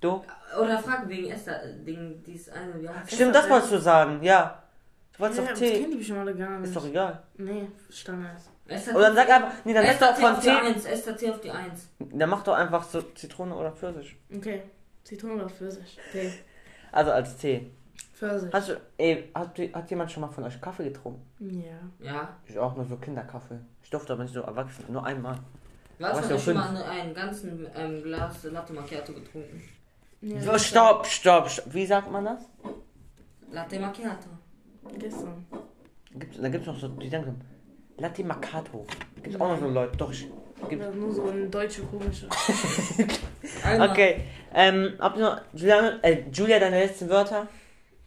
Du? 0.00 0.22
Oder 0.60 0.78
frag 0.78 1.08
wegen 1.08 1.30
Esther, 1.30 1.60
wegen 1.82 2.22
dieses 2.22 2.50
eine, 2.50 2.80
wie 2.80 2.88
heißt 2.88 3.12
Stimmt, 3.12 3.34
das 3.34 3.48
wolltest 3.48 3.72
du 3.72 3.78
sagen, 3.80 4.22
ja. 4.22 4.62
Du 5.14 5.20
wolltest 5.20 5.38
ja, 5.40 5.44
doch 5.44 5.50
das 5.50 5.58
Tee. 5.60 5.78
kennen 5.80 5.90
die 5.92 5.96
bestimmt 5.96 6.18
alle 6.20 6.34
gar 6.34 6.58
nicht. 6.58 6.68
Ist 6.68 6.76
doch 6.76 6.86
egal. 6.86 7.22
Nee, 7.38 7.68
Stangeneis. 7.90 8.48
Esther 8.66 8.94
Oder 8.96 9.06
dann 9.06 9.14
sag 9.16 9.30
einfach, 9.30 9.52
nee, 9.64 9.74
dann 9.74 9.84
Esther 9.84 10.08
doch 10.08 10.14
Tee 10.16 10.22
von 10.22 10.32
auf 10.32 10.40
die 10.40 10.48
Tee. 10.48 10.56
1, 10.56 10.84
Esther 10.84 11.16
Tee 11.16 11.30
auf 11.30 11.40
die 11.40 11.50
1. 11.50 11.88
Dann 11.98 12.30
mach 12.30 12.42
doch 12.42 12.54
einfach 12.54 12.84
so 12.84 13.00
Zitrone 13.02 13.54
oder 13.54 13.72
Pfirsich. 13.72 14.16
Okay. 14.34 14.62
Zitrone 15.04 15.34
oder 15.34 15.48
Pfirsich? 15.48 15.98
Tee. 16.12 16.32
Also 16.94 17.10
als 17.10 17.36
Tee. 17.36 17.72
Pfirsich. 18.12 18.52
Hast 18.52 18.68
du, 18.68 18.80
ey, 18.98 19.28
hat, 19.34 19.58
hat 19.72 19.90
jemand 19.90 20.12
schon 20.12 20.20
mal 20.20 20.28
von 20.28 20.44
euch 20.44 20.60
Kaffee 20.60 20.84
getrunken? 20.84 21.22
Ja. 21.40 22.06
Ja. 22.06 22.28
Ich 22.46 22.56
auch 22.56 22.76
nur 22.76 22.84
so 22.84 22.96
Kinderkaffee. 22.96 23.58
Ich 23.82 23.90
durfte 23.90 24.12
aber 24.12 24.22
nicht 24.22 24.32
so 24.32 24.42
erwachsen, 24.42 24.84
nur 24.88 25.04
einmal. 25.04 25.36
Du 25.98 26.04
hast 26.04 26.18
Was 26.18 26.28
doch 26.28 26.38
für 26.38 26.52
schon 26.52 26.54
mal 26.54 26.82
einen 26.84 27.12
ganzen 27.12 27.66
ähm, 27.74 28.00
Glas 28.00 28.44
Latte 28.44 28.72
Macchiato 28.72 29.12
getrunken. 29.12 29.60
ja 30.20 30.40
So, 30.40 30.56
stopp, 30.56 31.04
stopp, 31.06 31.50
stopp. 31.50 31.74
Wie 31.74 31.84
sagt 31.84 32.12
man 32.12 32.24
das? 32.26 32.48
Latte 33.50 33.80
Macchiato. 33.80 34.28
Gestern. 34.96 35.44
Gibt's, 36.12 36.40
da 36.40 36.48
gibt's 36.48 36.66
noch 36.68 36.78
so, 36.78 36.88
die 36.88 37.10
so, 37.10 37.24
Latte 37.98 38.22
Macchiato. 38.22 38.86
Gibt's 39.20 39.40
auch 39.40 39.48
noch 39.48 39.58
so 39.58 39.68
Leute. 39.68 39.96
Doch, 39.96 40.12
ich, 40.12 40.28
gibt's. 40.68 40.84
Ja, 40.84 40.90
nur 40.92 41.12
so 41.12 41.24
eine 41.28 41.46
deutsche 41.48 41.82
komische. 41.82 42.28
Okay, 43.80 44.20
ähm, 44.52 44.94
habt 44.98 45.16
ihr 45.16 45.22
noch, 45.22 45.40
Julia, 45.54 45.98
äh, 46.02 46.24
Julia, 46.32 46.58
deine 46.58 46.80
letzten 46.80 47.08
Wörter? 47.08 47.48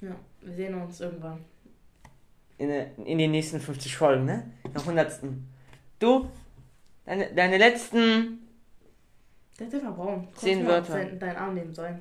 Ja, 0.01 0.15
wir 0.41 0.53
sehen 0.53 0.79
uns 0.81 0.99
irgendwann. 1.01 1.43
In, 2.57 2.69
in 3.05 3.17
den 3.17 3.31
nächsten 3.31 3.59
50 3.59 3.95
Folgen, 3.95 4.25
ne? 4.25 4.51
Nach 4.73 4.81
100. 4.81 5.19
Du, 5.99 6.29
deine, 7.05 7.33
deine 7.33 7.57
letzten, 7.57 8.47
Der 9.59 9.67
hat 9.67 9.73
einfach 9.73 9.95
braun. 9.95 10.25
Kannst 10.27 10.41
Zehn 10.41 10.59
du 10.59 10.65
mal 10.65 10.71
Wörter. 10.73 10.93
Dein, 10.93 11.19
dein 11.19 11.35
Arm 11.35 11.53
nehmen 11.53 11.73
sollen. 11.73 11.99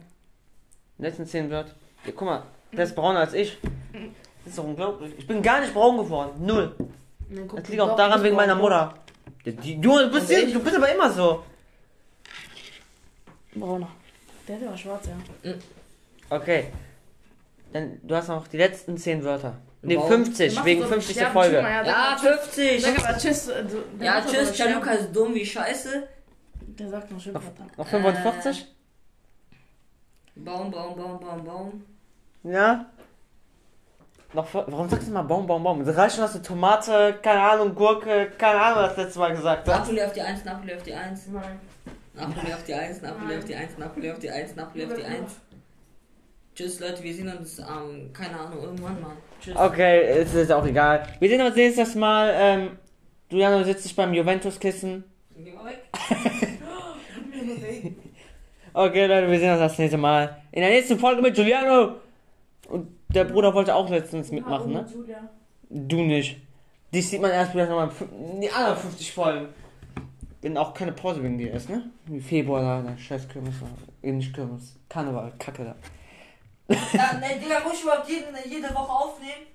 letzten 0.98 1.26
10 1.26 1.50
Wörter. 1.50 1.72
Ja, 2.04 2.12
guck 2.14 2.26
mal, 2.28 2.42
der 2.72 2.84
ist 2.84 2.94
brauner 2.94 3.20
als 3.20 3.34
ich. 3.34 3.58
Das 4.44 4.52
ist 4.52 4.58
doch 4.58 4.64
unglaublich. 4.64 5.14
Ich 5.18 5.26
bin 5.26 5.42
gar 5.42 5.60
nicht 5.60 5.72
braun 5.74 5.96
geworden. 5.96 6.44
Null. 6.44 6.74
Das 7.54 7.68
liegt 7.68 7.80
auch 7.80 7.96
daran 7.96 8.22
wegen 8.22 8.36
meiner. 8.36 8.54
Mutter. 8.54 8.94
Die, 9.46 9.80
du, 9.80 9.98
du, 9.98 10.10
bist, 10.10 10.30
ich? 10.30 10.52
du 10.52 10.60
bist 10.60 10.76
aber 10.76 10.92
immer 10.92 11.10
so. 11.10 11.44
Brauner. 13.54 13.88
Der 14.48 14.56
hat 14.56 14.66
aber 14.66 14.76
schwarz, 14.76 15.06
ja. 15.06 15.54
Okay. 16.30 16.66
Dann, 17.72 18.00
du 18.02 18.14
hast 18.14 18.28
noch 18.28 18.48
die 18.48 18.56
letzten 18.58 18.96
10 18.98 19.22
Wörter. 19.24 19.56
Ne, 19.82 19.96
Wow. 19.96 20.08
50, 20.08 20.54
Mach 20.56 20.64
wegen 20.64 20.80
doch 20.82 20.88
50. 20.88 21.14
sterben, 21.16 21.32
Folge. 21.32 21.62
mal, 21.62 21.70
Ja, 21.70 21.84
Ja, 21.86 22.18
sag, 22.20 22.40
50! 22.40 22.82
sag 22.82 23.08
aber 23.08 23.18
Tschüss. 23.18 23.48
äh, 23.48 23.64
du- 23.64 23.84
der 23.98 24.06
Ja, 24.06 24.20
tschüss. 24.24 24.52
Gianluca 24.52 24.90
ist 24.92 25.12
dumm 25.14 25.34
wie 25.34 25.46
Scheiße. 25.46 26.08
Der 26.78 26.88
sagt 26.88 27.10
noch 27.12 27.20
schön 27.20 27.32
Noch, 27.32 27.42
verdammt. 27.42 27.78
noch 27.78 27.86
45? 27.86 28.66
Baum, 30.34 30.70
Baum, 30.70 30.96
Baum, 30.96 31.20
Baum, 31.20 31.44
Baum. 31.44 31.84
Ja. 32.42 32.86
Noch, 34.32 34.52
warum 34.52 34.88
sagst 34.88 35.08
du 35.08 35.12
mal 35.12 35.22
Baum, 35.22 35.46
Baum, 35.46 35.62
Baum? 35.62 35.80
Es 35.82 35.96
reicht 35.96 36.16
schon, 36.16 36.24
dass 36.24 36.32
du 36.32 36.42
Tomate, 36.42 37.18
keine 37.22 37.40
Ahnung, 37.40 37.74
Gurke, 37.74 38.32
keine 38.36 38.60
Ahnung, 38.60 38.82
was 38.82 38.94
du 38.94 39.00
letztes 39.02 39.18
Mal 39.18 39.34
gesagt 39.34 39.68
hast. 39.68 39.78
Napoli 39.78 40.02
auf 40.02 40.12
die 40.12 40.20
1, 40.20 40.44
Napoli 40.44 40.74
auf 40.74 40.82
die 40.82 40.94
1. 40.94 41.26
Nein. 41.28 41.60
Napoli 42.14 42.52
auf 42.52 42.64
die 42.64 42.74
1, 42.74 43.02
Napoli 43.02 43.36
auf 43.36 43.44
die 43.44 43.54
1, 43.54 43.78
Napoli 43.78 44.10
auf 44.10 44.18
die 44.18 44.30
1, 44.30 44.56
Napoli 44.56 44.84
auf 44.84 44.94
die 44.94 45.04
1. 45.04 45.40
Tschüss 46.54 46.80
Leute, 46.80 47.02
wir 47.02 47.14
sehen 47.14 47.36
uns, 47.36 47.58
ähm, 47.58 48.10
keine 48.12 48.40
Ahnung, 48.40 48.62
irgendwann 48.62 49.00
mal. 49.00 49.16
Tschüss. 49.40 49.56
Okay, 49.56 50.00
es 50.06 50.34
ist 50.34 50.50
auch 50.50 50.66
egal. 50.66 51.06
Wir 51.20 51.28
sehen 51.28 51.42
uns 51.42 51.54
nächstes 51.54 51.94
Mal. 51.94 52.32
Ähm, 52.34 52.78
Juliano 53.28 53.62
sitzt 53.62 53.84
sich 53.84 53.94
beim 53.94 54.12
Juventus-Kissen. 54.12 55.04
Geh 55.36 55.52
mal 55.52 55.66
weg. 55.66 55.84
Okay, 58.78 59.06
Leute, 59.06 59.30
wir 59.30 59.38
sehen 59.38 59.52
uns 59.52 59.60
das 59.60 59.78
nächste 59.78 59.96
Mal. 59.96 60.36
In 60.52 60.60
der 60.60 60.68
nächsten 60.68 60.98
Folge 60.98 61.22
mit 61.22 61.34
Giuliano. 61.34 61.94
Und 62.68 62.88
der 63.16 63.24
Bruder 63.24 63.54
wollte 63.54 63.74
auch 63.74 63.88
letztens 63.88 64.30
mitmachen, 64.30 64.72
ne? 64.72 64.86
Julia. 64.92 65.28
Du 65.70 66.02
nicht. 66.02 66.38
Dich 66.94 67.08
sieht 67.08 67.20
man 67.20 67.30
erst 67.30 67.54
wieder 67.54 67.66
nochmal 67.66 67.90
in 68.12 68.34
in 68.34 68.40
die 68.42 68.50
anderen 68.50 68.76
50 68.76 69.12
Folgen. 69.12 69.48
bin 70.40 70.56
auch 70.56 70.74
keine 70.74 70.92
Pause 70.92 71.22
wegen 71.22 71.38
dir 71.38 71.50
erst, 71.50 71.70
ne? 71.70 71.90
Wie 72.04 72.20
Februar 72.20 72.62
da, 72.62 72.82
der 72.82 72.98
scheiß 72.98 73.28
Kirmes, 73.28 73.54
äh, 74.02 74.12
nicht 74.12 74.32
Kirmes, 74.34 74.76
Karneval, 74.88 75.32
Kacke 75.38 75.64
da. 75.64 75.74
Ja, 76.68 77.14
ne, 77.14 77.40
Digga, 77.42 77.60
muss 77.64 77.74
ich 77.74 77.82
überhaupt 77.82 78.08
jeden, 78.08 78.34
jede 78.44 78.74
Woche 78.74 78.92
aufnehmen? 78.92 79.46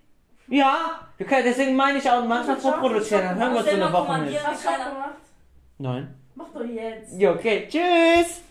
Ja, 0.47 0.99
können, 1.17 1.43
deswegen 1.45 1.75
meine 1.75 1.99
ich 1.99 2.09
auch 2.09 2.25
manchmal 2.25 2.57
vorproduzieren, 2.57 3.23
dann 3.23 3.39
hören 3.39 3.53
wir 3.53 3.59
uns 3.59 3.69
so 3.69 3.75
eine 3.75 3.85
Woche 3.85 4.01
nicht. 4.01 4.05
kommandieren. 4.07 4.47
Hast 4.47 4.65
du 4.65 4.69
schon 4.69 4.93
gemacht? 4.93 5.15
Nein. 5.77 6.15
Mach 6.35 6.49
doch 6.53 6.65
jetzt. 6.65 7.13
Ja, 7.17 7.31
okay, 7.31 7.67
tschüss! 7.69 8.41